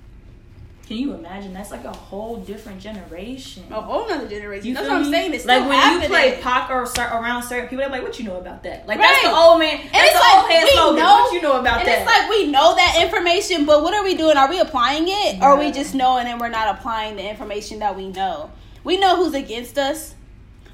Can 0.88 0.96
you 0.96 1.12
imagine? 1.12 1.53
That's 1.53 1.70
like 1.70 1.85
a 1.85 1.92
whole 1.92 2.38
different 2.38 2.81
generation. 2.81 3.62
A 3.70 3.79
whole 3.79 4.09
nother 4.09 4.27
generation. 4.27 4.68
You 4.68 4.74
that's 4.74 4.88
what 4.88 4.96
I'm 4.96 5.11
saying. 5.11 5.35
It's 5.35 5.44
like 5.44 5.68
when 5.68 5.79
happening. 5.79 6.03
you 6.05 6.09
play 6.09 6.40
Pac 6.40 6.70
or 6.70 6.85
around 6.85 7.42
certain 7.42 7.68
people, 7.68 7.83
they're 7.85 7.90
like, 7.90 8.03
"What 8.03 8.18
you 8.18 8.24
know 8.24 8.38
about 8.38 8.62
that?" 8.62 8.88
Like 8.88 8.98
Right. 8.98 9.07
that's 9.07 9.22
the 9.24 9.37
old 9.37 9.59
man. 9.59 9.81
And 9.83 9.90
That's 9.92 10.09
it's 10.09 10.14
the 10.14 10.20
like 10.20 10.48
we 10.64 10.70
slogan. 10.70 11.03
know, 11.05 11.12
what 11.12 11.33
you 11.35 11.42
know 11.42 11.61
about 11.61 11.81
and 11.81 11.88
that? 11.88 11.98
it's 11.98 12.07
like 12.07 12.31
we 12.31 12.46
know 12.51 12.74
that 12.74 13.03
information, 13.03 13.66
but 13.66 13.83
what 13.83 13.92
are 13.92 14.03
we 14.03 14.14
doing? 14.14 14.38
Are 14.38 14.48
we 14.48 14.61
applying 14.61 15.05
it, 15.09 15.42
or 15.42 15.48
are 15.48 15.59
we 15.59 15.66
Yeah. 15.66 15.72
just 15.72 15.94
knowing 15.94 16.27
and 16.27 16.40
we're 16.40 16.48
not 16.48 16.74
applying 16.79 17.16
the 17.16 17.29
information 17.29 17.81
that 17.81 17.94
we 17.94 18.09
know? 18.09 18.51
We 18.83 18.96
know 18.96 19.16
who's 19.16 19.35
against 19.35 19.77
us. 19.77 20.14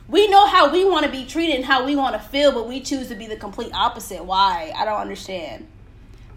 We 0.06 0.28
know 0.28 0.46
how 0.46 0.70
we 0.70 0.84
want 0.84 1.06
to 1.06 1.10
be 1.10 1.24
treated 1.24 1.56
and 1.56 1.64
how 1.64 1.84
we 1.84 1.96
want 1.96 2.14
to 2.14 2.20
feel, 2.20 2.52
but 2.52 2.68
we 2.68 2.80
choose 2.80 3.08
to 3.08 3.16
be 3.16 3.26
the 3.26 3.36
complete 3.36 3.72
opposite. 3.74 4.24
Why? 4.24 4.72
I 4.76 4.84
don't 4.84 5.00
understand. 5.00 5.66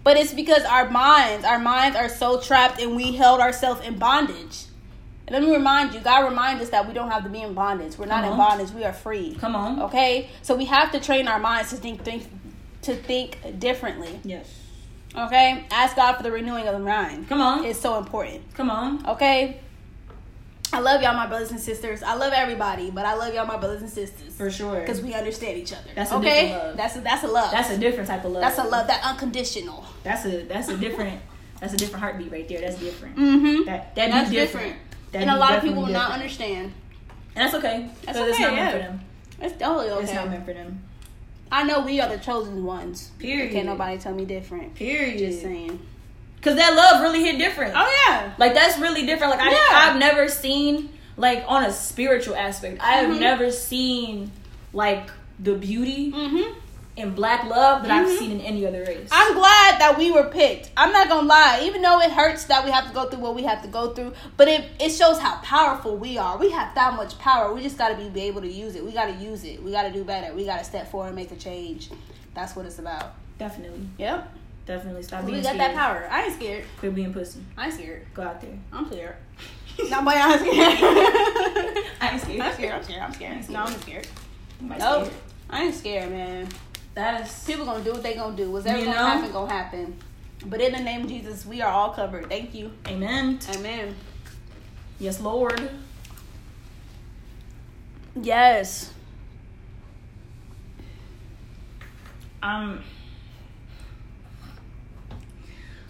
But 0.07 0.15
it's 0.15 0.33
because 0.33 0.63
our 0.63 0.89
minds, 0.89 1.43
our 1.43 1.59
minds 1.59 1.97
are 1.97 2.07
so 2.07 2.39
trapped, 2.39 2.79
and 2.79 2.95
we 2.95 3.17
held 3.17 3.41
ourselves 3.41 3.85
in 3.85 3.99
bondage. 3.99 4.63
And 5.27 5.33
let 5.33 5.43
me 5.43 5.53
remind 5.53 5.93
you, 5.93 5.99
God 5.99 6.29
reminds 6.29 6.63
us 6.63 6.69
that 6.69 6.87
we 6.87 6.93
don't 6.93 7.11
have 7.11 7.25
to 7.25 7.29
be 7.29 7.41
in 7.41 7.53
bondage. 7.53 7.97
We're 7.97 8.05
not 8.05 8.23
in 8.23 8.37
bondage. 8.37 8.71
We 8.71 8.85
are 8.85 8.93
free. 8.93 9.35
Come 9.37 9.53
on. 9.53 9.81
Okay, 9.81 10.29
so 10.43 10.55
we 10.55 10.63
have 10.63 10.93
to 10.93 11.01
train 11.01 11.27
our 11.27 11.39
minds 11.39 11.71
to 11.71 11.75
think, 11.75 12.05
think 12.05 12.23
to 12.83 12.95
think 12.95 13.59
differently. 13.59 14.17
Yes. 14.23 14.49
Okay, 15.13 15.65
ask 15.71 15.97
God 15.97 16.13
for 16.13 16.23
the 16.23 16.31
renewing 16.31 16.69
of 16.69 16.73
the 16.73 16.79
mind. 16.79 17.27
Come 17.27 17.41
on. 17.41 17.65
It's 17.65 17.81
so 17.81 17.97
important. 17.97 18.53
Come 18.53 18.69
on. 18.69 19.05
Okay, 19.07 19.59
I 20.73 20.79
love 20.79 21.01
y'all, 21.01 21.13
my 21.15 21.27
brothers 21.27 21.51
and 21.51 21.59
sisters. 21.59 22.03
I 22.03 22.15
love 22.15 22.33
everybody, 22.33 22.91
but 22.91 23.05
I 23.05 23.13
love 23.13 23.33
y'all, 23.33 23.45
my 23.45 23.57
brothers 23.57 23.81
and 23.81 23.89
sisters, 23.89 24.35
For 24.35 24.51
sure. 24.51 24.79
because 24.81 25.01
we 25.01 25.13
understand 25.13 25.57
each 25.57 25.71
other. 25.71 25.89
That's 25.95 26.11
a 26.11 26.15
okay. 26.15 26.47
different 26.49 26.63
love. 26.65 26.77
That's 26.77 26.95
a 26.97 27.01
that's 27.01 27.23
a 27.23 27.27
love. 27.27 27.51
That's 27.51 27.69
a 27.69 27.77
different 27.77 28.09
type 28.09 28.25
of 28.25 28.31
love. 28.33 28.41
that's 28.41 28.57
a 28.59 28.63
love 28.63 28.87
that 28.87 29.03
unconditional. 29.03 29.85
That's 30.03 30.25
a 30.25 30.43
that's 30.43 30.67
a 30.67 30.77
different 30.77 31.21
that's 31.61 31.73
a 31.73 31.77
different 31.77 32.01
heartbeat 32.01 32.31
right 32.31 32.47
there. 32.47 32.61
That's 32.61 32.77
different. 32.79 33.15
Mm-hmm. 33.15 33.65
That 33.65 33.95
that 33.95 34.11
That's 34.11 34.29
different. 34.29 34.67
different. 34.75 35.11
That 35.13 35.21
and 35.21 35.31
a 35.31 35.37
lot 35.37 35.55
of 35.55 35.63
people 35.63 35.81
will 35.83 35.89
not 35.89 36.11
understand. 36.11 36.73
And 37.35 37.45
that's 37.45 37.53
okay. 37.55 37.89
That's 38.03 38.17
'cause 38.17 38.27
It's 38.29 38.35
okay, 38.39 38.43
not 38.43 38.53
meant 38.55 38.71
for 38.71 38.77
yeah. 38.77 38.87
them. 38.87 39.01
It's 39.41 39.57
totally 39.57 39.89
okay. 39.91 40.03
It's 40.03 40.13
not 40.13 40.29
meant 40.29 40.45
for 40.45 40.53
them. 40.53 40.83
I 41.49 41.63
know 41.63 41.79
we 41.79 42.01
are 42.01 42.09
the 42.09 42.17
chosen 42.17 42.65
ones. 42.65 43.11
Period. 43.19 43.53
Can't 43.53 43.67
nobody 43.67 43.97
tell 43.97 44.13
me 44.13 44.25
different. 44.25 44.75
Period. 44.75 45.17
Just 45.17 45.41
saying. 45.43 45.79
Cause 46.41 46.55
that 46.55 46.75
love 46.75 47.01
really 47.01 47.23
hit 47.23 47.37
different. 47.37 47.73
Oh 47.75 48.05
yeah. 48.07 48.33
Like 48.37 48.53
that's 48.53 48.77
really 48.79 49.05
different. 49.05 49.31
Like 49.31 49.41
I, 49.41 49.51
Yeah. 49.51 49.57
I've 49.91 49.97
never 49.99 50.27
seen 50.29 50.89
like 51.17 51.43
on 51.47 51.63
a 51.65 51.71
spiritual 51.71 52.35
aspect. 52.35 52.81
I 52.81 52.93
have 52.97 53.09
Mhm. 53.15 53.19
never 53.19 53.51
seen 53.51 54.31
like 54.71 55.09
the 55.39 55.55
beauty 55.55 56.11
Mm-hmm. 56.11 56.53
in 56.95 57.13
black 57.15 57.43
love 57.45 57.81
that 57.83 57.91
I've 57.91 58.07
Mhm. 58.07 58.17
seen 58.19 58.31
in 58.31 58.41
any 58.41 58.65
other 58.65 58.83
race. 58.85 59.09
I'm 59.11 59.33
glad 59.33 59.79
that 59.81 59.95
we 59.97 60.11
were 60.11 60.25
picked. 60.25 60.69
I'm 60.77 60.91
not 60.93 61.09
gonna 61.09 61.27
lie, 61.27 61.61
even 61.63 61.81
though 61.81 61.99
it 62.01 62.11
hurts 62.11 62.45
that 62.45 62.63
we 62.63 62.71
have 62.71 62.87
to 62.87 62.93
go 62.93 63.09
through 63.09 63.19
what 63.19 63.35
we 63.35 63.43
have 63.43 63.61
to 63.63 63.67
go 63.67 63.93
through, 63.93 64.13
but 64.37 64.47
it, 64.47 64.65
it 64.79 64.89
shows 64.91 65.19
how 65.19 65.37
powerful 65.43 65.97
we 65.97 66.17
are. 66.17 66.37
We 66.37 66.51
have 66.51 66.73
that 66.75 66.93
much 66.95 67.17
power. 67.19 67.51
We 67.53 67.61
just 67.63 67.77
gotta 67.77 67.95
be, 67.95 68.09
be 68.09 68.21
able 68.21 68.41
to 68.41 68.47
use 68.51 68.75
it. 68.75 68.85
We 68.85 68.91
gotta 68.93 69.13
use 69.13 69.43
it. 69.43 69.61
We 69.63 69.71
gotta 69.71 69.91
do 69.91 70.03
better. 70.03 70.33
We 70.33 70.45
gotta 70.45 70.63
step 70.63 70.89
forward 70.91 71.07
and 71.07 71.15
make 71.15 71.31
a 71.31 71.35
change. 71.35 71.89
That's 72.35 72.55
what 72.55 72.65
it's 72.67 72.79
about. 72.79 73.13
definitely, 73.39 73.87
Yep. 73.99 74.27
Definitely 74.67 75.01
stop 75.03 75.23
We 75.23 75.31
being 75.31 75.43
got 75.43 75.55
scared. 75.55 75.71
that 75.71 75.75
power. 75.75 76.07
I 76.11 76.25
ain't 76.25 76.33
scared. 76.35 76.65
Quit 76.77 76.93
being 76.93 77.13
pussy. 77.13 77.39
I 77.57 77.65
ain't 77.65 77.73
scared. 77.73 78.05
Go 78.13 78.21
out 78.23 78.39
there. 78.41 78.57
I'm 78.71 78.85
scared. 78.87 79.15
Not 79.89 80.05
by 80.05 80.13
I'm 80.15 80.39
scared. 80.39 80.77
I'm 82.01 82.19
scared. 82.19 82.41
I'm 82.41 82.53
scared. 82.53 82.73
I'm 82.73 82.83
scared. 82.83 83.01
I'm 83.03 83.13
scared. 83.13 83.49
No, 83.49 83.59
I'm 83.61 83.81
scared. 83.81 84.07
Am 84.61 84.71
I 84.71 84.77
No, 84.77 85.03
scared? 85.03 85.13
I 85.49 85.63
ain't 85.63 85.75
scared, 85.75 86.11
man. 86.11 86.47
That 86.93 87.21
is 87.27 87.43
People 87.45 87.65
gonna 87.65 87.83
do 87.83 87.91
what 87.93 88.03
they 88.03 88.15
gonna 88.15 88.35
do. 88.35 88.51
Whatever 88.51 88.77
You 88.79 88.85
gonna 88.85 88.97
know? 88.97 89.05
happen, 89.05 89.31
gonna 89.31 89.51
happen. 89.53 89.97
But 90.45 90.61
in 90.61 90.71
the 90.73 90.79
name 90.79 91.01
of 91.03 91.07
Jesus, 91.09 91.45
we 91.45 91.61
are 91.61 91.71
all 91.71 91.91
covered. 91.91 92.27
Thank 92.29 92.53
you. 92.53 92.71
amen. 92.87 93.39
Amen. 93.55 93.95
Yes, 94.99 95.19
Lord. 95.21 95.69
Yes. 98.19 98.91
Um. 102.41 102.83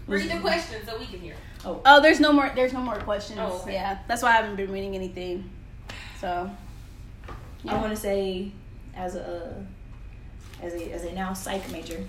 Read 0.08 0.32
the 0.32 0.39
question 0.39 0.86
so 0.86 0.97
we 0.97 1.05
can 1.05 1.20
hear. 1.20 1.36
Oh, 1.66 2.01
there's 2.01 2.20
no 2.20 2.32
more. 2.32 2.51
There's 2.55 2.74
no 2.74 2.80
more 2.80 2.95
questions. 2.95 3.39
Oh, 3.41 3.60
okay. 3.62 3.74
Yeah, 3.74 3.99
that's 4.08 4.22
why 4.22 4.30
I 4.30 4.34
haven't 4.34 4.55
been 4.55 4.72
reading 4.72 4.95
anything. 4.95 5.49
So. 6.20 6.49
I 7.68 7.74
want 7.76 7.89
to 7.89 7.97
say, 7.97 8.51
as 8.95 9.16
a 9.16 9.66
as 10.62 10.74
a 10.74 10.91
as 10.93 11.03
a 11.03 11.12
now 11.12 11.34
psych 11.34 11.70
major, 11.72 12.01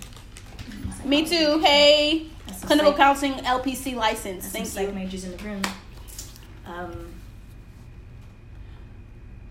Me 1.03 1.25
too. 1.25 1.59
Hey, 1.59 2.27
That's 2.47 2.63
clinical 2.63 2.91
psych- 2.91 2.97
counseling 2.97 3.33
LPC 3.33 3.95
license. 3.95 4.47
Thank 4.47 4.67
some 4.67 4.85
psych 4.85 4.93
majors 4.95 5.25
in 5.25 5.35
the 5.35 5.43
room. 5.43 5.61
Um, 6.65 7.13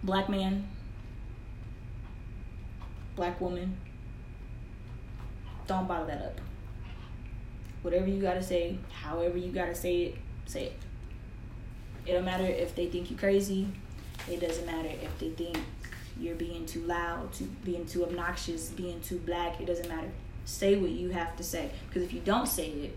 black 0.02 0.28
man, 0.28 0.66
black 3.16 3.40
woman. 3.40 3.76
Don't 5.66 5.86
bottle 5.86 6.06
that 6.06 6.22
up. 6.22 6.40
Whatever 7.82 8.06
you 8.06 8.20
gotta 8.20 8.42
say, 8.42 8.78
however 8.90 9.38
you 9.38 9.52
gotta 9.52 9.74
say 9.74 10.02
it, 10.02 10.14
say 10.46 10.64
it. 10.66 10.76
It 12.06 12.12
don't 12.12 12.24
matter 12.24 12.44
if 12.44 12.74
they 12.74 12.86
think 12.86 13.10
you 13.10 13.16
crazy. 13.16 13.68
It 14.30 14.40
doesn't 14.40 14.66
matter 14.66 14.88
if 14.88 15.18
they 15.18 15.30
think 15.30 15.58
you're 16.18 16.34
being 16.34 16.66
too 16.66 16.80
loud, 16.82 17.32
too 17.32 17.48
being 17.64 17.86
too 17.86 18.04
obnoxious, 18.04 18.68
being 18.70 19.00
too 19.00 19.18
black. 19.18 19.60
It 19.60 19.66
doesn't 19.66 19.88
matter. 19.88 20.10
Say 20.44 20.76
what 20.76 20.90
you 20.90 21.10
have 21.10 21.36
to 21.36 21.42
say. 21.42 21.70
Because 21.88 22.02
if 22.02 22.12
you 22.12 22.20
don't 22.20 22.48
say 22.48 22.70
it, 22.70 22.96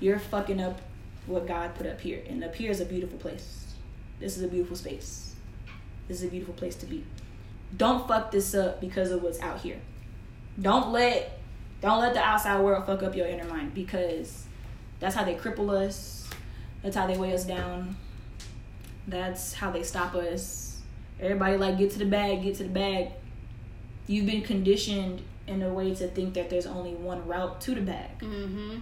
you're 0.00 0.18
fucking 0.18 0.60
up 0.60 0.80
what 1.26 1.46
God 1.46 1.74
put 1.74 1.86
up 1.86 2.00
here. 2.00 2.22
And 2.28 2.42
up 2.42 2.54
here 2.54 2.70
is 2.70 2.80
a 2.80 2.84
beautiful 2.84 3.18
place. 3.18 3.74
This 4.18 4.36
is 4.36 4.42
a 4.42 4.48
beautiful 4.48 4.76
space. 4.76 5.34
This 6.08 6.18
is 6.18 6.24
a 6.24 6.30
beautiful 6.30 6.54
place 6.54 6.76
to 6.76 6.86
be. 6.86 7.04
Don't 7.76 8.06
fuck 8.06 8.30
this 8.30 8.54
up 8.54 8.80
because 8.80 9.10
of 9.10 9.22
what's 9.22 9.40
out 9.40 9.60
here. 9.60 9.78
Don't 10.60 10.92
let 10.92 11.38
don't 11.82 12.00
let 12.00 12.14
the 12.14 12.20
outside 12.20 12.60
world 12.60 12.86
fuck 12.86 13.02
up 13.02 13.14
your 13.16 13.26
inner 13.26 13.44
mind 13.44 13.74
because 13.74 14.46
that's 15.00 15.16
how 15.16 15.24
they 15.24 15.34
cripple 15.34 15.70
us. 15.70 16.30
That's 16.82 16.96
how 16.96 17.08
they 17.08 17.16
weigh 17.16 17.34
us 17.34 17.44
down. 17.44 17.96
That's 19.08 19.52
how 19.52 19.72
they 19.72 19.82
stop 19.82 20.14
us. 20.14 20.80
Everybody 21.20 21.56
like 21.56 21.78
get 21.78 21.90
to 21.92 21.98
the 21.98 22.04
bag, 22.06 22.42
get 22.42 22.56
to 22.56 22.62
the 22.62 22.68
bag. 22.68 23.10
You've 24.06 24.26
been 24.26 24.42
conditioned 24.42 25.22
in 25.48 25.62
a 25.62 25.72
way 25.72 25.92
to 25.94 26.06
think 26.08 26.34
that 26.34 26.50
there's 26.50 26.66
only 26.66 26.94
one 26.94 27.26
route 27.26 27.60
to 27.62 27.74
the 27.74 27.80
bag. 27.80 28.18
Mm-hmm. 28.20 28.78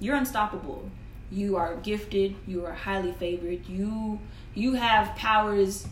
You're 0.00 0.16
unstoppable. 0.16 0.90
You 1.30 1.56
are 1.56 1.76
gifted. 1.76 2.36
You 2.46 2.66
are 2.66 2.72
highly 2.72 3.12
favored. 3.12 3.66
You 3.66 4.20
you 4.54 4.74
have 4.74 5.16
powers 5.16 5.86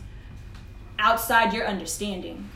outside 0.99 1.53
your 1.53 1.65
understanding. 1.65 2.49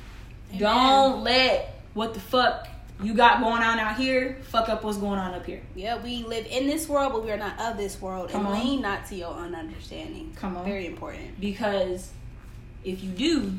Don't 0.58 1.24
let 1.24 1.82
what 1.94 2.14
the 2.14 2.20
fuck 2.20 2.68
you 3.04 3.14
got 3.14 3.42
going 3.42 3.62
on 3.64 3.80
out 3.80 3.96
here 3.98 4.38
fuck 4.44 4.70
up 4.70 4.84
what's 4.84 4.98
going 4.98 5.20
on 5.20 5.34
up 5.34 5.46
here. 5.46 5.62
Yeah, 5.76 6.02
we 6.02 6.24
live 6.24 6.46
in 6.48 6.68
this 6.68 6.88
world, 6.88 7.14
but 7.14 7.24
we 7.24 7.32
are 7.32 7.38
not 7.38 7.60
of 7.60 7.78
this 7.78 8.02
world. 8.02 8.30
Come 8.30 8.46
and 8.46 8.56
on. 8.56 8.64
lean 8.64 8.82
not 8.82 9.06
to 9.08 9.16
your 9.16 9.34
own 9.34 9.56
understanding. 9.56 10.34
Come 10.36 10.58
on. 10.58 10.66
Very 10.66 10.86
important. 10.86 11.40
Because 11.40 12.12
if 12.84 13.04
you 13.04 13.10
do, 13.10 13.54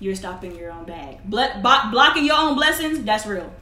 you're 0.00 0.14
stopping 0.14 0.56
your 0.56 0.70
own 0.70 0.84
bag. 0.84 1.18
Ble- 1.24 1.60
bo- 1.62 1.90
blocking 1.90 2.24
your 2.24 2.36
own 2.36 2.54
blessings, 2.54 3.02
that's 3.02 3.26
real. 3.26 3.52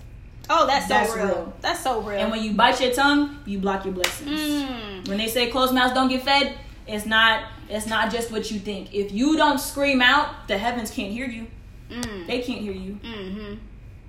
Oh, 0.49 0.67
that's 0.67 0.87
so 0.87 0.95
That's 0.95 1.15
real. 1.15 1.27
real. 1.27 1.53
That's 1.61 1.81
so 1.83 2.01
real. 2.03 2.19
And 2.21 2.31
when 2.31 2.43
you 2.43 2.53
bite 2.53 2.81
your 2.81 2.93
tongue, 2.93 3.41
you 3.47 3.59
block 3.59 3.85
your 3.85 3.95
blessings. 3.95 4.31
Mm. 4.31 5.09
When 5.09 5.19
they 5.19 5.27
say 5.29 5.51
closed 5.51 5.75
mouths 5.75 5.93
don't 5.93 6.09
get 6.09 6.23
fed, 6.23 6.57
it's 6.87 7.05
not 7.07 7.45
it's 7.69 7.87
not 7.87 8.13
just 8.13 8.31
what 8.31 8.49
you 8.51 8.61
think. 8.61 8.95
If 8.95 9.11
you 9.13 9.37
don't 9.37 9.59
scream 9.59 10.01
out, 10.01 10.47
the 10.47 10.57
heavens 10.57 10.91
can't 10.93 11.11
hear 11.13 11.27
you. 11.27 11.49
Mm. 11.91 12.27
They 12.29 12.43
can't 12.43 12.61
hear 12.61 12.73
you. 12.73 12.99
Mm-hmm. 13.03 13.55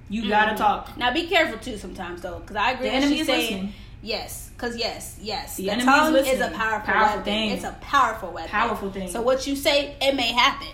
You 0.09 0.27
gotta 0.29 0.51
mm. 0.53 0.57
talk. 0.57 0.97
Now 0.97 1.13
be 1.13 1.27
careful 1.27 1.57
too 1.59 1.77
sometimes 1.77 2.21
though, 2.21 2.39
because 2.39 2.55
I 2.55 2.71
agree 2.71 2.87
The 2.89 2.95
with 2.95 3.03
enemy 3.03 3.15
you 3.15 3.21
is 3.21 3.27
saying 3.27 3.51
listening. 3.53 3.73
yes, 4.01 4.49
because 4.55 4.77
yes, 4.77 5.17
yes, 5.21 5.57
The 5.57 5.63
the, 5.63 5.69
enemy 5.71 5.83
is 5.83 5.87
tongue 5.87 6.15
is, 6.15 6.39
a 6.39 6.49
powerful, 6.51 6.93
Powerful 6.93 7.17
weapon. 7.17 7.23
thing. 7.23 7.49
It's 7.51 7.63
a 7.65 7.77
powerful 7.81 8.31
weapon. 8.31 8.49
Powerful 8.49 8.91
thing. 8.91 9.09
So 9.09 9.21
what 9.21 9.45
you 9.47 9.55
say, 9.55 9.95
it 10.01 10.15
may 10.15 10.31
happen, 10.31 10.69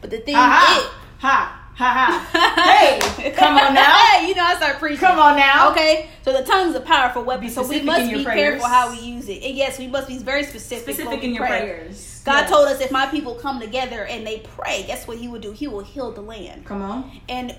but 0.00 0.10
the 0.10 0.18
thing 0.18 0.34
Ha 0.36 0.40
ha 0.40 0.80
is. 0.80 0.86
ha 1.20 1.62
ha 1.74 1.92
ha. 2.32 3.00
hey, 3.20 3.32
come 3.32 3.56
on 3.58 3.74
now. 3.74 3.96
Hey, 4.18 4.28
you 4.28 4.34
know 4.34 4.44
I 4.44 4.54
start 4.56 4.78
preaching. 4.78 4.98
Come 4.98 5.18
on 5.18 5.36
now. 5.36 5.70
Okay, 5.72 6.08
so 6.22 6.32
the 6.32 6.42
tongue's 6.44 6.74
a 6.76 6.80
powerful 6.80 7.22
weapon, 7.24 7.50
so 7.50 7.66
we 7.66 7.82
must 7.82 8.10
be 8.10 8.24
prayers. 8.24 8.38
careful 8.38 8.68
how 8.68 8.90
we 8.92 9.00
use 9.00 9.28
it. 9.28 9.42
And 9.42 9.56
yes, 9.56 9.78
we 9.78 9.86
must 9.88 10.06
be 10.08 10.18
very 10.18 10.44
specific. 10.44 10.94
Specific 10.94 11.22
in 11.24 11.34
your 11.34 11.44
pray. 11.46 11.60
prayers. 11.60 12.22
God 12.24 12.42
Yes. 12.42 12.50
told 12.50 12.68
us 12.68 12.80
if 12.80 12.90
my 12.90 13.06
people 13.06 13.34
come 13.34 13.60
together 13.60 14.04
and 14.06 14.26
they 14.26 14.38
pray, 14.38 14.84
guess 14.86 15.06
what 15.08 15.18
He 15.18 15.28
will 15.28 15.40
do? 15.40 15.52
He 15.52 15.66
will 15.68 15.84
heal 15.84 16.12
the 16.12 16.22
land. 16.22 16.64
Come 16.64 16.82
on. 16.82 17.20
And 17.28 17.54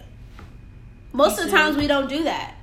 most 1.18 1.40
of 1.40 1.46
the 1.46 1.52
times 1.52 1.76
we 1.76 1.88
don't 1.88 2.08
do 2.10 2.24
that. 2.26 2.54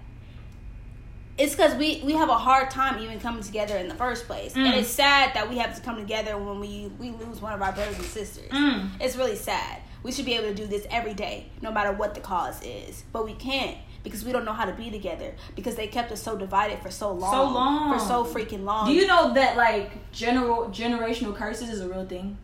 It's 1.37 1.55
because 1.57 1.75
we, 1.75 2.01
we 2.05 2.13
have 2.13 2.29
a 2.29 2.39
hard 2.39 2.71
time 2.71 3.01
even 3.01 3.19
coming 3.19 3.43
together 3.43 3.77
in 3.77 3.89
the 3.89 3.95
first 3.95 4.27
place. 4.27 4.55
And 4.55 4.67
Mm. 4.69 4.77
it's 4.79 4.89
sad 4.89 5.35
that 5.35 5.51
we 5.51 5.59
have 5.59 5.75
to 5.75 5.83
come 5.83 5.97
together 5.97 6.39
when 6.39 6.61
we, 6.61 6.93
we 6.99 7.11
lose 7.11 7.43
one 7.43 7.53
of 7.53 7.61
our 7.61 7.73
brothers 7.73 7.97
and 7.97 8.05
sisters. 8.07 8.49
Mm. 8.51 8.91
It's 9.01 9.17
really 9.17 9.35
sad. 9.35 9.81
We 10.05 10.13
should 10.13 10.27
be 10.27 10.35
able 10.35 10.49
to 10.51 10.55
do 10.55 10.67
this 10.67 10.87
every 10.91 11.15
day, 11.15 11.47
no 11.61 11.73
matter 11.73 11.91
what 11.91 12.15
the 12.15 12.21
cause 12.21 12.61
is. 12.63 13.03
But 13.13 13.25
we 13.25 13.33
can't 13.35 13.77
because 14.05 14.25
we 14.25 14.31
don't 14.31 14.45
know 14.45 14.53
how 14.53 14.67
to 14.67 14.73
be 14.75 14.91
together 14.91 15.35
because 15.57 15.75
they 15.75 15.89
kept 15.89 16.13
us 16.13 16.23
so 16.23 16.37
divided 16.37 16.79
for 16.81 16.91
so 16.91 17.11
long. 17.11 17.33
So 17.33 17.43
long. 17.51 17.93
For 17.99 17.99
so 18.07 18.25
freaking 18.25 18.63
long. 18.65 18.87
Do 18.87 18.93
you 18.93 19.07
know 19.09 19.35
that 19.35 19.57
like 19.57 20.13
general 20.13 20.67
generational 20.69 21.35
curses 21.35 21.69
is 21.69 21.81
a 21.81 21.89
real 21.89 22.07
thing? 22.07 22.39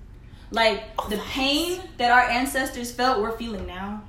Like 0.50 0.82
Oh, 0.98 1.06
the 1.08 1.18
pain 1.18 1.80
that 1.98 2.11
our 2.11 2.22
ancestors 2.28 2.90
felt, 2.90 3.20
we're 3.20 3.36
feeling 3.36 3.66
now. 3.68 4.02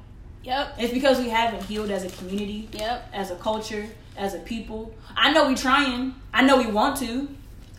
Yep. 0.44 0.76
It's 0.80 0.94
because 0.94 1.20
we 1.20 1.30
haven't 1.30 1.64
healed 1.64 1.92
as 1.92 2.04
a 2.04 2.10
community, 2.18 2.68
Yep. 2.74 3.10
as 3.14 3.32
a 3.32 3.36
culture, 3.36 3.88
as 4.18 4.34
a 4.34 4.40
people. 4.40 4.94
I 5.16 5.32
know 5.32 5.48
we 5.48 5.56
trying. 5.56 6.16
I 6.34 6.42
know 6.44 6.58
we 6.58 6.68
want 6.68 6.98
to. 6.98 7.28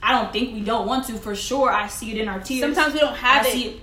I 0.02 0.12
don't 0.20 0.32
think 0.32 0.54
we 0.54 0.60
don't 0.60 0.86
want 0.86 1.06
to. 1.06 1.14
For 1.14 1.34
sure, 1.34 1.70
I 1.70 1.88
see 1.88 2.12
it 2.12 2.18
in 2.18 2.28
our 2.28 2.40
tears. 2.40 2.60
Sometimes 2.60 2.94
we 2.94 3.00
don't 3.00 3.16
have 3.16 3.46
I 3.46 3.50
it 3.50 3.80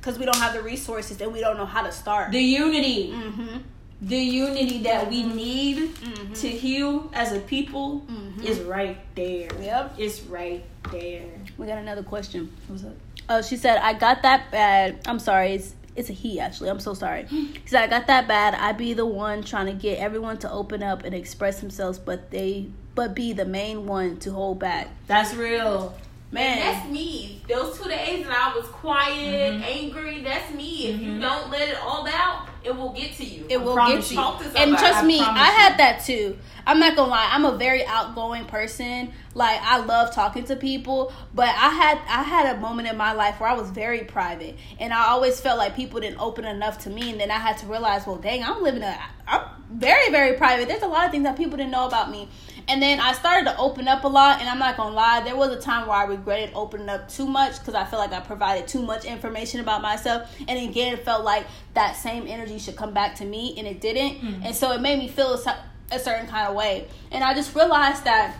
because 0.00 0.18
we 0.18 0.24
don't 0.26 0.36
have 0.36 0.52
the 0.52 0.62
resources 0.62 1.20
and 1.20 1.32
we 1.32 1.40
don't 1.40 1.56
know 1.56 1.64
how 1.66 1.82
to 1.82 1.92
start. 1.92 2.32
The 2.32 2.40
unity, 2.40 3.12
mm-hmm. 3.12 3.58
the 4.02 4.18
unity 4.18 4.82
that 4.82 5.08
we 5.08 5.22
need 5.22 5.94
Mhm. 5.94 6.38
to 6.40 6.48
heal 6.48 7.10
as 7.14 7.32
a 7.32 7.40
people 7.40 8.02
Mhm. 8.06 8.44
is 8.44 8.60
right 8.60 8.98
there. 9.14 9.48
Yep. 9.60 9.94
It's 9.98 10.20
right 10.22 10.62
there. 10.90 11.24
We 11.56 11.66
got 11.66 11.78
another 11.78 12.02
question. 12.02 12.52
What's 12.68 12.84
up? 12.84 12.92
Oh, 13.30 13.40
she 13.40 13.56
said, 13.56 13.78
I 13.78 13.94
got 13.94 14.20
that 14.22 14.50
bad. 14.50 14.98
I'm 15.06 15.18
sorry. 15.18 15.54
It's, 15.54 15.74
it's 15.96 16.10
a 16.10 16.12
he, 16.12 16.40
actually. 16.40 16.70
I'm 16.70 16.80
so 16.80 16.94
sorry. 16.94 17.26
She 17.64 17.70
said, 17.70 17.84
I 17.84 17.86
got 17.86 18.06
that 18.08 18.28
bad. 18.28 18.54
I 18.54 18.72
be 18.72 18.92
the 18.92 19.06
one 19.06 19.42
trying 19.42 19.66
to 19.66 19.72
get 19.72 19.98
everyone 19.98 20.36
to 20.38 20.50
open 20.50 20.82
up 20.82 21.04
and 21.04 21.14
express 21.14 21.60
themselves, 21.60 21.98
but 21.98 22.30
they, 22.30 22.68
but 22.94 23.14
be 23.14 23.32
the 23.32 23.46
main 23.46 23.86
one 23.86 24.18
to 24.18 24.32
hold 24.32 24.58
back. 24.58 24.88
That's 25.06 25.34
real. 25.34 25.96
Man. 26.34 26.58
That's 26.58 26.88
me. 26.90 27.40
Those 27.48 27.78
two 27.78 27.88
days 27.88 28.26
that 28.26 28.52
I 28.52 28.56
was 28.58 28.66
quiet, 28.66 29.52
Mhm. 29.54 29.62
angry, 29.64 30.22
that's 30.22 30.52
me. 30.52 30.88
If 30.88 31.00
you 31.00 31.12
Mhm. 31.12 31.20
don't 31.20 31.48
let 31.50 31.68
it 31.68 31.78
all 31.80 32.04
out, 32.08 32.48
it 32.64 32.74
will 32.76 32.88
get 32.90 33.16
to 33.18 33.24
you. 33.24 33.46
It 33.48 33.62
will 33.62 33.76
get 33.76 34.10
you. 34.10 34.16
you. 34.16 34.22
Talk 34.22 34.42
to 34.42 34.58
And 34.58 34.76
trust 34.76 35.04
me, 35.04 35.18
promise 35.22 35.40
I 35.40 35.46
you. 35.46 35.58
had 35.58 35.78
that 35.78 36.04
too. 36.04 36.36
I'm 36.66 36.80
not 36.80 36.96
gonna 36.96 37.10
lie, 37.10 37.28
I'm 37.30 37.44
a 37.44 37.52
very 37.56 37.86
outgoing 37.86 38.46
person. 38.46 39.12
Like 39.34 39.60
I 39.62 39.78
love 39.78 40.12
talking 40.12 40.42
to 40.44 40.56
people, 40.56 41.12
but 41.34 41.50
I 41.50 41.68
had 41.68 41.98
I 42.08 42.22
had 42.24 42.56
a 42.56 42.58
moment 42.58 42.88
in 42.88 42.96
my 42.96 43.12
life 43.12 43.38
where 43.38 43.50
I 43.50 43.54
was 43.54 43.70
very 43.70 44.00
private, 44.00 44.56
and 44.80 44.92
I 44.92 45.06
always 45.08 45.40
felt 45.40 45.58
like 45.58 45.76
people 45.76 46.00
didn't 46.00 46.20
open 46.20 46.44
enough 46.46 46.78
to 46.84 46.90
me. 46.90 47.12
And 47.12 47.20
then 47.20 47.30
I 47.30 47.38
had 47.38 47.58
to 47.58 47.66
realize, 47.66 48.06
well, 48.08 48.16
dang, 48.16 48.42
I'm 48.42 48.60
living 48.62 48.82
a 48.82 48.98
I'm 49.28 49.42
very 49.70 50.10
very 50.10 50.32
private. 50.36 50.66
There's 50.66 50.82
a 50.82 50.88
lot 50.88 51.04
of 51.04 51.10
things 51.12 51.24
that 51.24 51.36
people 51.36 51.56
didn't 51.58 51.70
know 51.72 51.86
about 51.86 52.10
me. 52.10 52.28
And 52.68 52.82
then 52.82 53.00
I 53.00 53.12
started 53.12 53.44
to 53.50 53.56
open 53.58 53.88
up 53.88 54.04
a 54.04 54.08
lot, 54.08 54.40
and 54.40 54.48
I'm 54.48 54.58
not 54.58 54.76
gonna 54.76 54.94
lie, 54.94 55.22
there 55.22 55.36
was 55.36 55.50
a 55.50 55.60
time 55.60 55.86
where 55.86 55.96
I 55.96 56.04
regretted 56.04 56.50
opening 56.54 56.88
up 56.88 57.08
too 57.08 57.26
much 57.26 57.58
because 57.58 57.74
I 57.74 57.84
feel 57.84 57.98
like 57.98 58.12
I 58.12 58.20
provided 58.20 58.66
too 58.66 58.82
much 58.82 59.04
information 59.04 59.60
about 59.60 59.82
myself, 59.82 60.30
and 60.48 60.58
again, 60.58 60.94
it 60.94 61.04
felt 61.04 61.24
like 61.24 61.46
that 61.74 61.96
same 61.96 62.26
energy 62.26 62.58
should 62.58 62.76
come 62.76 62.94
back 62.94 63.16
to 63.16 63.24
me, 63.24 63.54
and 63.58 63.66
it 63.66 63.80
didn't, 63.80 64.20
mm. 64.20 64.44
and 64.44 64.54
so 64.54 64.72
it 64.72 64.80
made 64.80 64.98
me 64.98 65.08
feel 65.08 65.34
a 65.34 65.56
a 65.92 65.98
certain 65.98 66.26
kind 66.26 66.48
of 66.48 66.54
way, 66.54 66.88
and 67.10 67.22
I 67.22 67.34
just 67.34 67.54
realized 67.54 68.04
that 68.04 68.34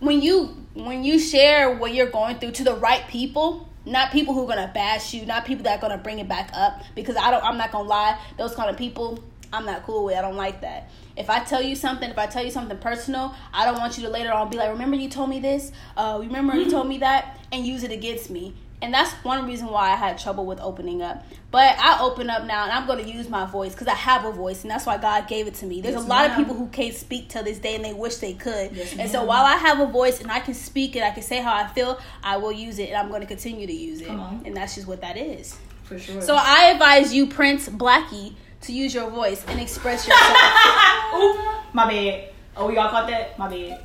when 0.00 0.22
you 0.22 0.56
when 0.74 1.02
you 1.02 1.18
share 1.18 1.76
what 1.76 1.92
you're 1.92 2.10
going 2.10 2.38
through 2.38 2.52
to 2.52 2.64
the 2.64 2.74
right 2.74 3.06
people 3.08 3.68
not 3.84 4.12
people 4.12 4.34
who 4.34 4.44
are 4.44 4.46
gonna 4.46 4.70
bash 4.72 5.14
you 5.14 5.26
not 5.26 5.44
people 5.44 5.64
that 5.64 5.78
are 5.78 5.80
gonna 5.80 6.00
bring 6.00 6.18
it 6.18 6.28
back 6.28 6.50
up 6.54 6.82
because 6.94 7.16
i 7.16 7.30
don't 7.30 7.42
i'm 7.44 7.56
not 7.56 7.72
gonna 7.72 7.88
lie 7.88 8.18
those 8.36 8.54
kind 8.54 8.70
of 8.70 8.76
people 8.76 9.22
i'm 9.52 9.64
not 9.64 9.82
cool 9.84 10.04
with 10.04 10.16
i 10.16 10.22
don't 10.22 10.36
like 10.36 10.60
that 10.60 10.90
if 11.18 11.28
i 11.28 11.40
tell 11.40 11.62
you 11.62 11.74
something 11.74 12.10
if 12.10 12.18
i 12.18 12.26
tell 12.26 12.44
you 12.44 12.50
something 12.50 12.78
personal 12.78 13.34
i 13.52 13.64
don't 13.64 13.78
want 13.78 13.96
you 13.98 14.04
to 14.04 14.10
later 14.10 14.32
on 14.32 14.48
be 14.50 14.56
like 14.56 14.70
remember 14.70 14.96
you 14.96 15.08
told 15.08 15.28
me 15.28 15.40
this 15.40 15.72
uh 15.96 16.18
remember 16.20 16.56
you 16.56 16.70
told 16.70 16.88
me 16.88 16.98
that 16.98 17.38
and 17.52 17.66
use 17.66 17.82
it 17.82 17.90
against 17.92 18.30
me 18.30 18.54
and 18.80 18.94
that's 18.94 19.12
one 19.24 19.46
reason 19.46 19.68
why 19.68 19.90
I 19.90 19.96
had 19.96 20.18
trouble 20.18 20.46
with 20.46 20.60
opening 20.60 21.02
up. 21.02 21.24
But 21.50 21.78
I 21.78 22.00
open 22.00 22.30
up 22.30 22.44
now, 22.44 22.64
and 22.64 22.72
I'm 22.72 22.86
going 22.86 23.04
to 23.04 23.10
use 23.10 23.28
my 23.28 23.46
voice 23.46 23.72
because 23.72 23.88
I 23.88 23.94
have 23.94 24.24
a 24.24 24.30
voice, 24.30 24.62
and 24.62 24.70
that's 24.70 24.86
why 24.86 24.98
God 24.98 25.26
gave 25.26 25.46
it 25.46 25.54
to 25.56 25.66
me. 25.66 25.80
There's 25.80 25.94
Yes, 25.94 26.04
a 26.04 26.06
lot 26.06 26.30
of 26.30 26.36
people 26.36 26.54
who 26.54 26.68
can't 26.68 26.94
speak 26.94 27.28
till 27.28 27.42
this 27.42 27.58
day, 27.58 27.74
and 27.74 27.84
they 27.84 27.92
wish 27.92 28.16
they 28.16 28.34
could. 28.34 28.76
Yes, 28.76 28.94
and 28.96 29.10
so 29.10 29.24
while 29.24 29.44
I 29.44 29.56
have 29.56 29.80
a 29.80 29.86
voice 29.86 30.20
and 30.20 30.30
I 30.30 30.40
can 30.40 30.54
speak 30.54 30.94
and 30.94 31.04
I 31.04 31.10
can 31.10 31.22
say 31.22 31.40
how 31.40 31.54
I 31.54 31.66
feel, 31.68 31.98
I 32.22 32.36
will 32.36 32.52
use 32.52 32.78
it, 32.78 32.88
and 32.90 32.96
I'm 32.96 33.08
going 33.08 33.22
to 33.22 33.26
continue 33.26 33.66
to 33.66 33.72
use 33.72 34.00
it. 34.00 34.10
And 34.10 34.56
that's 34.56 34.74
just 34.76 34.86
what 34.86 35.00
that 35.00 35.16
is. 35.16 35.56
For 35.84 35.98
sure. 35.98 36.20
So 36.20 36.36
I 36.38 36.70
advise 36.72 37.14
you, 37.14 37.26
Prince 37.26 37.68
Blackie, 37.68 38.34
to 38.62 38.72
use 38.72 38.94
your 38.94 39.10
voice 39.10 39.44
and 39.48 39.60
express 39.60 40.06
yourself. 40.06 40.36
Oop, 41.14 41.38
my 41.72 41.88
bad. 41.88 42.28
Oh, 42.56 42.70
y'all 42.70 42.90
caught 42.90 43.06
that? 43.08 43.38
My 43.38 43.48
bad. 43.48 43.84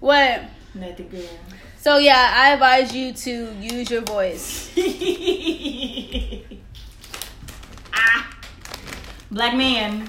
What? 0.00 0.42
Nothing 0.74 1.08
good. 1.08 1.28
So 1.78 1.98
yeah, 1.98 2.32
I 2.34 2.52
advise 2.52 2.94
you 2.94 3.12
to 3.12 3.52
use 3.60 3.90
your 3.90 4.02
voice. 4.02 4.70
ah, 7.94 8.36
black 9.30 9.54
man. 9.54 10.08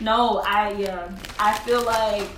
No, 0.00 0.38
I 0.46 0.72
yeah, 0.72 1.10
I 1.40 1.58
feel 1.58 1.82
like 1.82 2.30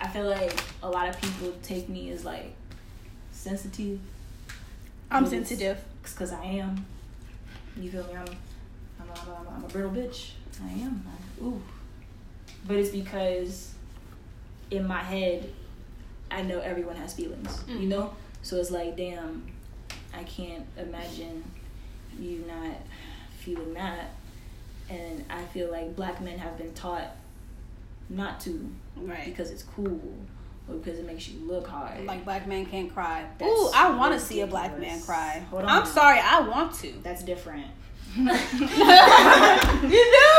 I 0.00 0.08
feel 0.08 0.26
like 0.26 0.52
a 0.82 0.88
lot 0.88 1.08
of 1.08 1.20
people 1.20 1.54
take 1.62 1.88
me 1.88 2.10
as 2.10 2.24
like 2.24 2.54
sensitive. 3.32 4.00
I'm 5.10 5.26
sensitive. 5.26 5.78
because 6.02 6.32
I 6.32 6.44
am. 6.44 6.84
You 7.76 7.90
feel 7.90 8.04
me? 8.04 8.14
I'm, 8.14 8.26
I'm, 9.00 9.08
a, 9.08 9.12
I'm, 9.12 9.46
a, 9.46 9.50
I'm 9.56 9.64
a 9.64 9.68
brittle 9.68 9.90
bitch. 9.90 10.30
I 10.64 10.72
am. 10.72 11.04
I, 11.06 11.44
ooh. 11.44 11.62
But 12.66 12.76
it's 12.76 12.90
because 12.90 13.74
in 14.70 14.86
my 14.86 15.02
head, 15.02 15.50
I 16.30 16.42
know 16.42 16.58
everyone 16.58 16.96
has 16.96 17.14
feelings. 17.14 17.62
Mm. 17.64 17.80
You 17.80 17.88
know, 17.88 18.14
so 18.42 18.56
it's 18.56 18.70
like, 18.70 18.96
damn, 18.96 19.46
I 20.14 20.24
can't 20.24 20.66
imagine 20.76 21.44
you 22.18 22.44
not 22.46 22.76
feeling 23.38 23.74
that. 23.74 24.10
And 24.88 25.24
I 25.30 25.42
feel 25.46 25.70
like 25.70 25.94
black 25.96 26.20
men 26.20 26.38
have 26.38 26.56
been 26.58 26.72
taught 26.72 27.16
not 28.08 28.40
to 28.40 28.70
Right. 28.96 29.24
because 29.24 29.50
it's 29.50 29.62
cool 29.62 30.00
or 30.68 30.74
because 30.76 30.98
it 30.98 31.06
makes 31.06 31.28
you 31.28 31.38
look 31.46 31.66
hard. 31.66 32.04
Like 32.06 32.24
black 32.24 32.46
man 32.46 32.66
can't 32.66 32.92
cry. 32.92 33.24
That's 33.38 33.50
Ooh, 33.50 33.70
I 33.74 33.90
want 33.94 34.14
to 34.14 34.20
see 34.20 34.40
a 34.40 34.46
black 34.46 34.78
man 34.78 35.00
cry. 35.02 35.42
Hold 35.50 35.62
on. 35.64 35.68
I'm 35.68 35.86
sorry, 35.86 36.18
I 36.18 36.40
want 36.40 36.74
to. 36.80 36.92
that's 37.02 37.22
different. 37.22 37.66
you 38.16 38.24
do? 38.24 38.30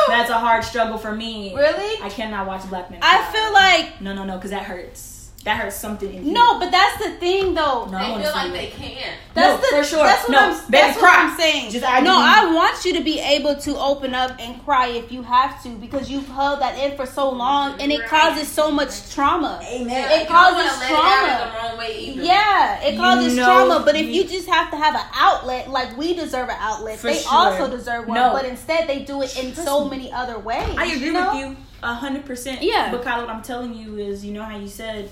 That's 0.07 0.30
a 0.32 0.38
hard 0.39 0.63
struggle 0.63 0.97
for 0.97 1.13
me. 1.13 1.53
Really? 1.55 2.01
I 2.01 2.09
cannot 2.09 2.47
watch 2.47 2.68
black 2.70 2.89
men. 2.89 2.99
I 3.03 3.24
feel 3.32 3.53
like 3.53 4.01
no, 4.01 4.13
no, 4.13 4.24
no, 4.24 4.36
because 4.36 4.51
that 4.51 4.63
hurts. 4.63 5.16
That 5.47 5.61
hurts 5.61 5.77
something 5.77 6.13
in 6.13 6.25
you. 6.27 6.33
no, 6.33 6.59
but 6.59 6.71
that's 6.71 6.97
the 7.01 7.11
thing 7.11 7.53
though. 7.53 7.85
no, 7.85 7.97
I 7.97 8.03
They 8.03 8.11
wanna 8.11 8.23
feel 8.25 8.33
like 8.33 8.49
it. 8.49 8.53
they 8.53 8.67
can't. 8.67 9.15
That's 9.33 9.61
No, 9.63 9.69
the, 9.69 9.77
for 9.77 9.83
sure. 9.89 10.03
That's 10.03 10.23
what 10.27 10.31
No, 10.31 10.39
I'm. 10.39 10.71
That's 10.71 10.97
cry. 10.97 11.09
what 11.09 11.19
I'm 11.19 11.37
saying. 11.37 11.71
Just 11.71 11.85
add 11.85 12.03
no. 12.03 12.17
I 12.19 12.53
want 12.53 12.83
you 12.83 12.93
to 12.95 13.01
be 13.03 13.19
able 13.19 13.55
to 13.55 13.77
open 13.77 14.13
up 14.13 14.31
and 14.39 14.61
cry 14.65 14.87
if 14.87 15.09
you 15.11 15.21
have 15.23 15.63
to 15.63 15.69
because 15.69 16.09
you've 16.11 16.27
held 16.27 16.59
that 16.59 16.77
in 16.77 16.97
for 16.97 17.05
so 17.05 17.29
long 17.29 17.79
and 17.79 17.91
it 17.93 18.05
causes 18.07 18.47
so 18.49 18.71
much 18.71 19.13
trauma. 19.13 19.61
Amen. 19.63 19.87
Yeah, 19.89 20.15
It 20.15 20.19
you 20.23 20.25
don't 20.25 20.33
wanna 20.53 20.67
causes 20.69 20.79
let 20.81 20.91
it 20.91 20.93
trauma. 20.93 21.51
the 21.53 21.57
wrong 21.69 21.77
way 21.77 21.97
either. 21.97 22.23
Yeah, 22.23 22.81
it 22.81 22.93
You 22.95 22.99
causes 22.99 23.35
know 23.37 23.45
trauma. 23.45 23.81
But 23.85 23.95
if 23.95 24.05
you- 24.05 24.11
you 24.11 24.23
just 24.25 24.49
have 24.49 24.69
to 24.71 24.75
have 24.77 24.95
an 24.95 25.05
outlet, 25.13 25.69
like 25.69 25.95
we 25.97 26.13
deserve 26.13 26.49
an 26.49 26.57
outlet, 26.59 26.99
For 26.99 27.07
they 27.07 27.19
sure. 27.19 27.31
also 27.31 27.69
deserve 27.69 28.05
one. 28.07 28.17
No. 28.19 28.33
But 28.33 28.43
instead, 28.45 28.87
they 28.89 28.99
do 28.99 29.21
it 29.21 29.37
in 29.37 29.53
Trust 29.53 29.65
so 29.65 29.85
me. 29.85 29.91
many 29.91 30.11
other 30.11 30.37
ways. 30.39 30.75
I 30.77 30.85
agree 30.87 31.11
know? 31.11 31.31
with 31.33 31.39
you 31.39 31.55
a 31.83 31.93
hundred 31.93 32.25
percent. 32.25 32.61
Yeah. 32.63 32.89
But 32.91 33.03
Kyle, 33.03 33.21
what 33.21 33.29
I'm 33.29 33.43
telling 33.43 33.73
you 33.73 33.97
is, 33.97 34.25
you 34.25 34.33
know 34.33 34.43
how 34.43 34.57
you 34.57 34.67
said 34.67 35.09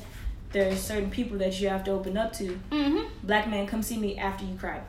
there's 0.55 0.79
certain 0.79 1.11
people 1.11 1.37
that 1.43 1.59
you 1.59 1.67
have 1.67 1.83
to 1.83 1.91
open 1.91 2.15
up 2.15 2.31
to. 2.39 2.47
hmm 2.71 3.03
Black 3.23 3.49
man, 3.49 3.67
come 3.67 3.83
see 3.83 3.97
me 3.97 4.17
after 4.17 4.45
you 4.45 4.55
cry. 4.55 4.79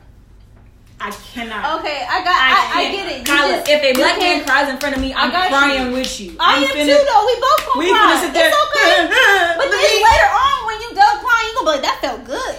I 0.99 1.11
cannot. 1.11 1.77
Okay, 1.79 2.07
I 2.09 2.23
got. 2.23 2.37
I, 2.39 2.49
I, 2.55 2.83
can't. 2.87 2.95
get 2.95 3.05
it. 3.11 3.17
You 3.19 3.25
Kyla, 3.27 3.51
just- 3.59 3.69
if 3.69 3.83
a 3.83 3.91
black 3.99 4.17
man 4.17 4.43
cries 4.47 4.69
in 4.71 4.77
front 4.79 4.95
of 4.95 5.01
me, 5.03 5.13
I'm 5.13 5.29
got 5.29 5.51
you. 5.51 5.55
crying 5.55 5.91
with 5.91 6.09
you. 6.21 6.29
I 6.39 6.57
I'm 6.57 6.63
am 6.63 6.69
finna- 6.71 6.89
too 6.97 7.03
though. 7.05 7.23
We 7.27 7.35
both 7.37 7.61
gonna 7.67 7.79
We 7.83 7.89
cry. 7.91 8.15
finna 8.17 8.33
there. 8.33 8.47
It's 8.49 8.57
okay. 8.65 8.95
But 9.59 9.67
then 9.69 9.83
later 10.07 10.29
on, 10.33 10.55
when 10.65 10.77
you 10.81 10.89
done 10.97 11.15
crying, 11.21 11.45
you 11.45 11.53
gonna 11.53 11.67
be 11.67 11.73
like, 11.77 11.85
"That 11.85 11.97
felt 12.01 12.21
good." 12.25 12.55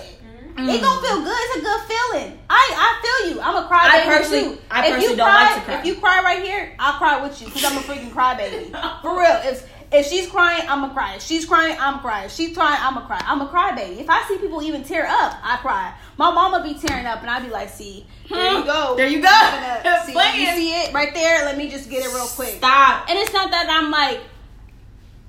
Mm. 0.55 0.69
It 0.71 0.79
gonna 0.85 1.01
feel 1.03 1.19
good. 1.25 1.41
It's 1.49 1.57
a 1.57 1.63
good 1.67 1.83
feeling. 1.91 2.31
I 2.51 2.63
I 2.79 2.89
feel 3.03 3.19
you. 3.33 3.41
I'm 3.41 3.57
a 3.59 3.67
cry 3.67 3.83
I 3.91 4.05
personally- 4.07 4.55
too. 4.55 4.63
I 4.71 4.87
if 4.93 5.03
you 5.03 5.17
don't 5.17 5.27
cry, 5.27 5.43
like 5.51 5.55
to 5.57 5.61
cry. 5.65 5.79
if 5.81 5.85
you 5.87 5.95
cry 5.97 6.23
right 6.23 6.43
here, 6.45 6.77
I'll 6.79 6.99
cry 7.03 7.19
with 7.25 7.35
you 7.41 7.47
because 7.49 7.65
I'm 7.65 7.75
a 7.79 7.81
freaking 7.81 8.13
cry 8.13 8.37
baby. 8.37 8.71
For 9.03 9.19
real. 9.19 9.41
If 9.51 9.67
if 9.93 10.07
she's 10.07 10.29
crying, 10.29 10.65
I'm 10.69 10.85
a 10.85 10.91
cry. 10.91 11.15
If 11.15 11.23
she's 11.23 11.47
crying, 11.47 11.77
I'm 11.81 12.01
crying. 12.01 12.27
If 12.27 12.33
she's 12.33 12.55
crying, 12.57 12.79
I'm 12.81 12.97
a 12.97 13.03
cry. 13.03 13.21
I'm 13.25 13.41
a 13.41 13.47
cry 13.49 13.75
baby. 13.75 14.01
If 14.01 14.11
I 14.11 14.27
see 14.29 14.39
people 14.39 14.63
even 14.63 14.85
tear 14.85 15.07
up, 15.07 15.39
I 15.43 15.57
cry. 15.57 15.95
My 16.17 16.31
mama 16.31 16.63
be 16.63 16.79
tearing 16.79 17.07
up, 17.07 17.21
and 17.21 17.31
I 17.31 17.41
be 17.41 17.49
like, 17.49 17.69
"See, 17.69 18.07
there 18.29 18.53
you 18.59 18.65
go. 18.65 18.95
There 18.97 19.09
you 19.09 19.23
go. 19.23 19.29
See, 20.07 20.13
you 20.13 20.47
see 20.55 20.83
it 20.83 20.93
right 20.93 21.15
there? 21.15 21.45
Let 21.45 21.57
me 21.57 21.71
just 21.71 21.89
get 21.89 22.05
it 22.05 22.09
real 22.15 22.27
quick." 22.27 22.57
Stop. 22.57 23.09
And 23.09 23.19
it's 23.19 23.33
not 23.33 23.51
that 23.51 23.67
I'm 23.71 23.91
like, 23.91 24.21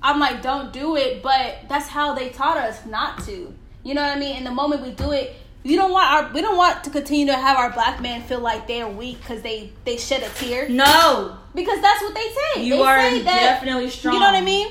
I'm 0.02 0.18
like, 0.18 0.42
don't 0.42 0.72
do 0.72 0.96
it, 0.96 1.22
but 1.22 1.58
that's 1.68 1.86
how 1.86 2.14
they 2.14 2.30
taught 2.30 2.56
us 2.56 2.84
not 2.86 3.22
to. 3.24 3.54
You 3.82 3.94
know 3.94 4.02
what 4.02 4.16
I 4.16 4.20
mean? 4.20 4.36
And 4.36 4.46
the 4.46 4.50
moment 4.50 4.82
we 4.82 4.92
do 4.92 5.12
it, 5.12 5.34
we 5.64 5.76
don't 5.76 5.90
want 5.90 6.10
our 6.10 6.32
we 6.32 6.40
don't 6.40 6.56
want 6.56 6.84
to 6.84 6.90
continue 6.90 7.26
to 7.26 7.34
have 7.36 7.56
our 7.56 7.70
black 7.70 8.00
men 8.00 8.22
feel 8.22 8.40
like 8.40 8.66
they're 8.66 8.88
weak 8.88 9.18
because 9.20 9.42
they 9.42 9.72
they 9.84 9.96
shed 9.96 10.22
a 10.22 10.28
tear 10.30 10.68
No. 10.68 11.36
Because 11.54 11.80
that's 11.80 12.00
what 12.02 12.14
they 12.14 12.28
say. 12.54 12.64
You 12.64 12.74
they 12.76 12.82
are 12.82 13.00
say 13.00 13.22
that, 13.22 13.40
definitely 13.40 13.90
strong. 13.90 14.14
You 14.14 14.20
know 14.20 14.26
what 14.26 14.34
I 14.36 14.40
mean? 14.40 14.68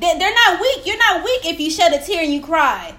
They, 0.00 0.18
they're 0.18 0.34
not 0.34 0.60
weak. 0.60 0.86
You're 0.86 0.98
not 0.98 1.24
weak 1.24 1.44
if 1.46 1.60
you 1.60 1.70
shed 1.70 1.92
a 1.92 2.04
tear 2.04 2.22
and 2.22 2.32
you 2.32 2.40
cry. 2.42 2.94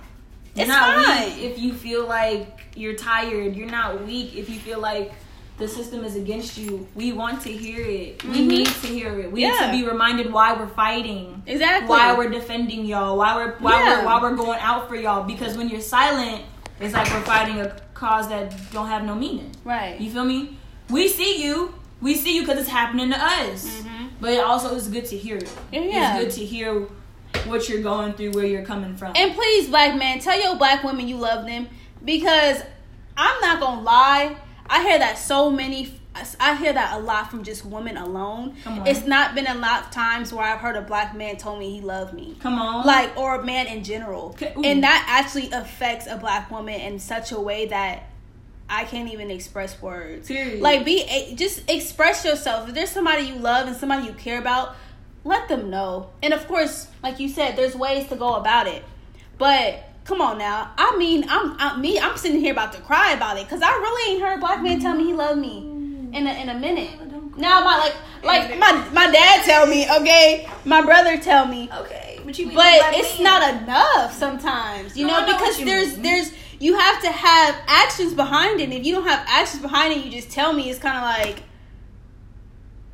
You're 0.56 0.64
It's 0.66 0.68
not 0.70 1.04
fine. 1.06 1.26
weak 1.36 1.44
if 1.44 1.60
you 1.60 1.74
feel 1.74 2.08
like 2.08 2.62
you're 2.76 2.94
tired. 2.96 3.56
You're 3.56 3.70
not 3.70 4.06
weak 4.06 4.36
if 4.36 4.50
you 4.50 4.60
feel 4.60 4.80
like 4.80 5.12
the 5.58 5.68
system 5.68 6.04
is 6.04 6.16
against 6.16 6.58
you. 6.58 6.88
We 6.96 7.12
want 7.14 7.42
to 7.42 7.52
hear 7.52 7.82
it. 7.82 8.24
We 8.24 8.40
Mhm. 8.40 8.48
need 8.48 8.66
to 8.68 8.88
hear 8.88 9.20
it. 9.20 9.32
We 9.32 9.42
need 9.42 9.58
to 9.60 9.72
be 9.72 9.84
reminded 9.84 10.32
why 10.34 10.54
we're 10.54 10.68
fighting. 10.68 11.44
Exactly. 11.46 11.90
Why 11.90 12.14
we're 12.14 12.30
defending 12.30 12.86
y'all. 12.86 13.18
Why 13.18 13.36
we're 13.36 13.56
why 13.60 13.72
Yeah. 13.84 14.00
we're 14.00 14.06
why 14.06 14.22
we're 14.22 14.36
going 14.36 14.60
out 14.60 14.88
for 14.90 14.96
y'all. 14.96 15.24
Because 15.24 15.58
when 15.58 15.70
you're 15.70 15.82
silent, 15.82 16.42
it's 16.80 16.94
like 16.94 17.08
we're 17.12 17.22
fighting 17.22 17.60
a 17.62 17.76
cause 17.94 18.28
that 18.30 18.54
don't 18.72 18.88
have 18.88 19.04
no 19.04 19.14
meaning. 19.16 19.52
right. 19.64 20.00
You 20.00 20.10
feel 20.12 20.26
me? 20.26 20.58
We 20.90 21.08
see 21.08 21.44
you. 21.44 21.74
We 22.04 22.16
see 22.16 22.36
you 22.36 22.42
because 22.42 22.60
it's 22.60 22.70
happening 22.70 23.10
to 23.12 23.18
us. 23.18 23.66
Mhm. 23.66 24.10
But 24.20 24.34
it 24.34 24.44
also 24.44 24.76
is 24.76 24.88
good 24.90 25.06
to 25.08 25.18
hear 25.18 25.38
it. 25.38 25.50
Yeah. 25.72 26.18
It's 26.18 26.24
good 26.24 26.42
to 26.42 26.46
hear 26.46 26.88
what 27.46 27.68
you're 27.68 27.82
going 27.82 28.14
through, 28.14 28.32
where 28.32 28.46
you're 28.46 28.66
coming 28.66 28.96
from. 28.96 29.14
And 29.16 29.34
please, 29.34 29.70
black 29.70 29.96
man, 29.96 30.20
tell 30.20 30.40
your 30.40 30.56
black 30.56 30.84
women 30.84 31.08
you 31.08 31.18
love 31.18 31.46
them 31.46 31.68
because 32.06 32.62
I'm 33.18 33.42
not 33.42 33.60
gonna 33.60 33.82
lie. 33.82 34.36
I 34.70 34.84
hear 34.84 35.00
that 35.00 35.18
so 35.18 35.50
many. 35.50 35.94
I 36.40 36.56
hear 36.56 36.72
that 36.74 36.96
a 36.96 37.00
lot 37.00 37.32
from 37.32 37.44
just 37.44 37.66
women 37.66 37.98
alone. 37.98 38.56
It's 38.86 39.06
not 39.08 39.34
been 39.34 39.48
a 39.48 39.56
lot 39.56 39.86
of 39.86 39.92
times 39.92 40.32
where 40.32 40.46
I've 40.46 40.60
heard 40.60 40.76
a 40.76 40.82
black 40.82 41.16
man 41.16 41.38
told 41.38 41.58
me 41.58 41.72
he 41.74 41.82
loved 41.82 42.14
me. 42.14 42.38
Come 42.40 42.60
on. 42.60 42.86
Like 42.86 43.18
or 43.18 43.36
a 43.40 43.44
man 43.44 43.66
in 43.66 43.84
general, 43.84 44.36
ooh. 44.42 44.62
and 44.64 44.84
that 44.84 45.06
actually 45.10 45.50
affects 45.52 46.06
a 46.06 46.18
black 46.18 46.52
woman 46.52 46.80
in 46.80 47.00
such 47.00 47.32
a 47.32 47.40
way 47.40 47.66
that 47.68 48.04
I 48.74 48.86
can't 48.86 49.12
even 49.12 49.30
express 49.30 49.82
words. 49.82 50.28
Period. 50.28 50.62
Like 50.62 50.84
be 50.84 51.36
just 51.36 51.70
express 51.70 52.26
yourself. 52.26 52.70
If 52.70 52.76
there's 52.76 52.90
somebody 52.90 53.24
you 53.24 53.36
love 53.36 53.68
and 53.68 53.76
somebody 53.76 54.08
you 54.08 54.14
care 54.14 54.40
about, 54.40 54.76
let 55.24 55.48
them 55.48 55.70
know. 55.70 56.10
And 56.22 56.34
of 56.34 56.48
course, 56.48 56.88
like 57.02 57.20
you 57.20 57.30
said, 57.30 57.56
there's 57.56 57.76
ways 57.76 58.08
to 58.10 58.16
go 58.16 58.36
about 58.36 58.68
it. 58.68 58.84
But 59.38 59.84
come 60.06 60.22
on 60.22 60.38
now. 60.38 60.72
I 60.78 60.98
mean, 60.98 61.26
I'm, 61.30 61.56
I'm 61.60 61.82
me. 61.82 62.00
I'm 62.00 62.18
sitting 62.18 62.40
here 62.40 62.52
about 62.52 62.74
to 62.74 62.82
cry 62.82 63.14
about 63.14 63.38
it 63.38 63.46
because 63.46 63.62
I 63.62 63.72
really 63.72 64.14
ain't 64.14 64.22
heard 64.22 64.38
a 64.38 64.40
black 64.40 64.62
man 64.62 64.80
tell 64.80 64.96
me 64.96 65.06
he 65.06 65.14
loved 65.14 65.40
me 65.40 65.60
in 66.14 66.28
a, 66.28 66.42
in 66.42 66.50
a 66.50 66.60
minute. 66.60 66.92
Oh, 67.00 67.34
now 67.38 67.64
my 67.64 67.78
like 67.78 67.96
like 68.24 68.60
my 68.60 68.90
my 68.92 69.12
dad 69.12 69.44
tell 69.44 69.66
me 69.66 69.90
okay, 69.90 70.48
my 70.66 70.82
brother 70.82 71.18
tell 71.18 71.48
me, 71.48 71.70
Okay, 71.74 72.03
but 72.26 72.38
you 72.40 72.52
but 72.52 72.94
it's 72.96 73.20
not 73.20 73.62
enough 73.62 74.14
sometimes, 74.14 74.98
you 74.98 75.06
No, 75.08 75.20
know, 75.22 75.26
know 75.28 75.38
because 75.38 75.60
you 75.60 75.66
there's 75.66 75.94
mean. 75.94 76.02
there's 76.04 76.32
you 76.60 76.78
have 76.78 77.02
to 77.02 77.12
have 77.12 77.56
actions 77.68 78.14
behind 78.14 78.60
it. 78.62 78.66
And 78.66 78.74
If 78.74 78.86
you 78.86 78.94
don't 78.94 79.06
have 79.08 79.26
actions 79.28 79.62
behind 79.62 79.94
it, 79.94 80.06
you 80.06 80.12
just 80.12 80.32
tell 80.32 80.54
me. 80.54 80.70
It's 80.70 80.80
kind 80.80 80.98
of 80.98 81.04
like 81.04 81.44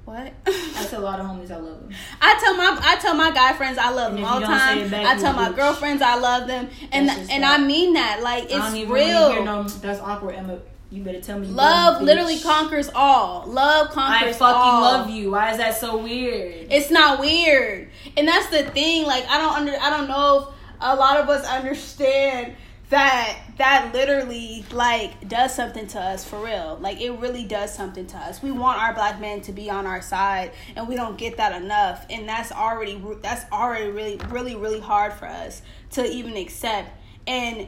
what. 0.05 0.33
I 0.47 0.85
tell 0.89 1.01
a 1.01 1.05
lot 1.05 1.19
of 1.19 1.27
homies 1.27 1.51
I 1.51 1.57
love 1.57 1.79
them. 1.81 1.91
I 2.21 2.39
tell 2.43 2.55
my 2.57 2.79
I 2.81 2.95
tell 2.97 3.13
my 3.15 3.31
guy 3.31 3.53
friends 3.53 3.77
I 3.77 3.91
love 3.91 4.13
And 4.13 4.23
them 4.23 4.25
all 4.25 4.39
the 4.39 4.45
time. 4.47 4.89
back, 4.89 5.05
I 5.05 5.19
tell 5.19 5.33
my 5.33 5.49
bitch. 5.49 5.55
girlfriends 5.55 6.01
I 6.01 6.15
love 6.17 6.47
them, 6.47 6.69
and 6.91 7.09
and 7.09 7.43
that. 7.43 7.59
I 7.59 7.63
mean 7.63 7.93
that. 7.93 8.21
Like 8.23 8.45
it's 8.49 8.73
real. 8.89 9.31
hear 9.31 9.43
no, 9.43 9.63
that's 9.63 9.99
awkward, 9.99 10.35
Emma. 10.35 10.59
You 10.91 11.03
better 11.03 11.21
tell 11.21 11.37
me. 11.39 11.47
Love 11.47 12.01
literally 12.01 12.37
bitch. 12.37 12.43
conquers 12.43 12.89
all. 12.95 13.45
Love 13.45 13.89
I 13.91 13.93
conquers 13.93 14.37
fucking 14.37 14.55
all. 14.55 14.81
love 14.81 15.09
you. 15.09 15.31
Why 15.31 15.51
is 15.51 15.57
that 15.57 15.77
so 15.77 15.97
weird? 15.97 16.67
It's 16.71 16.89
not 16.89 17.19
weird. 17.19 17.89
And 18.17 18.27
that's 18.27 18.49
the 18.49 18.63
thing. 18.63 19.05
Like 19.05 19.25
I 19.27 19.37
don't 19.37 19.53
under 19.53 19.77
I 19.79 19.89
don't 19.91 20.07
know 20.07 20.47
if 20.49 20.55
a 20.81 20.95
lot 20.95 21.17
of 21.17 21.29
us 21.29 21.45
understand 21.45 22.55
that 22.89 23.37
that 23.57 23.93
literally 23.93 24.65
like 24.71 25.27
does 25.27 25.53
something 25.53 25.85
to 25.87 25.99
us 25.99 26.27
for 26.27 26.43
real. 26.43 26.79
Like 26.81 26.99
it 26.99 27.11
really 27.11 27.45
does 27.45 27.71
something 27.71 28.07
to 28.07 28.17
us. 28.17 28.41
We 28.41 28.49
want 28.49 28.81
our 28.81 28.95
black 28.95 29.21
men 29.21 29.41
to 29.41 29.51
be 29.51 29.69
on 29.69 29.85
our 29.85 30.01
side 30.01 30.53
and 30.75 30.87
we 30.87 30.95
don't 30.95 31.19
get 31.19 31.37
that 31.37 31.61
enough. 31.61 32.03
And 32.09 32.27
that's 32.27 32.51
already 32.51 32.99
that's 33.21 33.49
already 33.51 33.91
really 33.91 34.19
really 34.29 34.55
really 34.55 34.79
hard 34.79 35.13
for 35.13 35.27
us 35.27 35.61
to 35.91 36.03
even 36.03 36.35
accept. 36.35 36.89
And 37.27 37.67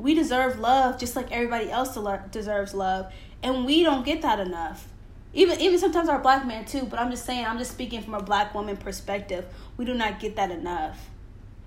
we 0.00 0.14
deserve 0.14 0.58
love 0.58 0.98
just 0.98 1.14
like 1.16 1.30
everybody 1.30 1.70
else 1.70 1.96
deserves 2.30 2.74
love 2.74 3.12
and 3.42 3.64
we 3.64 3.82
don't 3.82 4.04
get 4.04 4.22
that 4.22 4.40
enough 4.40 4.88
even 5.32 5.60
even 5.60 5.78
sometimes 5.78 6.08
our 6.08 6.18
black 6.20 6.46
men 6.46 6.64
too 6.64 6.84
but 6.86 6.98
i'm 6.98 7.10
just 7.10 7.24
saying 7.24 7.44
i'm 7.44 7.58
just 7.58 7.70
speaking 7.70 8.00
from 8.02 8.14
a 8.14 8.22
black 8.22 8.54
woman 8.54 8.76
perspective 8.76 9.44
we 9.76 9.84
do 9.84 9.94
not 9.94 10.18
get 10.20 10.36
that 10.36 10.50
enough 10.50 11.08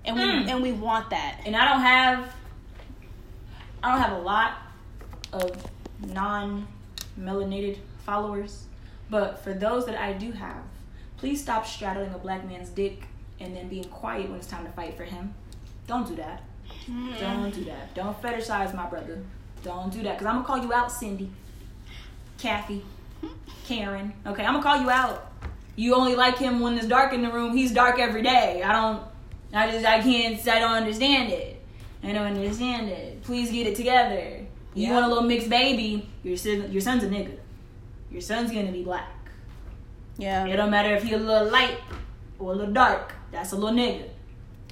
and 0.04 0.16
we 0.16 0.22
Mm. 0.22 0.48
and 0.48 0.62
we 0.62 0.72
want 0.72 1.10
that 1.10 1.40
and 1.46 1.56
I 1.56 1.68
don't 1.68 1.80
have 1.80 2.34
I 3.82 3.90
don't 3.92 4.00
have 4.00 4.12
a 4.18 4.22
lot 4.22 4.54
of 5.32 5.50
non 6.06 6.66
melanated 7.20 7.76
followers, 8.06 8.64
but 9.10 9.38
for 9.44 9.52
those 9.52 9.84
that 9.86 9.96
I 10.00 10.14
do 10.14 10.32
have, 10.32 10.62
please 11.18 11.42
stop 11.42 11.66
straddling 11.66 12.14
a 12.14 12.18
black 12.18 12.46
man's 12.46 12.70
dick 12.70 13.02
and 13.38 13.54
then 13.54 13.68
being 13.68 13.84
quiet 13.84 14.28
when 14.30 14.38
it's 14.38 14.46
time 14.46 14.64
to 14.64 14.72
fight 14.72 14.96
for 14.96 15.04
him. 15.04 15.34
Don't 15.86 16.06
do 16.08 16.14
that. 16.16 16.42
Mm-hmm. 16.90 17.18
Don't 17.20 17.54
do 17.54 17.64
that. 17.64 17.94
Don't 17.94 18.20
fetishize 18.22 18.74
my 18.74 18.86
brother. 18.86 19.22
Don't 19.62 19.92
do 19.92 20.02
that 20.02 20.12
because 20.18 20.26
I'm 20.26 20.36
gonna 20.42 20.46
call 20.46 20.58
you 20.58 20.72
out, 20.72 20.92
Cindy, 20.92 21.30
Kathy. 22.38 22.82
Karen. 23.66 24.12
Okay, 24.26 24.44
I'm 24.44 24.52
gonna 24.54 24.62
call 24.62 24.80
you 24.82 24.90
out. 24.90 25.32
You 25.76 25.94
only 25.94 26.14
like 26.14 26.36
him 26.38 26.60
when 26.60 26.76
it's 26.76 26.86
dark 26.86 27.12
in 27.14 27.22
the 27.22 27.32
room. 27.32 27.56
He's 27.56 27.72
dark 27.72 27.98
every 27.98 28.22
day. 28.22 28.62
I 28.62 28.72
don't. 28.72 29.02
I 29.52 29.70
just. 29.70 29.86
I 29.86 30.02
can't. 30.02 30.46
I 30.46 30.58
don't 30.58 30.72
understand 30.72 31.32
it. 31.32 31.62
I 32.02 32.12
don't 32.12 32.26
understand 32.26 32.90
it. 32.90 33.22
Please 33.22 33.50
get 33.50 33.66
it 33.66 33.74
together. 33.76 34.40
You 34.74 34.88
Yeah. 34.88 34.92
want 34.92 35.06
a 35.06 35.08
little 35.08 35.24
mixed 35.24 35.48
baby? 35.48 36.10
Your 36.22 36.36
son, 36.36 36.70
your 36.70 36.82
son's 36.82 37.02
a 37.04 37.08
nigga. 37.08 37.38
Your 38.10 38.20
son's 38.20 38.50
gonna 38.50 38.70
be 38.72 38.82
black. 38.82 39.08
Yeah. 40.18 40.46
It 40.46 40.56
don't 40.56 40.70
matter 40.70 40.94
if 40.94 41.02
he 41.02 41.14
a 41.14 41.18
little 41.18 41.50
light 41.50 41.78
or 42.38 42.52
a 42.52 42.56
little 42.56 42.74
dark. 42.74 43.14
That's 43.32 43.52
a 43.52 43.56
little 43.56 43.76
nigga. 43.76 44.08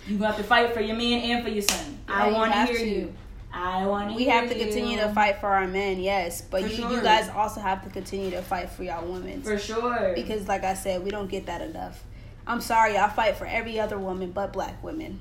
You 0.06 0.18
gonna 0.18 0.28
have 0.32 0.36
to 0.36 0.42
fight 0.44 0.74
for 0.74 0.80
your 0.80 0.96
man 0.96 1.20
and 1.20 1.44
for 1.44 1.50
your 1.50 1.62
son. 1.62 1.98
I 2.08 2.28
you 2.28 2.34
want 2.34 2.52
to 2.52 2.64
hear 2.66 2.86
you. 2.86 3.14
I 3.52 3.86
want 3.86 4.10
to. 4.10 4.16
We 4.16 4.24
have 4.24 4.48
to 4.48 4.54
continue 4.54 4.96
to 4.98 5.12
fight 5.12 5.38
for 5.40 5.48
our 5.48 5.66
men, 5.66 6.00
yes, 6.00 6.40
but 6.40 6.62
For 6.62 6.68
you, 6.68 6.76
sure. 6.76 6.90
you 6.90 7.02
guys 7.02 7.28
also 7.28 7.60
have 7.60 7.84
to 7.84 7.90
continue 7.90 8.30
to 8.30 8.42
fight 8.42 8.70
for 8.70 8.82
y'all 8.82 9.06
women. 9.06 9.42
for 9.42 9.58
sure. 9.58 10.12
because, 10.14 10.48
like 10.48 10.64
I 10.64 10.74
said, 10.74 11.04
we 11.04 11.10
don't 11.10 11.28
get 11.30 11.46
that 11.46 11.60
enough. 11.60 12.02
I'm 12.46 12.60
sorry, 12.60 12.96
I 12.98 13.08
fight 13.08 13.36
for 13.36 13.46
every 13.46 13.78
other 13.78 13.98
woman 13.98 14.32
but 14.32 14.52
black 14.52 14.82
women, 14.82 15.20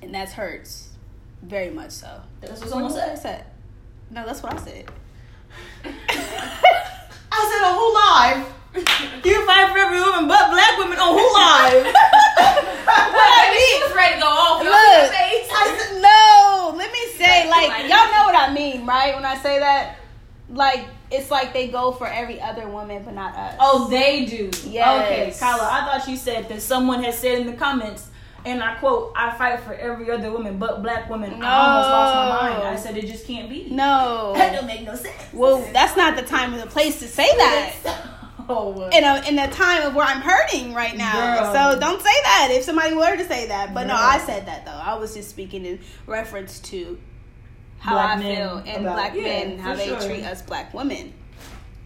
and 0.00 0.14
that 0.14 0.32
hurts 0.32 0.88
very 1.42 1.70
much 1.70 1.90
so. 1.92 2.22
that's 2.40 2.60
what 2.60 2.70
someone 2.70 2.90
said. 2.90 3.18
said. 3.18 3.44
No, 4.10 4.24
that's 4.26 4.42
what 4.42 4.54
I 4.54 4.56
said. 4.56 4.90
I 5.84 7.50
said 7.50 7.64
on 7.64 7.74
Who 7.78 7.94
Live. 7.94 9.24
You 9.24 9.46
fight 9.46 9.70
for 9.70 9.78
every 9.78 10.00
woman 10.00 10.28
but 10.28 10.50
black 10.50 10.78
women 10.78 10.98
on 10.98 11.12
Who 11.18 11.84
Live. 11.84 11.94
What 12.56 13.28
I 13.28 13.52
She 13.52 13.82
was 13.82 13.96
ready 13.96 14.14
to 14.14 14.20
go 14.20 14.26
off. 14.28 14.62
Look, 14.62 14.72
see 14.72 15.00
her 15.00 15.12
face? 15.12 15.48
I 15.52 15.64
no, 16.02 16.76
let 16.76 16.92
me 16.92 16.98
say, 17.16 17.48
like, 17.48 17.82
y'all 17.82 18.10
know 18.12 18.24
what 18.26 18.34
I 18.34 18.52
mean, 18.52 18.86
right? 18.86 19.14
When 19.14 19.24
I 19.24 19.36
say 19.36 19.58
that, 19.58 19.96
like, 20.50 20.86
it's 21.10 21.30
like 21.30 21.52
they 21.52 21.68
go 21.68 21.92
for 21.92 22.06
every 22.06 22.40
other 22.40 22.68
woman, 22.68 23.02
but 23.04 23.14
not 23.14 23.34
us. 23.36 23.56
oh, 23.60 23.88
they 23.88 24.24
do. 24.24 24.50
Yes. 24.68 25.04
Okay, 25.06 25.34
Kyla, 25.38 25.68
I 25.70 25.84
thought 25.84 26.08
you 26.08 26.16
said 26.16 26.48
that 26.48 26.62
someone 26.62 27.02
had 27.02 27.14
said 27.14 27.40
in 27.40 27.46
the 27.46 27.52
comments, 27.54 28.08
and 28.44 28.62
I 28.62 28.74
quote, 28.76 29.12
I 29.14 29.36
fight 29.36 29.60
for 29.60 29.72
every 29.74 30.10
other 30.10 30.32
woman 30.32 30.58
but 30.58 30.82
black 30.82 31.08
women. 31.08 31.42
I 31.42 31.66
almost 31.66 31.88
lost 31.88 32.14
my 32.16 32.48
mind. 32.50 32.62
I 32.66 32.76
said 32.76 32.96
it 32.96 33.06
just 33.06 33.26
can't 33.26 33.48
be. 33.48 33.68
no. 33.70 34.32
That 34.34 34.52
don't 34.52 34.66
make 34.66 34.82
no 34.84 34.96
sense. 34.96 35.14
Well, 35.32 35.64
that's 35.72 35.96
not 35.96 36.16
the 36.16 36.22
time 36.22 36.52
or 36.54 36.58
the 36.58 36.66
place 36.66 36.98
to 37.00 37.08
say 37.08 37.28
that. 37.36 37.74
Oh, 38.48 38.88
In 38.90 39.04
a 39.04 39.22
in 39.28 39.38
a 39.38 39.50
time 39.50 39.82
of 39.86 39.94
where 39.94 40.06
I'm 40.06 40.20
hurting 40.20 40.74
right 40.74 40.96
now, 40.96 41.40
Girl. 41.52 41.72
so 41.74 41.80
don't 41.80 42.00
say 42.00 42.22
that. 42.24 42.48
If 42.52 42.64
somebody 42.64 42.94
were 42.94 43.16
to 43.16 43.24
say 43.26 43.46
that, 43.48 43.72
but 43.74 43.86
no, 43.86 43.94
I 43.94 44.18
said 44.18 44.46
that 44.46 44.64
though. 44.64 44.70
I 44.72 44.94
was 44.94 45.14
just 45.14 45.30
speaking 45.30 45.64
in 45.64 45.80
reference 46.06 46.58
to 46.60 46.98
how 47.78 47.92
Black 47.94 48.18
I 48.18 48.22
feel 48.22 48.58
and 48.66 48.68
about- 48.86 48.94
black 48.96 49.14
yeah, 49.14 49.22
men 49.22 49.58
how 49.58 49.74
they 49.74 49.88
sure. 49.88 50.00
treat 50.00 50.22
us 50.24 50.42
black 50.42 50.72
women. 50.72 51.12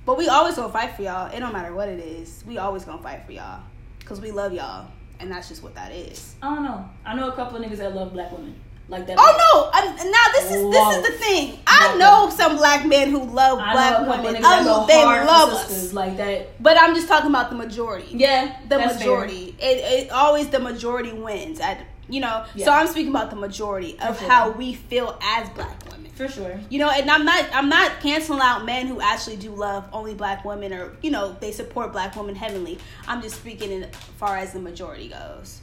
But 0.05 0.19
we 0.19 0.29
always 0.29 0.55
gonna 0.57 0.73
fight 0.73 0.95
for 0.95 1.03
y'all. 1.03 1.35
It 1.35 1.41
don't 1.41 1.53
matter 1.53 1.75
what 1.75 1.89
it 1.89 1.99
is. 1.99 2.45
We 2.47 2.59
always 2.59 2.85
gonna 2.85 3.03
fight 3.03 3.25
for 3.27 3.33
y'all 3.33 3.63
because 3.99 4.21
we 4.21 4.31
love 4.31 4.53
y'all, 4.53 4.89
and 5.21 5.31
that's 5.31 5.49
just 5.49 5.63
what 5.63 5.75
that 5.75 5.91
is. 5.93 6.37
I 6.43 6.55
don't 6.55 6.65
know. 6.65 6.89
I 7.05 7.15
know 7.17 7.29
a 7.29 7.33
couple 7.33 7.57
of 7.57 7.63
niggas 7.65 7.79
that 7.79 7.95
love 7.95 8.13
black 8.13 8.31
women. 8.33 8.55
Like 8.89 9.07
that. 9.09 9.17
Oh 9.19 9.33
no! 9.55 9.71
i 9.73 9.85
now 9.85 10.33
this 10.33 10.53
is 10.53 10.71
this 10.71 10.97
is 10.97 11.03
the 11.11 11.19
thing. 11.19 11.59
I 11.67 11.97
know 11.97 12.31
some 12.31 12.57
black 12.57 12.87
men 12.87 13.11
who 13.11 13.25
love 13.25 13.59
I 13.59 13.73
black 13.73 14.03
know 14.03 14.11
women. 14.11 14.41
that 14.41 14.67
Um, 14.67 14.87
they 14.87 15.05
love 15.05 15.51
us. 15.51 15.93
like 15.93 16.17
that. 16.19 16.63
But 16.63 16.81
I'm 16.81 16.95
just 16.95 17.09
talking 17.09 17.31
about 17.31 17.51
the 17.51 17.57
majority. 17.57 18.09
Yeah, 18.13 18.57
the 18.69 18.79
majority. 18.79 19.57
It, 19.59 20.05
it 20.07 20.11
always 20.13 20.49
the 20.51 20.61
majority 20.61 21.13
wins. 21.13 21.59
At 21.59 21.85
you 22.09 22.21
know, 22.21 22.45
so 22.57 22.71
I'm 22.71 22.87
speaking 22.87 23.11
about 23.11 23.31
the 23.31 23.37
majority 23.37 23.99
of 23.99 24.19
sure. 24.19 24.29
how 24.29 24.51
we 24.53 24.75
feel 24.75 25.19
as 25.21 25.49
black 25.51 25.85
women. 25.91 26.13
For 26.13 26.29
sure. 26.29 26.59
You 26.71 26.79
know, 26.79 26.89
and 26.89 27.11
I'm 27.11 27.25
not 27.25 27.45
I'm 27.53 27.69
not 27.69 28.01
canceling 28.01 28.41
out 28.41 28.65
men 28.65 28.87
who 28.87 29.01
actually 29.01 29.37
do 29.37 29.51
love 29.51 29.85
only 29.93 30.15
black 30.15 30.45
women 30.45 30.73
or 30.73 30.97
you 31.03 31.11
know 31.11 31.37
they 31.41 31.51
support 31.51 31.93
black 31.93 32.15
women 32.15 32.37
heavily. 32.37 32.79
I'm 33.09 33.21
just 33.21 33.37
speaking 33.37 33.73
in 33.73 33.91
far 34.17 34.37
as 34.37 34.53
the 34.53 34.61
majority 34.61 35.09
goes. 35.09 35.61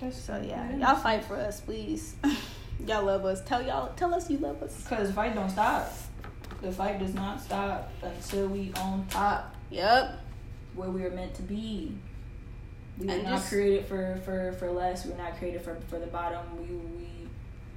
So 0.00 0.42
yeah, 0.46 0.76
y'all 0.76 0.96
fight 0.96 1.24
for 1.24 1.36
us, 1.36 1.60
please. 1.60 2.16
y'all 2.86 3.04
love 3.04 3.24
us. 3.24 3.40
Tell 3.42 3.62
y'all 3.64 3.92
tell 3.96 4.14
us 4.14 4.30
you 4.30 4.38
love 4.38 4.62
us. 4.62 4.82
Because 4.82 5.08
the 5.08 5.14
fight 5.14 5.34
don't 5.34 5.50
stop. 5.50 5.92
The 6.62 6.70
fight 6.72 6.98
does 6.98 7.14
not 7.14 7.40
stop 7.40 7.90
until 8.02 8.48
we 8.48 8.72
on 8.76 9.06
top 9.10 9.54
Yep. 9.70 10.18
where 10.74 10.90
we 10.90 11.04
are 11.04 11.10
meant 11.10 11.34
to 11.36 11.42
be. 11.42 11.92
We 12.98 13.06
were 13.06 13.12
And 13.12 13.24
not 13.24 13.42
created 13.42 13.86
for, 13.86 14.18
for, 14.24 14.52
for 14.58 14.70
less. 14.70 15.04
We 15.04 15.12
were 15.12 15.18
not 15.18 15.36
created 15.38 15.60
for, 15.62 15.76
for 15.88 15.98
the 15.98 16.06
bottom. 16.06 16.40
We, 16.56 16.64
we 16.76 17.08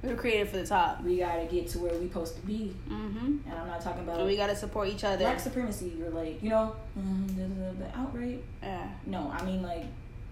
We 0.02 0.08
were 0.08 0.14
created 0.20 0.48
for 0.48 0.56
the 0.58 0.66
top. 0.66 1.02
we 1.02 1.18
gotta 1.18 1.44
get 1.44 1.68
to 1.68 1.78
where 1.78 1.92
we 1.94 2.06
supposed 2.08 2.36
to 2.36 2.42
be. 2.42 2.74
Mm-hmm. 2.88 3.36
And 3.50 3.58
I'm 3.58 3.66
not 3.66 3.82
talking 3.82 4.02
about 4.02 4.18
And 4.18 4.26
we 4.26 4.36
gotta 4.36 4.56
support 4.56 4.88
each 4.88 5.04
other. 5.04 5.18
black 5.24 5.40
supremacy 5.40 6.00
or 6.02 6.10
like, 6.10 6.42
you 6.42 6.48
know, 6.50 6.74
mm, 6.98 7.78
the 7.78 7.98
outright. 7.98 8.42
Yeah. 8.62 8.88
No, 9.06 9.30
I 9.34 9.44
mean 9.44 9.62
like 9.62 9.84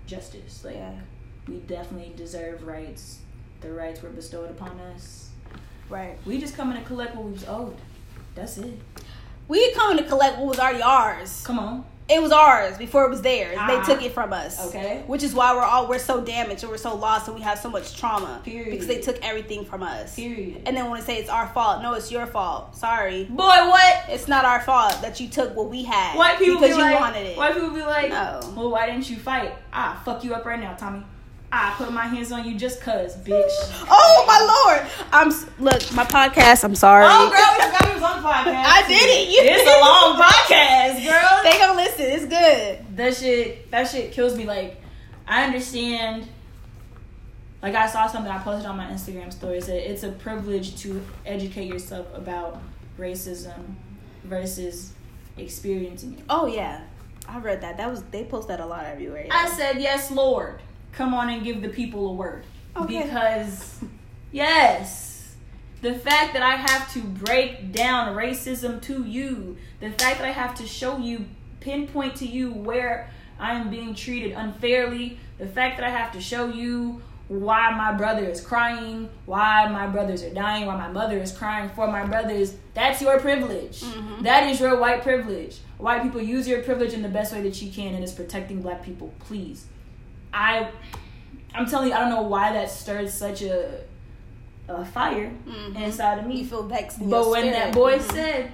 justice. 0.07 0.65
Like 0.65 0.77
Yeah. 0.77 0.93
We 1.49 1.57
definitely 1.61 2.13
deserve 2.17 2.67
rights. 2.67 3.19
The 3.61 3.73
rights 3.73 4.03
were 4.03 4.11
bestowed 4.11 4.51
upon 4.51 4.79
us. 4.95 5.31
Right. 5.89 6.19
We 6.27 6.39
just 6.39 6.57
coming 6.57 6.79
to 6.79 6.85
collect 6.85 7.17
what 7.17 7.25
we 7.25 7.33
was 7.33 7.45
owed. 7.49 7.77
That's 8.35 8.59
it. 8.59 8.79
We 9.49 9.73
coming 9.73 9.97
to 9.99 10.05
collect 10.05 10.39
what 10.39 10.49
was 10.49 10.59
already 10.59 10.83
ours. 10.83 11.43
Come 11.45 11.59
on. 11.59 11.85
It 12.09 12.23
was 12.23 12.33
ours 12.33 12.79
before 12.79 13.05
it 13.05 13.11
was 13.11 13.21
theirs. 13.21 13.57
Ah. 13.59 13.67
they 13.67 13.93
took 13.93 14.03
it 14.03 14.13
from 14.13 14.33
us. 14.33 14.69
Okay. 14.69 15.03
Which 15.07 15.23
is 15.23 15.35
why 15.35 15.55
we're 15.55 15.63
all 15.63 15.89
we're 15.89 15.99
so 15.99 16.23
damaged 16.23 16.63
and 16.63 16.71
we're 16.71 16.79
so 16.79 16.95
lost 16.95 17.29
and 17.29 17.35
we 17.37 17.43
have 17.43 17.59
so 17.59 17.69
much 17.69 17.99
trauma. 17.99 18.41
Period. 18.45 18.71
Because 18.71 18.87
they 18.87 19.01
took 19.01 19.23
everything 19.23 19.67
from 19.67 19.83
us. 19.83 20.17
Period. 20.17 20.63
And 20.65 20.75
then 20.75 20.91
when 20.91 21.01
they 21.01 21.07
say 21.07 21.19
it's 21.19 21.29
our 21.29 21.49
fault, 21.49 21.83
no, 21.83 21.93
it's 21.95 22.11
your 22.11 22.25
fault. 22.27 22.75
Sorry. 22.77 23.25
Boy, 23.25 23.35
what? 23.45 24.05
It's 24.09 24.27
not 24.27 24.47
our 24.47 24.61
fault 24.63 25.03
that 25.03 25.21
you 25.21 25.29
took 25.29 25.55
what 25.55 25.69
we 25.69 25.85
had. 25.85 26.17
White 26.17 26.39
people 26.39 26.61
because 26.61 26.77
be 26.77 26.83
you 26.83 26.89
like, 26.89 26.99
wanted 27.01 27.27
it. 27.27 27.37
White 27.37 27.53
people 27.55 27.71
be 27.71 27.83
like, 27.83 28.09
No. 28.09 28.41
well, 28.57 28.71
why 28.71 28.87
didn't 28.87 29.11
you 29.11 29.17
fight? 29.17 29.53
Ah, 29.73 30.01
fuck 30.03 30.25
you 30.25 30.35
up 30.35 30.47
right 30.47 30.61
now, 30.61 30.75
Tommy. 30.75 31.05
I 31.51 31.73
put 31.79 31.91
my 31.93 32.05
hands 32.07 32.31
on 32.31 32.45
you 32.45 32.59
just 32.59 32.81
cause, 32.83 33.17
bitch. 33.17 33.51
Oh 33.91 34.25
my 34.27 34.39
lord! 34.67 34.91
I'm 35.13 35.29
look 35.59 35.81
my 35.95 36.05
podcast. 36.05 36.63
I'm 36.65 36.75
sorry. 36.75 37.07
Oh, 37.09 37.31
girl, 37.31 37.57
we 37.57 37.65
forgot 37.73 37.89
we 37.89 37.95
was 37.95 38.03
on 38.03 38.23
the 38.23 38.29
podcast. 38.29 38.65
I 38.67 38.87
did 38.87 39.03
it. 39.03 39.29
You 39.29 39.41
It's 39.43 39.63
a 39.63 39.81
long 39.81 40.21
podcast, 40.21 41.05
girl. 41.05 41.43
They 41.45 41.59
gonna 41.59 41.75
listen. 41.75 42.05
It's 42.07 42.27
good. 42.27 42.97
that 42.97 43.15
shit 43.15 43.71
that 43.71 43.85
shit 43.89 44.13
kills 44.13 44.37
me 44.37 44.45
like 44.45 44.81
i 45.27 45.45
understand 45.45 46.27
like 47.63 47.75
i 47.75 47.87
saw 47.87 48.07
something 48.09 48.33
i 48.33 48.39
posted 48.39 48.67
on 48.67 48.77
my 48.77 48.87
instagram 48.87 49.31
story 49.33 49.61
said 49.61 49.77
it's 49.83 50.03
a 50.03 50.11
privilege 50.13 50.75
to 50.81 51.01
educate 51.27 51.67
yourself 51.67 52.07
about 52.15 52.61
racism 52.99 53.75
versus 54.25 54.93
experiencing 55.37 56.15
it 56.15 56.25
Oh 56.31 56.47
yeah, 56.47 56.81
I 57.29 57.39
read 57.39 57.61
that. 57.61 57.77
That 57.77 57.91
was 57.91 58.03
they 58.05 58.25
post 58.25 58.49
that 58.49 58.59
a 58.61 58.67
lot 58.67 58.85
everywhere. 58.87 59.25
yeah. 59.27 59.35
i 59.35 59.49
said 59.51 59.81
yes 59.81 60.11
lord 60.11 60.61
come 60.93 61.15
on 61.15 61.31
and 61.31 61.45
give 61.45 61.63
the 61.63 61.69
people 61.69 62.09
a 62.09 62.13
word. 62.13 62.45
Okay. 62.77 63.03
because 63.03 63.81
yes 64.31 65.35
the 65.81 65.95
fact 65.95 66.33
that 66.33 66.43
i 66.43 66.55
have 66.55 66.93
to 66.93 67.01
break 67.01 67.73
down 67.73 68.15
racism 68.15 68.81
to 68.81 69.05
you 69.05 69.57
the 69.81 69.89
fact 69.91 70.19
that 70.19 70.25
i 70.25 70.31
have 70.31 70.55
to 70.55 70.67
show 70.67 70.99
you 70.99 71.25
pinpoint 71.61 72.15
to 72.15 72.27
you 72.27 72.53
where 72.53 73.11
i 73.41 73.55
am 73.55 73.71
being 73.71 73.95
treated 73.95 74.33
unfairly 74.33 75.19
the 75.39 75.47
fact 75.47 75.79
that 75.79 75.85
i 75.85 75.91
have 75.91 76.13
to 76.13 76.21
show 76.21 76.47
you 76.47 77.03
why 77.27 77.75
my 77.75 77.93
brother 77.93 78.25
is 78.25 78.41
crying 78.41 79.09
why 79.27 79.69
my 79.69 79.87
brothers 79.87 80.23
are 80.23 80.33
dying 80.33 80.67
why 80.67 80.77
my 80.77 80.89
mother 80.89 81.19
is 81.19 81.33
crying 81.33 81.69
for 81.71 81.87
my 81.89 82.05
brothers 82.05 82.55
that's 82.79 83.03
your 83.03 83.19
privilege. 83.19 83.81
Mm-hmm. 83.81 84.23
That 84.23 84.49
is 84.49 84.61
your 84.61 84.79
white 84.79 85.03
privilege. 85.03 85.59
White 85.79 86.01
people 86.05 86.23
use 86.23 86.47
your 86.47 86.63
privilege 86.63 86.93
in 86.93 87.03
the 87.03 87.09
best 87.09 87.33
way 87.33 87.43
that 87.43 87.61
you 87.61 87.73
can 87.73 87.93
and 87.97 88.05
it's 88.05 88.13
protecting 88.13 88.63
black 88.63 88.85
people. 88.85 89.13
Please 89.19 89.67
i 90.33 90.69
i'm 91.55 91.67
telling 91.67 91.89
you 91.89 91.95
i 91.95 91.99
don't 92.01 92.11
know 92.11 92.23
why 92.23 92.53
that 92.53 92.71
stirred 92.71 93.09
such 93.11 93.43
a 93.43 93.81
a 94.69 94.85
fire 94.85 95.33
Mhm. 95.47 95.77
inside 95.83 96.19
of 96.19 96.27
me 96.27 96.41
You 96.41 96.47
feel 96.47 96.63
vexed. 96.65 96.99
But 97.01 97.31
when 97.31 97.41
spirit. 97.43 97.55
that 97.59 97.73
boy 97.73 97.99
Mhm. 97.99 98.13
said, 98.13 98.53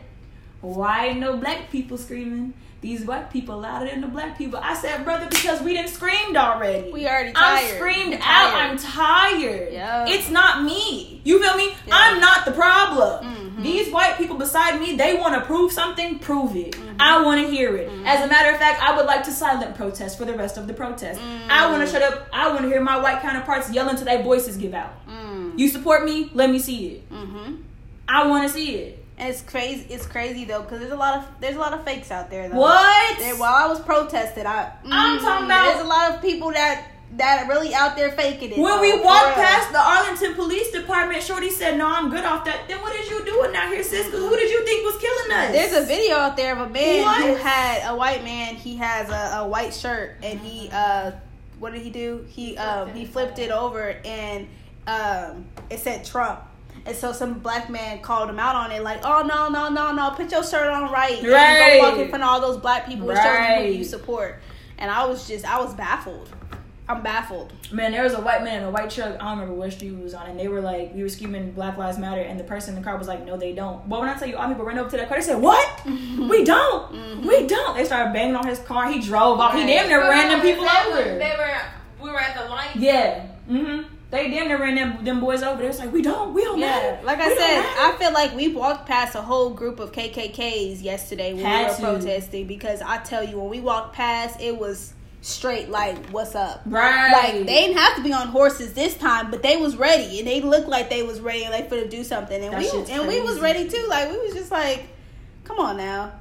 "Why 0.60 1.12
no 1.12 1.36
black 1.38 1.70
people 1.72 1.98
screaming? 1.98 2.54
These 2.85 3.07
white 3.07 3.30
people 3.30 3.61
louder 3.61 3.87
than 3.87 4.03
the 4.03 4.07
black 4.09 4.37
people," 4.37 4.61
I 4.62 4.74
said, 4.74 5.05
"Brother, 5.05 5.26
because 5.30 5.62
we 5.62 5.72
didn't 5.72 5.89
screamed 5.89 6.37
already. 6.37 6.93
We 6.93 7.07
already 7.09 7.32
tired. 7.32 7.70
I'm 7.70 7.76
screamed 7.76 8.14
out. 8.22 8.55
I'm 8.55 8.76
tired. 8.76 9.72
Yeah. 9.72 10.05
It's 10.07 10.28
not 10.28 10.62
me. 10.64 11.22
You 11.24 11.43
feel 11.43 11.57
me? 11.57 11.68
Yeah. 11.87 11.95
I'm 11.97 12.20
not 12.20 12.45
the 12.45 12.53
problem. 12.53 13.24
Mhm. 13.24 13.62
These 13.62 13.91
white 13.91 14.18
people 14.18 14.37
beside 14.37 14.78
me, 14.78 14.97
they 14.97 15.14
want 15.14 15.35
to 15.35 15.41
prove 15.41 15.72
something. 15.72 16.18
Prove 16.18 16.55
it. 16.57 16.72
Mm-hmm. 16.72 17.01
I 17.01 17.22
want 17.22 17.41
to 17.41 17.51
hear 17.51 17.74
it. 17.74 17.91
As 18.05 18.22
a 18.22 18.26
matter 18.26 18.51
of 18.51 18.59
fact, 18.59 18.82
I 18.82 18.95
would 18.95 19.07
like 19.07 19.22
to 19.24 19.30
silent 19.32 19.74
protest 19.74 20.18
for 20.18 20.26
the 20.26 20.35
rest 20.35 20.59
of 20.59 20.66
the 20.66 20.74
protest. 20.74 21.18
I 21.49 21.70
want 21.70 21.87
to 21.87 21.91
shut 21.91 22.03
up. 22.03 22.26
I 22.35 22.49
want 22.49 22.62
to 22.64 22.68
hear 22.68 22.82
my 22.82 22.99
white 22.99 23.22
counterparts 23.22 23.70
yell 23.72 23.89
until 23.89 24.05
their 24.05 24.22
voices 24.22 24.59
give 24.59 24.74
out. 24.74 24.93
Mm. 25.09 25.59
You 25.59 25.68
support 25.68 26.05
me? 26.05 26.30
Let 26.35 26.51
me 26.51 26.59
see 26.59 26.87
it. 26.89 27.11
Mhm. 27.11 27.62
I 28.07 28.26
want 28.26 28.43
to 28.47 28.51
see 28.51 28.74
it. 28.76 29.03
And 29.24 29.32
it's 29.32 29.40
crazy. 29.42 29.86
It's 29.88 30.04
crazy 30.04 30.44
though, 30.44 30.60
because 30.60 30.80
there's 30.80 30.92
a 30.92 30.96
lot 30.96 31.16
of 31.18 31.24
there's 31.40 31.56
a 31.56 31.58
lot 31.58 31.72
of 31.72 31.82
fakes 31.82 32.10
out 32.10 32.28
there. 32.28 32.50
Though. 32.50 32.58
What? 32.58 33.18
There, 33.18 33.34
while 33.36 33.54
I 33.54 33.66
was 33.66 33.80
protesting, 33.80 34.46
I 34.46 34.70
I'm 34.84 35.18
mm, 35.18 35.20
talking 35.22 35.46
about- 35.46 35.64
There's 35.72 35.80
a 35.84 35.88
lot 35.88 36.14
of 36.14 36.20
people 36.20 36.52
that 36.52 36.88
that 37.16 37.44
are 37.44 37.48
really 37.48 37.72
out 37.74 37.96
there 37.96 38.10
faking 38.10 38.50
it. 38.52 38.58
When 38.58 38.76
though, 38.76 38.80
we 38.82 38.92
for 38.98 39.04
walked 39.04 39.34
past 39.36 39.72
the 39.72 39.78
Arlington 39.78 40.34
Police 40.34 40.72
Department, 40.72 41.22
Shorty 41.22 41.48
said, 41.48 41.78
"No, 41.78 41.86
I'm 41.86 42.10
good 42.10 42.24
off 42.24 42.44
that." 42.44 42.68
Then 42.68 42.82
what 42.82 42.94
is 42.96 43.08
you 43.08 43.24
doing 43.24 43.54
out 43.56 43.68
here, 43.68 43.82
sis? 43.82 44.10
'Cause 44.10 44.18
who 44.20 44.36
did 44.36 44.50
you 44.50 44.62
think 44.66 44.84
was 44.84 45.00
killing 45.00 45.32
us? 45.32 45.52
There's 45.52 45.84
a 45.84 45.86
video 45.86 46.16
out 46.16 46.36
there 46.36 46.52
of 46.52 46.60
a 46.60 46.68
man 46.68 47.22
who 47.22 47.34
had 47.36 47.88
a 47.90 47.96
white 47.96 48.24
man. 48.24 48.56
He 48.56 48.76
has 48.76 49.08
a, 49.08 49.38
a 49.38 49.48
white 49.48 49.72
shirt, 49.72 50.16
and 50.22 50.38
he 50.40 50.68
uh, 50.70 51.12
what 51.60 51.72
did 51.72 51.80
he 51.80 51.88
do? 51.90 52.26
He 52.28 52.58
um 52.58 52.92
he 52.92 53.06
flipped 53.06 53.38
it 53.38 53.50
over, 53.50 53.96
and 54.04 54.48
um 54.86 55.46
it 55.70 55.78
said 55.80 56.04
Trump. 56.04 56.40
And 56.87 56.95
so 56.95 57.12
some 57.12 57.35
black 57.39 57.70
man 57.70 58.01
called 58.01 58.28
him 58.28 58.39
out 58.39 58.55
on 58.57 58.70
it, 58.70 58.82
like, 58.82 59.01
"Oh 59.05 59.22
no, 59.26 59.49
no, 59.49 59.68
no, 59.70 59.93
no! 59.93 60.11
Put 60.11 60.30
your 60.30 60.45
shirt 60.45 60.66
on 60.68 60.93
right, 60.93 61.18
and 61.22 61.28
Right. 61.32 61.80
go 61.80 61.91
walk 61.91 61.99
in 61.99 62.09
front 62.11 62.22
of 62.24 62.28
all 62.30 62.41
those 62.41 62.59
black 62.59 62.87
people 62.87 63.09
and 63.11 63.18
show 63.18 63.24
them 63.24 63.62
who 63.64 63.70
you 63.72 63.85
support." 63.85 64.41
And 64.78 64.91
I 64.91 65.07
was 65.07 65.26
just, 65.26 65.45
I 65.51 65.59
was 65.62 65.72
baffled. 65.74 66.28
I'm 66.87 67.03
baffled. 67.03 67.55
Man, 67.72 67.93
there 67.93 68.03
was 68.03 68.12
a 68.12 68.20
white 68.20 68.45
man 68.45 68.59
in 68.59 68.64
a 68.64 68.70
white 68.70 68.91
truck. 68.91 69.14
I 69.14 69.16
don't 69.16 69.39
remember 69.39 69.55
what 69.55 69.72
street 69.72 69.93
we 69.93 70.03
was 70.03 70.12
on, 70.12 70.26
and 70.26 70.39
they 70.39 70.49
were 70.49 70.61
like, 70.61 70.95
we 70.95 71.03
were 71.03 71.09
screaming 71.09 71.53
Black 71.53 71.78
Lives 71.78 71.97
Matter, 71.97 72.20
and 72.20 72.39
the 72.39 72.45
person 72.45 72.76
in 72.76 72.82
the 72.82 72.85
car 72.87 72.99
was 72.99 73.09
like, 73.09 73.24
no, 73.24 73.39
they 73.39 73.55
don't. 73.55 73.89
But 73.89 74.01
when 74.01 74.11
I 74.11 74.18
tell 74.18 74.28
you, 74.28 74.37
all 74.37 74.47
people 74.49 74.66
ran 74.66 74.78
over 74.78 74.91
to 74.91 74.97
that 74.99 75.09
car, 75.09 75.16
they 75.16 75.22
said, 75.24 75.41
what? 75.41 75.80
We 75.87 76.45
don't. 76.45 77.24
We 77.24 77.47
don't. 77.47 77.74
They 77.74 77.87
started 77.87 78.12
banging 78.12 78.37
on 78.37 78.47
his 78.47 78.59
car. 78.59 78.91
He 78.93 79.01
drove 79.01 79.41
off. 79.41 79.55
He 79.55 79.64
damn 79.64 79.89
near 79.89 80.01
ran 80.01 80.28
them 80.28 80.43
people 80.43 80.64
They 80.66 80.91
were- 80.93 80.99
over. 80.99 81.18
They 81.18 81.35
were. 81.39 81.57
We 82.05 82.11
were 82.11 82.20
at 82.20 82.37
the 82.37 82.51
light. 82.51 82.76
Yeah. 82.76 83.26
Mm-hmm. 83.51 83.93
They 84.14 84.30
damn 84.30 84.46
near 84.48 84.58
ran 84.60 84.76
them, 84.76 85.04
them 85.04 85.20
boys 85.20 85.42
over. 85.42 85.60
They 85.60 85.66
was 85.68 85.80
like, 85.80 85.92
we 85.92 86.00
don't. 86.00 86.32
We 86.32 86.44
don't 86.44 86.58
Yeah, 86.58 86.66
matter. 86.68 87.04
like 87.04 87.18
We 87.18 87.24
I 87.24 87.28
said, 87.36 87.60
matter." 87.60 87.80
I 87.80 87.98
feel 87.98 88.12
like 88.12 88.34
we 88.36 88.48
walked 88.48 88.86
past 88.86 89.14
a 89.16 89.20
whole 89.22 89.50
group 89.50 89.80
of 89.80 89.90
KKKs 89.92 90.82
yesterday 90.82 91.34
when 91.34 91.44
Had 91.44 91.62
we 91.78 91.84
were 91.84 91.92
to. 91.98 91.98
protesting 91.98 92.46
because 92.46 92.80
I 92.80 92.98
tell 92.98 93.24
you, 93.24 93.40
when 93.40 93.50
we 93.50 93.60
walked 93.60 93.94
past, 93.94 94.40
it 94.40 94.56
was 94.56 94.94
straight 95.20 95.68
like, 95.70 95.96
"What's 96.10 96.34
up?" 96.34 96.62
Right. 96.64 97.10
Like 97.12 97.32
they 97.46 97.62
didn't 97.62 97.76
have 97.78 97.96
to 97.96 98.02
be 98.04 98.12
on 98.12 98.28
horses 98.28 98.72
this 98.74 98.94
time, 98.96 99.30
but 99.30 99.42
they 99.42 99.56
was 99.56 99.76
ready 99.76 100.18
and 100.20 100.28
they 100.28 100.40
looked 100.40 100.68
like 100.68 100.90
they 100.90 101.02
was 101.02 101.18
ready, 101.20 101.48
like 101.48 101.68
for 101.68 101.76
to 101.76 101.88
do 101.88 102.04
something, 102.04 102.40
and 102.44 102.52
That 102.52 102.60
we 102.60 102.92
and 102.92 103.08
we 103.08 103.20
was 103.20 103.40
ready 103.40 103.68
too. 103.68 103.84
Like 103.88 104.10
we 104.12 104.18
was 104.18 104.32
just 104.34 104.50
like, 104.52 104.84
"Come 105.44 105.58
on 105.58 105.76
now." 105.76 106.12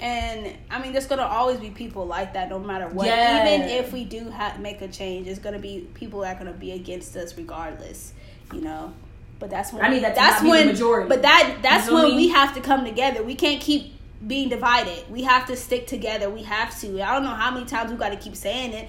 And 0.00 0.56
I 0.70 0.82
mean, 0.82 0.92
there's 0.92 1.06
gonna 1.06 1.22
always 1.22 1.58
be 1.60 1.70
people 1.70 2.06
like 2.06 2.34
that, 2.34 2.50
no 2.50 2.58
matter 2.58 2.88
what. 2.88 3.06
Yeah. 3.06 3.54
Even 3.54 3.68
if 3.68 3.92
we 3.92 4.04
do 4.04 4.30
ha- 4.30 4.56
make 4.58 4.82
a 4.82 4.88
change, 4.88 5.26
there's 5.26 5.38
gonna 5.38 5.58
be 5.58 5.88
people 5.94 6.20
that 6.20 6.36
are 6.36 6.38
gonna 6.38 6.56
be 6.56 6.72
against 6.72 7.16
us 7.16 7.36
regardless. 7.36 8.12
You 8.52 8.60
know. 8.60 8.92
But 9.38 9.50
that's 9.50 9.72
when 9.72 9.84
I 9.84 9.90
mean 9.90 10.02
that 10.02 10.14
that's 10.14 10.42
not 10.42 10.42
be 10.42 10.46
the 10.46 10.50
when 10.50 10.66
majority. 10.68 11.08
But 11.08 11.22
that 11.22 11.58
that's 11.62 11.86
feel 11.86 11.94
when 11.94 12.08
me? 12.08 12.16
we 12.16 12.28
have 12.28 12.54
to 12.54 12.60
come 12.60 12.84
together. 12.84 13.22
We 13.22 13.34
can't 13.34 13.60
keep 13.60 13.94
being 14.26 14.48
divided. 14.48 15.10
We 15.10 15.22
have 15.22 15.46
to 15.46 15.56
stick 15.56 15.86
together. 15.86 16.30
We 16.30 16.42
have 16.44 16.78
to. 16.80 17.00
I 17.00 17.14
don't 17.14 17.24
know 17.24 17.34
how 17.34 17.50
many 17.50 17.66
times 17.66 17.90
we 17.90 17.96
got 17.96 18.10
to 18.10 18.16
keep 18.16 18.36
saying 18.36 18.72
it. 18.72 18.88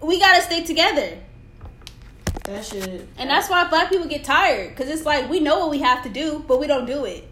We 0.00 0.20
got 0.20 0.36
to 0.36 0.42
stick 0.42 0.66
together. 0.66 1.18
That 2.44 2.64
shit. 2.64 3.08
And 3.16 3.30
that's 3.30 3.48
why 3.48 3.68
black 3.68 3.88
people 3.88 4.06
get 4.06 4.24
tired 4.24 4.70
because 4.70 4.88
it's 4.90 5.06
like 5.06 5.30
we 5.30 5.40
know 5.40 5.60
what 5.60 5.70
we 5.70 5.80
have 5.80 6.02
to 6.02 6.10
do, 6.10 6.44
but 6.46 6.60
we 6.60 6.66
don't 6.66 6.86
do 6.86 7.04
it. 7.04 7.26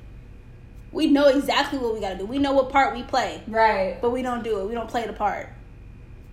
We 0.93 1.07
know 1.07 1.27
exactly 1.29 1.79
what 1.79 1.95
we 1.95 2.01
got 2.01 2.11
to 2.11 2.19
do. 2.19 2.27
We 2.27 2.39
know 2.39 2.53
what 2.53 2.69
part 2.71 2.95
we 2.95 3.03
play, 3.03 3.43
Right. 3.49 3.99
but 4.01 4.11
we 4.11 4.23
don't 4.23 4.45
do 4.45 4.61
it. 4.61 4.69
We 4.69 4.75
don't 4.75 4.89
play 4.89 5.07
the 5.07 5.13
part. 5.15 5.49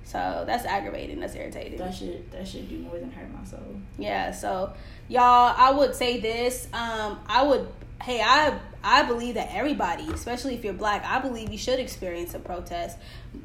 So 0.03 0.43
that's 0.45 0.66
aggravating. 0.66 1.20
That's 1.20 1.36
irritating. 1.36 1.78
That 1.78 1.93
should 1.93 2.30
That 2.32 2.47
shit 2.47 2.68
do 2.68 2.80
more 2.80 2.97
than 2.97 3.12
hurt 3.12 3.32
my 3.32 3.43
soul. 3.45 3.60
Yeah, 3.97 4.32
so 4.32 4.74
y'all, 5.07 5.53
I 5.55 5.72
would 5.72 5.95
say 5.95 6.20
this. 6.20 6.68
Um, 6.74 7.20
I 7.28 7.43
would 7.43 7.68
hey, 8.01 8.22
I 8.22 8.57
I 8.84 9.03
believe 9.03 9.36
that 9.36 9.49
everybody, 9.53 10.07
especially 10.12 10.55
if 10.55 10.64
you're 10.64 10.74
black, 10.74 11.03
I 11.05 11.20
believe 11.20 11.51
you 11.51 11.57
should 11.57 11.80
experience 11.80 12.34
a 12.34 12.39
protest. 12.39 12.97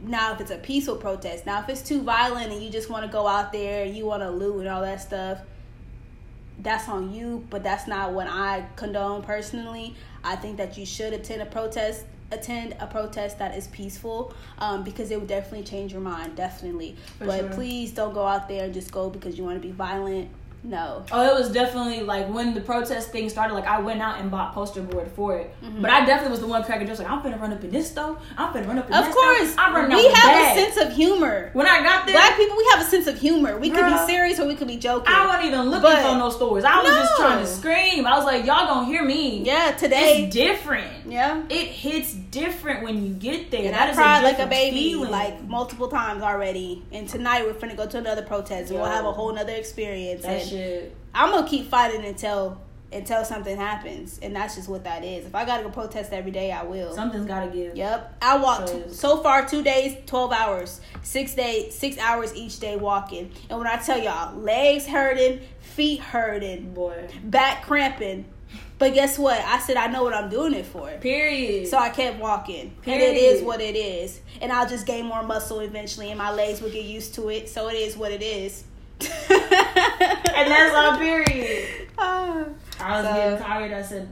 Now 0.04 0.32
if 0.32 0.40
it's 0.40 0.50
a 0.52 0.56
peaceful 0.58 0.96
protest. 0.96 1.44
Now 1.44 1.60
if 1.60 1.68
it's 1.68 1.82
too 1.82 2.02
violent 2.02 2.50
and 2.52 2.62
you 2.62 2.70
just 2.70 2.88
want 2.88 3.04
to 3.04 3.12
go 3.12 3.26
out 3.26 3.52
there, 3.52 3.84
you 3.84 4.06
want 4.06 4.22
to 4.22 4.30
loot 4.30 4.60
and 4.60 4.68
all 4.68 4.80
that 4.82 5.02
stuff, 5.02 5.40
that's 6.60 6.88
on 6.88 7.12
you, 7.12 7.44
but 7.50 7.62
that's 7.62 7.86
not 7.86 8.12
what 8.12 8.26
I 8.28 8.64
condone 8.76 9.22
personally. 9.22 9.96
I 10.24 10.36
think 10.36 10.56
that 10.56 10.76
you 10.78 10.86
should 10.86 11.12
attend 11.12 11.42
a 11.42 11.46
protest 11.46 12.04
attend 12.32 12.74
a 12.80 12.86
protest 12.86 13.38
that 13.38 13.56
is 13.56 13.68
peaceful 13.68 14.34
um, 14.58 14.82
because 14.82 15.10
it 15.10 15.18
would 15.18 15.28
definitely 15.28 15.62
change 15.62 15.92
your 15.92 16.00
mind 16.00 16.34
definitely 16.34 16.96
For 17.18 17.26
but 17.26 17.40
sure. 17.40 17.50
please 17.50 17.92
don't 17.92 18.14
go 18.14 18.26
out 18.26 18.48
there 18.48 18.64
and 18.64 18.74
just 18.74 18.90
go 18.90 19.10
because 19.10 19.36
you 19.38 19.44
want 19.44 19.60
to 19.60 19.68
be 19.68 19.72
violent 19.72 20.30
no 20.64 21.04
Oh, 21.12 21.22
it 21.30 21.38
was 21.38 21.50
definitely 21.52 22.00
like 22.02 22.28
when 22.28 22.54
the 22.54 22.60
protest 22.60 23.10
thing 23.10 23.28
started. 23.28 23.54
Like 23.54 23.66
I 23.66 23.78
went 23.80 24.00
out 24.00 24.18
and 24.20 24.30
bought 24.30 24.54
poster 24.54 24.82
board 24.82 25.10
for 25.12 25.36
it, 25.36 25.54
Mm-hmm. 25.62 25.82
but 25.82 25.90
I 25.90 26.04
definitely 26.06 26.30
was 26.30 26.40
the 26.40 26.46
one 26.46 26.64
cracking 26.64 26.86
jokes. 26.86 26.98
Like 26.98 27.10
I'm 27.10 27.20
finna 27.22 27.38
run 27.40 27.52
up 27.52 27.62
in 27.62 27.70
this 27.70 27.90
though. 27.90 28.18
I'm 28.38 28.52
finna 28.52 28.66
run 28.66 28.78
up 28.78 28.88
in 28.88 28.94
of 28.94 29.04
that 29.04 29.12
course 29.14 29.54
I'm 29.58 29.74
running 29.74 29.96
we 29.96 30.04
have 30.06 30.14
bag. 30.14 30.56
a 30.58 30.60
sense 30.60 30.76
of 30.88 30.92
humor 30.96 31.50
When 31.52 31.66
I 31.66 31.82
got 31.82 32.06
there, 32.06 32.14
black 32.16 32.36
people 32.36 32.56
we 32.56 32.66
have 32.72 32.80
a 32.80 32.84
sense 32.88 33.06
of 33.06 33.18
humor 33.18 33.58
we 33.58 33.70
could 33.70 33.86
be 33.86 33.96
serious 34.06 34.40
or 34.40 34.46
we 34.46 34.54
could 34.54 34.68
be 34.68 34.76
joking 34.78 35.12
I 35.14 35.26
wasn't 35.26 35.46
even 35.46 35.66
looking 35.70 35.82
But- 35.82 36.02
for 36.12 36.16
no 36.18 36.30
stores. 36.30 36.64
I 36.64 36.82
was 36.82 36.90
just 36.90 37.16
trying 37.16 37.38
to 37.40 37.46
scream. 37.46 38.06
I 38.06 38.16
was 38.16 38.24
like, 38.24 38.46
y'all 38.46 38.66
gonna 38.66 38.86
hear 38.86 39.04
me. 39.04 39.42
yeah 39.44 39.72
today 39.72 40.24
It's 40.24 40.34
different. 40.34 40.90
yeah 41.06 41.42
It 41.50 41.68
hits 41.68 42.14
different 42.34 42.82
when 42.82 43.04
you 43.06 43.14
get 43.14 43.50
there. 43.50 43.64
And 43.66 43.74
that 43.74 43.88
I 43.88 43.90
is 43.92 43.96
cried 43.96 44.20
a 44.20 44.24
like 44.24 44.38
a 44.38 44.46
baby 44.46 44.76
feeling. 44.92 45.10
like 45.10 45.42
multiple 45.44 45.88
times 45.88 46.22
already. 46.22 46.82
And 46.92 47.08
tonight 47.08 47.44
we're 47.46 47.54
finna 47.54 47.76
go 47.76 47.86
to 47.86 47.98
another 47.98 48.22
protest 48.22 48.70
and 48.70 48.80
we'll 48.80 48.88
have 48.90 49.04
a 49.04 49.12
whole 49.12 49.32
nother 49.32 49.54
experience. 49.54 50.22
that 50.22 50.40
and 50.42 50.48
shit. 50.48 50.96
I'm 51.14 51.30
gonna 51.30 51.48
keep 51.48 51.68
fighting 51.68 52.04
until 52.04 52.60
until 52.92 53.24
something 53.24 53.56
happens. 53.56 54.20
And 54.22 54.36
that's 54.36 54.54
just 54.54 54.68
what 54.68 54.84
that 54.84 55.02
is. 55.04 55.26
If 55.26 55.34
I 55.34 55.44
gotta 55.44 55.64
go 55.64 55.70
protest 55.70 56.12
every 56.12 56.30
day, 56.30 56.52
I 56.52 56.62
will. 56.62 56.94
Something's 56.94 57.26
gotta 57.26 57.50
give. 57.50 57.76
Yep. 57.76 58.18
I 58.22 58.36
walked 58.36 58.70
Cause- 58.70 58.98
so 58.98 59.22
far 59.22 59.46
two 59.48 59.62
days, 59.62 59.96
twelve 60.06 60.32
hours. 60.32 60.80
Six 61.02 61.34
days 61.34 61.74
six 61.74 61.98
hours 61.98 62.34
each 62.34 62.60
day 62.60 62.76
walking. 62.76 63.32
And 63.50 63.58
when 63.58 63.66
I 63.68 63.76
tell 63.76 63.98
y'all, 63.98 64.36
legs 64.38 64.86
hurting, 64.86 65.40
feet 65.60 66.00
hurting, 66.00 66.72
Boy. 66.74 67.08
back 67.24 67.62
cramping. 67.64 68.26
But 68.78 68.92
guess 68.94 69.18
what? 69.18 69.38
I 69.40 69.58
said 69.60 69.76
I 69.76 69.86
know 69.86 70.02
what 70.02 70.14
I'm 70.14 70.28
doing 70.28 70.52
it 70.52 70.66
for. 70.66 70.90
Period. 71.00 71.68
So 71.68 71.78
I 71.78 71.90
kept 71.90 72.18
walking. 72.18 72.70
Period. 72.82 73.08
And 73.08 73.16
it 73.16 73.20
is 73.20 73.42
what 73.42 73.60
it 73.60 73.76
is. 73.76 74.20
And 74.40 74.50
I'll 74.52 74.68
just 74.68 74.84
gain 74.86 75.06
more 75.06 75.22
muscle 75.22 75.60
eventually 75.60 76.08
and 76.10 76.18
my 76.18 76.32
legs 76.32 76.60
will 76.60 76.70
get 76.70 76.84
used 76.84 77.14
to 77.14 77.28
it. 77.28 77.48
So 77.48 77.68
it 77.68 77.74
is 77.74 77.96
what 77.96 78.10
it 78.12 78.22
is. 78.22 78.64
and 79.00 80.50
that's 80.50 80.74
our 80.74 80.98
period. 80.98 81.68
Ah. 81.96 82.44
I 82.80 83.00
was 83.00 83.06
So- 83.08 83.14
getting 83.14 83.38
tired. 83.38 83.72
I 83.72 83.82
said, 83.82 84.08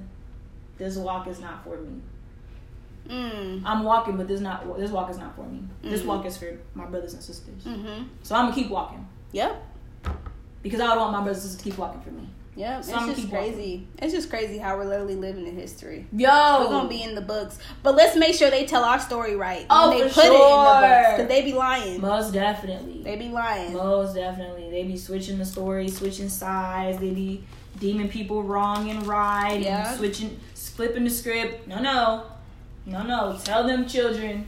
"This 0.79 0.97
walk 0.97 1.27
is 1.27 1.41
not 1.41 1.65
for 1.65 1.77
me. 1.79 2.01
Mm. 3.09 3.63
I'm 3.67 3.83
walking, 3.83 4.17
but 4.17 4.29
this 4.29 4.41
not 4.41 4.79
this 4.79 4.93
walk 4.93 5.11
is 5.11 5.19
not 5.19 5.35
for 5.35 5.45
me. 5.45 5.65
This 5.83 6.03
Mhm. 6.03 6.07
walk 6.07 6.25
is 6.27 6.37
for 6.39 6.57
my 6.75 6.85
brothers 6.87 7.15
and 7.15 7.23
sisters. 7.23 7.65
Mm-hmm. 7.65 8.05
So 8.23 8.37
I'm 8.37 8.45
gonna 8.47 8.55
keep 8.55 8.71
walking 8.71 9.05
Yep. 9.33 9.61
because 10.63 10.81
I 10.81 10.87
don't 10.87 10.99
want 10.99 11.13
my 11.13 11.19
brothers 11.25 11.39
and 11.43 11.51
sisters 11.51 11.59
to 11.65 11.71
keep 11.71 11.77
walking 11.79 12.01
for 12.03 12.11
me. 12.13 12.29
Yep. 12.55 12.85
So 12.85 12.91
it's 12.97 13.07
just 13.21 13.33
walking. 13.33 13.53
crazy. 13.55 13.87
It's 13.99 14.13
just 14.13 14.29
crazy 14.29 14.59
how 14.59 14.77
we're 14.77 14.85
literally 14.85 15.15
living 15.15 15.47
in 15.47 15.57
history. 15.57 16.07
Yo, 16.13 16.29
We're 16.61 16.69
gonna 16.69 16.89
be 16.89 17.03
in 17.03 17.15
the 17.15 17.23
books, 17.23 17.59
but 17.83 17.95
let's 17.95 18.15
make 18.15 18.35
sure 18.35 18.51
they 18.51 18.67
tell 18.67 18.85
our 18.85 19.01
story 19.01 19.35
right. 19.37 19.65
Oh, 19.71 19.89
when 19.91 20.01
they 20.01 20.09
for 20.09 20.15
put 20.15 20.25
it 20.25 20.27
in 20.27 20.33
the 20.33 20.39
books, 20.39 20.87
sure. 21.07 21.17
because 21.17 21.29
they 21.29 21.43
be 21.43 21.53
lying. 21.55 22.01
most 22.01 22.33
definitely. 22.35 23.03
They 23.03 23.17
be 23.17 23.29
lying. 23.31 23.73
Most 23.73 24.15
definitely. 24.15 24.71
They 24.71 24.83
be 24.85 24.99
switching 24.99 25.39
the 25.39 25.47
story, 25.47 25.89
switching 25.89 26.29
sides. 26.29 26.99
They 26.99 27.11
be 27.11 27.45
deeming 27.81 28.09
people 28.11 28.43
wrong 28.43 28.91
and 28.91 29.07
right. 29.07 29.59
Yeah. 29.59 29.89
And 29.89 29.99
switching, 29.99 30.39
flipping 30.55 31.05
the 31.05 31.11
script. 31.11 31.67
No, 31.67 31.79
no. 31.81 32.25
No, 32.85 33.03
no. 33.03 33.39
Tell 33.45 33.67
them 33.67 33.87
children 33.87 34.47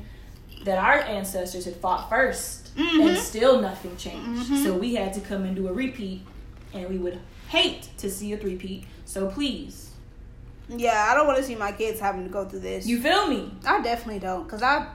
that 0.64 0.76
our 0.76 0.98
ancestors 1.00 1.64
had 1.64 1.76
fought 1.76 2.10
1st 2.10 2.76
Mhm. 2.76 3.08
and 3.08 3.18
still 3.18 3.60
nothing 3.62 3.96
changed. 3.96 4.50
Mhm. 4.50 4.62
So 4.64 4.74
we 4.74 4.94
had 4.94 5.14
to 5.14 5.20
come 5.20 5.44
and 5.44 5.54
do 5.56 5.68
a 5.68 5.72
repeat. 5.72 6.22
And 6.74 6.88
we 6.88 6.98
would 6.98 7.18
hate 7.54 7.88
to 7.98 8.10
see 8.10 8.32
a 8.32 8.36
three-peat. 8.36 8.84
So 9.04 9.28
please. 9.28 9.90
Yeah, 10.68 11.08
I 11.10 11.14
don't 11.14 11.26
want 11.26 11.38
to 11.38 11.44
see 11.44 11.54
my 11.54 11.72
kids 11.72 12.00
having 12.00 12.24
to 12.24 12.30
go 12.30 12.44
through 12.46 12.60
this. 12.60 12.86
You 12.86 13.00
feel 13.00 13.26
me? 13.26 13.52
I 13.66 13.80
definitely 13.82 14.20
don't, 14.20 14.48
cause 14.48 14.62
I. 14.62 14.86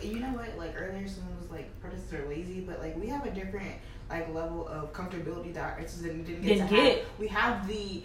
You 0.00 0.18
know 0.18 0.28
what? 0.28 0.56
Like 0.58 0.74
earlier, 0.76 1.06
someone 1.06 1.36
was 1.40 1.50
like, 1.50 1.68
"Protests 1.80 2.12
are 2.12 2.26
lazy," 2.28 2.60
but 2.60 2.80
like 2.80 2.96
we 2.96 3.06
have 3.08 3.24
a 3.26 3.30
different 3.30 3.70
like 4.10 4.32
level 4.34 4.66
of 4.68 4.92
comfortability 4.92 5.54
that 5.54 5.62
our 5.64 5.78
ancestors 5.78 6.02
didn't, 6.02 6.24
didn't 6.24 6.42
get 6.42 6.48
Didn't 6.54 6.68
to 6.68 6.74
get. 6.74 6.98
have. 6.98 7.06
We 7.18 7.26
have 7.28 7.68
the 7.68 8.02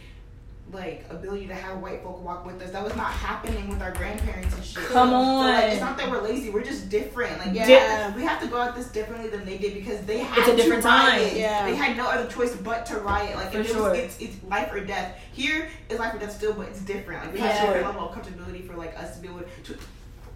like 0.74 1.06
ability 1.10 1.48
to 1.48 1.56
have 1.56 1.80
white 1.80 2.04
folk 2.04 2.22
walk 2.22 2.46
with 2.46 2.62
us. 2.62 2.72
That 2.72 2.84
was 2.84 2.96
not 2.96 3.08
happening 3.08 3.70
with 3.70 3.82
our 3.82 3.92
grandparents 3.94 4.54
and 4.54 4.64
shit. 4.64 4.84
Come 4.86 5.10
So, 5.12 5.22
like, 5.40 5.72
it's 5.72 5.80
not 5.82 5.98
that 5.98 6.10
we're 6.12 6.22
lazy. 6.22 6.50
We're 6.50 6.64
just 6.64 6.90
different. 6.90 7.38
Like 7.40 7.54
Yeah. 7.56 8.14
we 8.16 8.24
have 8.24 8.42
to 8.42 8.48
go 8.48 8.62
at 8.62 8.76
this 8.76 8.88
differently 8.88 9.30
than 9.30 9.46
they 9.46 9.58
did 9.58 9.74
because 9.76 10.02
they 10.06 10.20
had 10.20 10.38
It's 10.40 10.50
a 10.50 10.56
different 10.58 10.82
to 10.84 10.90
riot. 10.90 11.34
Yeah. 11.38 11.66
They 11.66 11.76
had 11.76 11.96
no 11.96 12.08
other 12.08 12.30
choice 12.30 12.54
but 12.56 12.86
to 12.88 12.98
riot. 13.00 13.36
Like 13.36 13.54
For 13.54 13.60
it 13.62 13.68
sure. 13.68 13.90
was, 13.92 13.98
it's 13.98 14.20
it's 14.20 14.44
life 14.44 14.72
or 14.74 14.82
death. 14.84 15.18
Here 15.32 15.70
it's 15.90 16.00
life 16.00 16.14
or 16.14 16.20
death 16.20 16.34
still, 16.36 16.54
but 16.54 16.68
it's 16.68 16.82
different. 16.82 17.24
Like 17.24 17.34
we 17.34 17.40
have 17.40 17.50
Yeah. 17.56 17.64
a 17.64 17.66
different 17.68 17.86
level 17.88 18.10
of 18.10 18.16
comfortability 18.16 18.68
for 18.68 18.76
like 18.76 18.98
us 19.00 19.16
to 19.16 19.22
be 19.22 19.30
able 19.30 19.42
to 19.66 19.78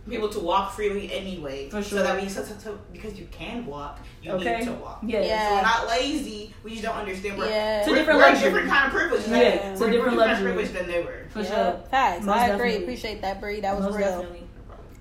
be 0.08 0.16
able 0.16 0.30
to 0.30 0.40
walk 0.40 0.74
freely 0.74 1.12
anyway. 1.14 1.70
For 1.70 1.82
So 1.84 1.90
sure. 1.98 2.04
that 2.04 2.20
we 2.22 2.28
so, 2.28 2.44
so, 2.44 2.56
so 2.58 2.80
because 2.92 3.20
you 3.20 3.28
can 3.32 3.66
walk, 3.66 4.00
you 4.24 4.32
Okay. 4.32 4.60
need 4.60 4.66
to 4.66 4.72
walk. 4.74 5.00
Yeah. 5.06 5.22
Yeah. 5.22 5.50
So 5.50 5.56
we're 5.56 5.62
not 5.62 5.88
lazy. 5.88 6.54
We 6.64 6.72
just 6.72 6.84
don't 6.84 6.96
understand. 6.96 7.38
We're, 7.38 7.50
Yeah. 7.50 7.88
We're, 7.88 7.96
different 7.96 8.20
we're 8.20 8.30
a 8.34 8.40
different 8.40 8.70
kind 8.70 8.86
of 8.88 8.92
privilege. 8.94 9.28
Yeah, 9.28 9.34
Like, 9.38 9.44
it's 9.44 9.80
we're, 9.80 9.92
different 9.92 10.18
we're 10.18 10.24
kind 10.24 10.32
of 10.38 10.44
privilege 10.44 10.72
than 10.72 10.88
they 10.88 11.04
were. 11.04 11.26
For 11.30 11.42
Yeah, 11.42 11.46
sure. 11.74 11.82
Facts. 11.92 12.26
Most 12.26 12.36
I 12.36 12.48
agree. 12.48 12.58
definitely. 12.70 12.84
Appreciate 12.84 13.22
that, 13.22 13.40
Bree. 13.40 13.62
That 13.62 13.76
was 13.76 13.86
Most 13.86 13.98
real. 13.98 14.08
definitely. 14.10 14.48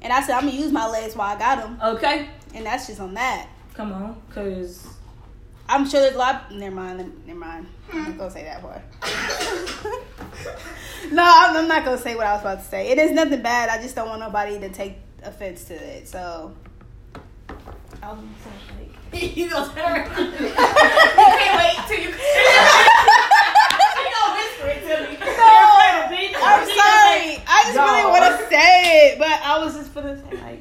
And 0.02 0.12
I 0.12 0.20
said 0.22 0.34
I'm 0.36 0.46
gonna 0.46 0.56
use 0.58 0.72
my 0.72 0.86
legs 0.86 1.14
while 1.16 1.34
I 1.34 1.38
got 1.38 1.62
them, 1.62 1.78
Okay. 1.96 2.28
and 2.54 2.64
that's 2.66 2.86
just 2.86 3.00
on 3.00 3.14
that. 3.14 3.48
come 3.74 3.92
on, 3.92 4.20
cause 4.34 4.86
I'm 5.68 5.88
sure 5.88 6.00
there's 6.00 6.14
a 6.14 6.18
lot. 6.18 6.50
Never 6.52 6.74
mind. 6.74 7.22
Never 7.26 7.38
mind. 7.38 7.66
Hmm. 7.88 7.96
I'm 7.98 8.04
not 8.10 8.18
gonna 8.18 8.30
say 8.30 8.44
that 8.44 8.60
part. 8.60 8.80
no, 11.12 11.24
I'm, 11.24 11.56
I'm 11.56 11.68
not 11.68 11.84
gonna 11.84 11.98
say 11.98 12.14
what 12.14 12.26
I 12.26 12.32
was 12.34 12.42
about 12.42 12.58
to 12.60 12.64
say. 12.64 12.88
It 12.88 12.98
is 12.98 13.10
nothing 13.12 13.42
bad. 13.42 13.68
I 13.68 13.82
just 13.82 13.94
don't 13.94 14.08
want 14.08 14.20
nobody 14.20 14.58
to 14.60 14.68
take 14.68 14.96
offense 15.22 15.64
to 15.64 15.74
it. 15.74 16.08
So. 16.08 16.54
I 18.02 18.12
was 18.12 18.20
gonna 18.20 18.30
say, 18.42 18.50
like, 19.12 19.36
you 19.36 19.50
gonna 19.50 19.72
tell 19.74 19.88
her? 19.88 19.98
you 19.98 20.04
can't 20.06 21.56
wait 21.58 21.78
till 21.88 22.00
you. 22.00 22.12
she 22.12 24.02
gonna 24.14 24.34
whisper 24.36 24.68
it 24.68 24.80
to 24.82 24.94
me. 25.10 25.16
No, 25.20 26.40
I'm 26.42 26.64
sorry. 26.66 27.42
I 27.46 27.62
just 27.64 27.78
really 27.78 28.04
want 28.06 28.24
to 28.24 28.48
say 28.48 29.08
it, 29.08 29.18
but 29.18 29.40
I 29.42 29.58
was 29.58 29.74
just 29.74 29.94
gonna 29.94 30.16
say 30.16 30.36
like, 30.36 30.60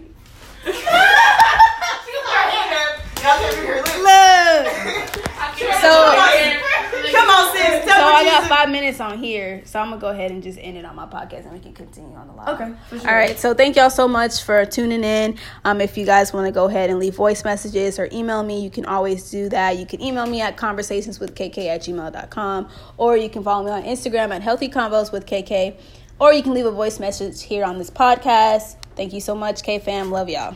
She 3.20 3.26
put 3.26 3.32
her 3.32 3.44
hand 3.44 3.44
up. 3.44 3.44
Y'all 3.44 3.50
can 3.52 3.66
hear 3.66 3.76
her 3.78 4.64
lips. 4.64 5.16
look. 5.16 5.26
So- 5.82 7.12
come 7.12 7.30
on, 7.30 7.56
sis. 7.56 7.86
Tell 7.86 8.00
So 8.00 8.06
I 8.16 8.24
got 8.24 8.48
five 8.48 8.70
minutes 8.70 9.00
on 9.00 9.18
here, 9.18 9.62
so 9.66 9.80
I'm 9.80 9.90
gonna 9.90 10.00
go 10.00 10.10
ahead 10.10 10.32
and 10.32 10.42
just 10.42 10.58
end 10.62 10.78
it 10.78 10.86
on 10.86 10.96
my 10.96 11.06
podcast, 11.06 11.44
and 11.46 11.52
we 11.54 11.60
can 11.60 11.74
continue 11.74 12.16
on 12.16 12.28
the 12.28 12.34
live. 12.34 12.50
Okay, 12.62 12.74
sure. 13.00 13.10
All 13.10 13.16
right. 13.16 13.38
So 13.38 13.54
thank 13.54 13.76
y'all 13.76 13.90
so 13.90 14.08
much 14.08 14.44
for 14.44 14.66
tuning 14.66 15.04
in. 15.04 15.38
Um, 15.66 15.82
if 15.82 15.98
you 15.98 16.06
guys 16.06 16.32
want 16.34 16.46
to 16.48 16.52
go 16.52 16.66
ahead 16.66 16.90
and 16.90 17.00
leave 17.00 17.16
voice 17.16 17.44
messages 17.44 18.00
or 18.00 18.08
email 18.12 18.42
me, 18.44 18.62
you 18.62 18.70
can 18.70 18.86
always 18.86 19.30
do 19.30 19.50
that. 19.50 19.78
You 19.78 19.86
can 19.86 20.02
email 20.02 20.26
me 20.26 20.42
at 20.42 20.56
conversationswithkk 20.58 21.58
at 21.68 21.82
gmail.com, 21.82 22.70
or 22.98 23.18
you 23.18 23.30
can 23.30 23.44
follow 23.44 23.64
me 23.66 23.72
on 23.72 23.84
Instagram 23.84 24.34
at 24.34 24.42
healthy 24.42 24.70
convos 24.70 25.12
with 25.12 25.26
KK, 25.26 25.76
or 26.20 26.34
you 26.34 26.44
can 26.44 26.54
leave 26.54 26.66
a 26.66 26.72
voice 26.72 27.00
message 27.00 27.44
here 27.44 27.66
on 27.66 27.78
this 27.78 27.90
podcast. 27.90 28.76
Thank 28.96 29.14
you 29.14 29.22
so 29.22 29.36
much, 29.36 29.64
K 29.64 29.80
fam. 29.80 30.10
Love 30.12 30.30
y'all. 30.30 30.56